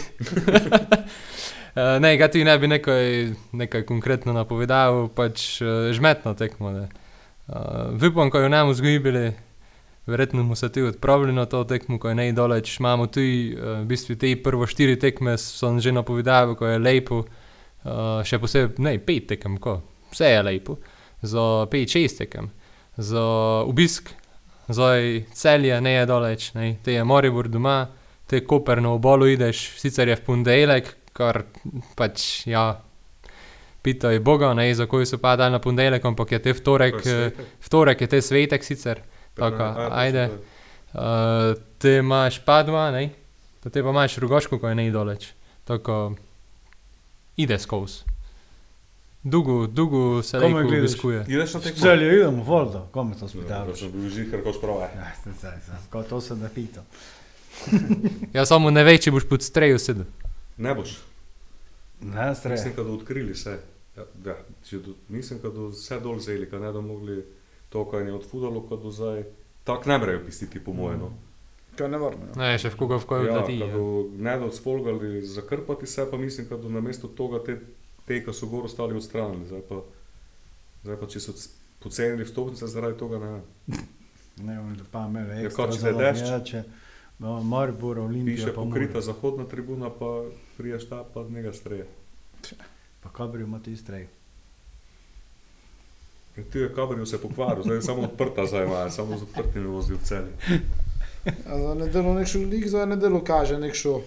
Eh, 1.76 2.00
ne, 2.00 2.16
ga 2.16 2.28
ti 2.32 2.40
ne 2.44 2.58
bi 2.58 2.68
nekaj, 2.72 3.34
nekaj 3.52 3.82
konkretno 3.84 4.32
napovedal, 4.32 5.10
pač 5.12 5.60
uh, 5.60 5.92
žmetno 5.92 6.32
tekmo. 6.32 6.70
Uh, 6.72 6.86
Vipom, 8.00 8.30
ko 8.32 8.40
jo 8.40 8.48
nam 8.48 8.70
vzgibili, 8.72 9.34
verjetno 10.06 10.42
mu 10.42 10.56
se 10.56 10.68
ti 10.72 10.82
odpravili 10.82 11.32
na 11.32 11.46
to 11.46 11.64
tekmo, 11.64 11.98
ko 11.98 12.08
je 12.08 12.14
najdaleč. 12.14 12.78
Imamo 12.80 13.06
tudi, 13.06 13.56
uh, 13.56 13.80
v 13.80 13.84
bistvu 13.86 14.16
te 14.16 14.36
prvo 14.42 14.66
štiri 14.66 14.98
tekme, 14.98 15.38
sem 15.38 15.80
že 15.80 15.92
napovedal, 15.92 16.54
ko 16.56 16.66
je 16.66 16.78
lepo, 16.78 17.24
uh, 17.24 18.22
še 18.24 18.38
posebej, 18.38 18.78
ne, 18.78 18.98
pet 18.98 19.26
tekem, 19.34 19.58
ko, 19.58 19.80
vse 20.12 20.30
je 20.30 20.42
lepo, 20.42 20.78
za 21.22 21.66
pet, 21.70 21.90
šest 21.90 22.22
tekem, 22.22 22.50
za 22.96 23.22
obisk, 23.66 24.10
zdaj 24.68 25.24
celje 25.34 25.80
ne 25.80 25.98
je 25.98 26.06
daleč, 26.06 26.50
ne, 26.54 26.76
te 26.82 26.96
je 26.96 27.04
Moribor 27.04 27.48
doma, 27.48 27.86
te 28.26 28.40
Koper 28.44 28.82
na 28.82 28.90
obalu 28.94 29.28
ideš, 29.34 29.68
sicer 29.78 30.08
je 30.08 30.16
v 30.16 30.24
ponedeljek, 30.26 30.94
kar 31.16 31.44
pač, 31.96 32.46
ja, 32.46 32.80
pito 33.82 34.10
je 34.10 34.20
Boga, 34.20 34.54
ne, 34.54 34.74
za 34.74 34.86
koji 34.86 35.06
so 35.06 35.18
padali 35.18 35.52
na 35.54 35.58
ponedeljek, 35.58 36.04
ampak 36.04 36.32
je 36.32 36.42
te 36.42 36.52
vtorek, 36.52 37.02
To 37.02 37.08
je 37.08 37.26
eh, 37.26 37.30
svetek. 37.30 37.46
vtorek 37.66 38.00
je 38.00 38.06
te 38.06 38.22
svetek 38.22 38.64
sicer. 38.64 39.00
Tako, 39.00 39.15
Ja, 39.38 39.88
ajde. 39.92 40.28
Uh, 40.88 41.00
te 41.78 41.96
imaš 41.96 42.44
padma, 42.44 42.90
ne? 42.90 43.10
Pa 43.62 43.70
te 43.70 43.82
pa 43.82 43.90
imaš 43.90 44.16
rogoško, 44.16 44.58
ko 44.58 44.68
je 44.68 44.74
ne 44.74 44.90
daleč. 44.90 45.32
Tako, 45.64 46.14
ide 47.36 47.58
skozi. 47.58 48.04
Dugo, 49.22 49.66
dugo 49.66 50.22
se 50.22 50.38
lepo 50.38 50.52
gledaš. 50.54 50.78
obiskuje. 50.78 51.24
Ideš 51.28 51.54
na 51.54 51.60
tekmo? 51.60 51.80
Celje 51.80 52.14
idemo, 52.14 52.42
vodo, 52.44 52.86
kome 52.92 53.14
to 53.14 53.24
Ja, 53.24 53.28
spitaš? 53.28 53.66
ko 53.66 53.76
sem 53.76 53.92
bil 53.92 54.10
žihar, 54.10 54.42
ko 54.42 54.52
sprava. 54.52 54.80
Ja, 54.86 55.12
ko 55.90 56.02
to 56.02 56.20
se 56.20 56.36
ne 56.36 56.48
pita. 56.54 56.82
Ja, 58.32 58.46
samo 58.46 58.70
ne 58.70 58.84
veš, 58.84 59.00
če 59.00 59.10
boš 59.10 59.24
pod 59.24 59.42
strejo 59.42 59.78
sedel. 59.78 60.04
Ne 60.56 60.74
boš. 60.74 60.98
Ne, 62.00 62.28
Mislim, 62.28 62.54
stre. 62.54 62.72
da 62.76 62.82
odkrili 62.84 63.32
vse. 63.32 63.58
Ja, 63.96 64.04
ja, 64.26 64.34
mislim, 65.08 65.40
da 65.42 65.48
vse 65.70 66.00
dol 66.00 66.18
zeli, 66.18 66.46
da 66.46 66.58
ne 66.58 66.72
da 66.72 66.80
mogli 66.80 67.24
to, 67.68 67.84
kar 67.84 68.02
je 68.02 68.12
odfudalo, 68.12 68.60
kot 68.62 68.82
do 68.82 68.90
zdaj. 68.90 69.24
Tako 69.64 69.88
ne 69.88 69.98
brejo 69.98 70.20
pistiti, 70.26 70.60
po 70.60 70.72
mojem. 70.72 71.00
No. 71.00 71.10
Kaj 71.76 71.88
ne 71.88 71.98
moramo. 71.98 72.24
Ja. 72.26 72.34
Ne, 72.42 72.58
še 72.58 72.70
v 72.70 72.76
koga 72.76 72.96
v 72.96 73.04
koju 73.04 73.26
Ja, 73.26 73.34
kad 73.36 73.50
Ja. 73.50 73.66
ne 74.18 74.38
da 74.38 74.44
odspolgali 74.44 75.22
zakrpati 75.22 75.86
se, 75.86 76.06
pa 76.10 76.16
mislim, 76.16 76.46
da 76.48 76.68
na 76.68 76.80
mesto 76.80 77.08
toga 77.08 77.42
te, 77.44 77.58
te 78.06 78.24
ki 78.24 78.32
so 78.32 78.46
gor 78.46 78.64
ostali 78.64 78.94
odstranili. 78.94 79.44
Zdaj 79.44 79.60
pa, 79.62 79.82
zdaj 80.82 80.96
pa 80.96 81.06
če 81.06 81.20
so 81.20 81.32
pocenili 81.78 82.24
vstopnice 82.24 82.66
zaradi 82.66 82.96
toga, 82.96 83.18
ne 83.18 83.28
vem. 83.28 83.42
Ne, 84.38 84.56
pa 84.92 85.06
imeli 85.06 85.28
Ja, 85.30 85.46
ekstra 85.46 85.64
kot 85.64 85.74
če 85.74 85.80
za 85.80 85.88
je 85.88 85.94
dež. 85.94 86.20
navijače. 86.20 86.64
No, 87.18 87.42
Maribor, 87.42 87.98
Olimpija, 87.98 88.36
Piše 88.36 88.52
pa 88.52 88.60
pokrita 88.62 89.00
zahodna 89.00 89.44
tribuna, 89.44 89.90
pa 89.90 90.24
priješ 90.56 90.88
ta 90.88 91.04
pa 91.04 91.24
njega 91.24 91.52
streje. 91.52 91.86
Pa 93.00 93.08
kabri 93.08 93.42
ima 93.42 93.58
ti 93.58 93.76
strej. 93.76 94.08
Ja, 96.36 96.42
Ti 96.52 96.58
je 96.58 96.74
kabril 96.74 97.06
se 97.06 97.18
pokvaril, 97.18 97.62
zdaj 97.62 97.76
je 97.76 97.82
samo 97.82 98.02
odprta 98.02 98.46
zdaj 98.46 98.64
ima, 98.64 98.90
samo 98.90 99.18
z 99.18 99.22
odprtimi 99.22 99.66
vozi 99.66 99.94
v. 99.94 99.98
Ja, 101.26 101.58
za 101.58 101.74
nedeljo 101.74 102.14
nekšo 102.14 102.38
lik, 102.38 102.68
za 102.68 102.86
nedeljo 102.86 103.24
kaže 103.24 103.58
nekšo 103.58 104.00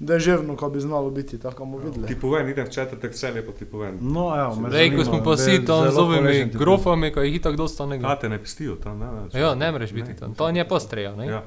deževno, 0.00 0.56
ko 0.56 0.70
bi 0.70 0.80
znalo 0.80 1.10
biti, 1.10 1.38
tako 1.38 1.64
bomo 1.64 1.78
videli. 1.78 2.06
Ti 2.06 2.20
povem, 2.20 2.48
idem 2.48 2.66
v 2.66 2.70
četrtek 2.70 3.14
celje, 3.14 3.46
pa 3.46 3.52
ti 3.52 3.64
povem. 3.64 3.98
No, 4.00 4.32
evo, 4.40 4.68
Zdaj, 4.68 4.96
ko 4.96 5.04
smo 5.04 5.20
pa 5.24 5.30
vsi 5.30 5.64
tam 5.64 5.90
z 5.90 5.98
ovimi 5.98 6.50
grofami, 6.54 7.12
ko 7.12 7.20
jih 7.20 7.36
itak 7.36 7.56
dosta 7.56 7.86
ne 7.86 7.98
gre. 7.98 8.08
A 8.08 8.16
te 8.16 8.28
ne 8.28 8.38
pistijo 8.38 8.76
tam, 8.76 8.98
ne? 8.98 9.06
ne 9.34 9.40
Ja, 9.40 9.54
ne 9.54 9.72
moreš 9.72 9.92
biti 9.92 10.16
tam. 10.16 10.34
To 10.34 10.48
je 10.48 10.68
postreja, 10.68 11.16
ne? 11.16 11.26
Ja, 11.26 11.44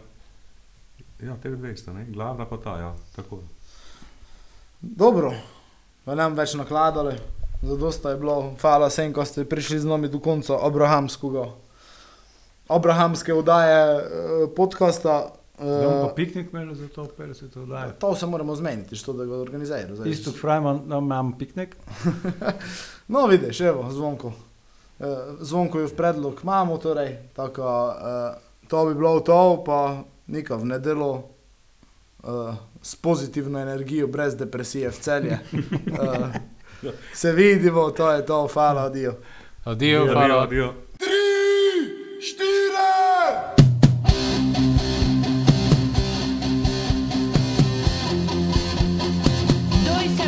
ja 1.23 1.37
teh 1.41 1.51
200, 1.51 1.93
ne? 1.93 2.05
glavna 2.09 2.45
pa 2.45 2.57
ta, 2.57 2.77
ja, 2.77 2.95
tako. 3.15 3.41
Dobro, 4.81 5.33
pa 6.05 6.15
nam 6.15 6.35
več 6.37 6.53
nakladali, 6.53 7.17
zadosta 7.63 8.09
je 8.09 8.17
bilo, 8.17 8.53
hvala 8.61 8.87
vsem, 8.87 9.13
ko 9.13 9.25
ste 9.25 9.45
prišli 9.45 9.79
z 9.79 9.85
nami 9.85 10.07
do 10.07 10.19
konca 10.19 10.57
abrahamskega, 10.61 11.45
abrahamske 12.67 13.33
oddaje 13.33 13.97
eh, 13.97 14.03
podcasta. 14.55 15.33
Da 15.57 15.89
bomo 15.89 16.07
pa 16.09 16.13
piknik 16.15 16.53
imeli 16.53 16.75
za 16.75 16.87
to 16.87 17.07
50 17.17 17.59
oddaj. 17.63 17.91
to 17.99 18.15
se 18.15 18.25
moramo 18.25 18.55
zmeniti, 18.55 18.95
što 18.95 19.13
da 19.13 19.25
ga 19.25 19.35
organizirajo. 19.35 19.95
zdaj. 19.95 20.09
Isto 20.09 20.31
Frajman, 20.31 20.81
da 20.87 20.97
imam 20.97 21.37
piknik. 21.37 21.75
No, 23.07 23.27
vidiš, 23.27 23.61
evo, 23.61 23.91
zvonko. 23.91 24.31
Eh, 24.99 25.05
Zvonko 25.39 25.79
je 25.79 25.87
v 25.87 25.95
predlog, 25.95 26.39
imamo 26.43 26.77
torej, 26.77 27.17
tako, 27.35 27.93
eh, 27.97 28.39
to 28.67 28.85
bi 28.85 28.95
bilo 28.95 29.19
to, 29.19 29.63
pa 29.65 30.03
nika 30.27 30.55
v 30.55 30.65
nedelo 30.65 31.23
eh, 32.23 32.55
s 32.81 32.95
pozitivno 32.95 33.59
energijo, 33.59 34.07
brez 34.07 34.35
depresije 34.35 34.89
v 34.89 34.99
celje. 34.99 35.39
Eh, 36.03 36.52
se 37.13 37.31
vidimo, 37.31 37.91
to 37.91 38.11
je 38.11 38.25
to, 38.25 38.47
hvala, 38.53 38.85
adijo. 38.85 39.13
Adijo, 39.63 40.13
hvala. 40.13 40.43
adijo. 40.43 40.73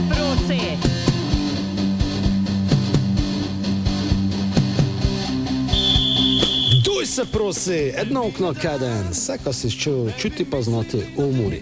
Prosi! 0.10 0.60
Duj 6.84 7.06
se 7.06 7.26
prosi, 7.32 7.94
edno 7.98 8.28
okno 8.28 8.54
kaden, 8.62 9.08
vse, 9.12 9.38
kar 9.44 9.54
si 9.54 9.72
čutil, 9.72 10.12
čuti 10.18 10.46
pa 10.46 10.62
znati 10.62 11.04
umori. 11.18 11.62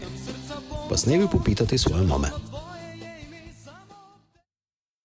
Pa 0.89 0.97
s 0.97 1.05
nebi 1.05 1.27
popitati 1.31 1.77
svoje 1.77 2.03
mame. 2.03 2.52